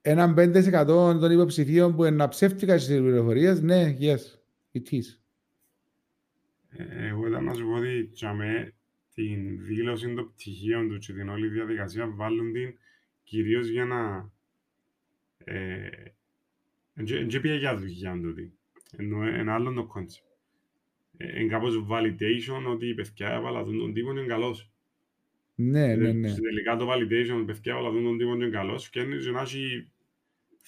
[0.00, 0.86] έναν 5%
[1.20, 4.20] των υποψηφίων που είναι ψεύτικα στις πληροφορίες, ναι, yes,
[4.72, 5.18] it is.
[6.68, 8.72] Ε, Εγώ ήταν να σου πω ότι τσάμε
[9.14, 12.78] την δήλωση των πτυχίων τους και την όλη διαδικασία βάλουν την
[13.22, 14.32] κυρίως για να
[15.44, 15.88] ε,
[16.94, 18.52] δεν πήγε για δουλειά τούτη.
[18.96, 20.32] Ενώ ένα άλλο το concept.
[21.16, 24.70] Ε, Είναι κάπως validation ότι η παιδιά έβαλα τον τύπο είναι καλός.
[25.54, 26.34] Ναι, ναι, Ε, ναι.
[26.34, 29.88] Τελικά το validation, παιδιά έβαλα τον τύπο είναι καλός και είναι και να έχει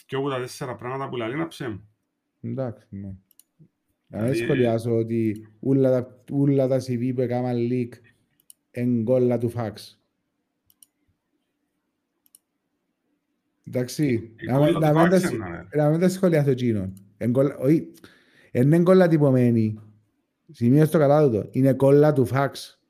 [0.08, 1.78] δυο από τα τέσσερα πράγματα που λέει να ψέμ.
[2.40, 3.00] Εντάξει, ναι.
[4.08, 7.88] Να μην Δηλαδή, σχολιάσω ότι ούλα τα, ούλα τα CV που έκαναν leak
[8.70, 10.00] εν κόλλα του φάξ.
[13.66, 15.82] Εντάξει, η να μην- κόλλα να του μην τα fax σχ- είναι, ρε.
[15.82, 16.92] να μην τα σχολιάσω εκείνον.
[17.16, 17.92] Εν κόλλα- Όχι,
[18.50, 19.78] εν είναι κόλλα τυπωμένη.
[20.52, 21.48] Σημείο στο καλά του.
[21.52, 22.80] Είναι κόλλα του φάξ.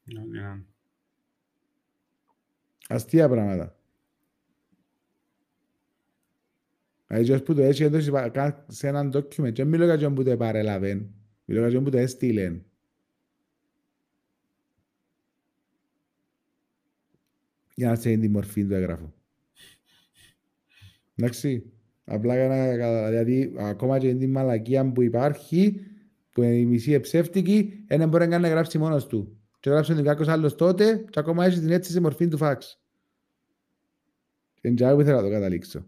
[0.00, 0.64] Ό,τι να είναι.
[2.88, 3.76] Αστεία πράγματα.
[7.06, 8.08] Δηλαδή, ποιος που το έτσι έντος
[8.68, 9.52] σε έναν document.
[9.52, 10.94] Και δεν μιλώ για ποιον που το παρέλαβε.
[11.44, 12.60] Μιλώ για ποιον που το έστειλε.
[17.74, 19.12] Για να σε τη μορφή του έγγραφου.
[21.16, 21.72] Εντάξει.
[22.04, 25.80] Απλά για να κατα- Δηλαδή, ακόμα και την μαλακία που υπάρχει,
[26.30, 29.38] που είναι η μισή εψεύτικη, δεν μπορεί καν να γράψει μόνος του.
[29.60, 32.80] Και γράψε τον κάποιος άλλος τότε και ακόμα έχει την έτσι σε μορφή του φάξ.
[34.60, 35.86] Και είναι τζάι που ήθελα να το καταλήξω.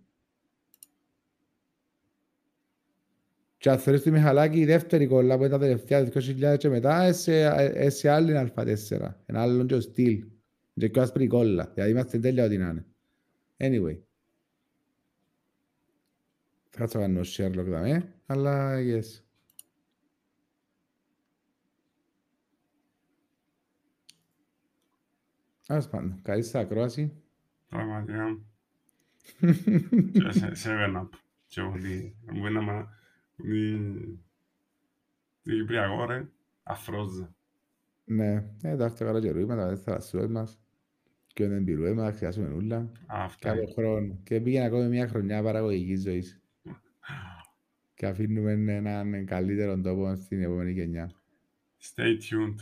[3.58, 6.08] Και αν θεωρείς τη Μιχαλάκη η δεύτερη κόλλα που ήταν τα τελευταία
[6.54, 9.14] 2000 και μετά ε, σε, ε, σε άλλη Α4.
[9.26, 10.24] Ένα άλλο και ο στυλ.
[10.78, 11.70] Και πιο άσπρη κόλλα.
[11.74, 12.86] Δηλαδή είμαστε τέλεια ό,τι να είναι.
[13.56, 13.98] Anyway.
[16.70, 19.20] Θα κάτσω να κάνω Sherlock δαμέ, αλλά yes.
[25.68, 27.22] Ας πάντων, καλή στα ακρόαση.
[27.68, 28.38] Πραγματικά.
[30.12, 31.08] Και σε- Seven Up.
[31.46, 32.88] Και εγώ τι- μου είναι άμα-
[33.36, 34.18] τι-
[35.42, 36.28] τι Κυπριακό, ρε.
[36.62, 37.34] Αφρόζα.
[38.04, 38.32] Ναι,
[38.62, 40.60] ε, εντάξει, το καλό καιρό είμαστε, δεν θα λασσούες μας
[41.36, 42.92] και δεν πυρουέμα, θα χρειάσουμε νουλά.
[43.38, 44.18] Κάποιο χρόνο.
[44.22, 46.40] Και πήγαινε ακόμη μια χρονιά παραγωγικής ζωής.
[47.96, 51.10] και αφήνουμε έναν καλύτερο τόπο στην επόμενη γενιά.
[51.82, 52.60] Stay tuned.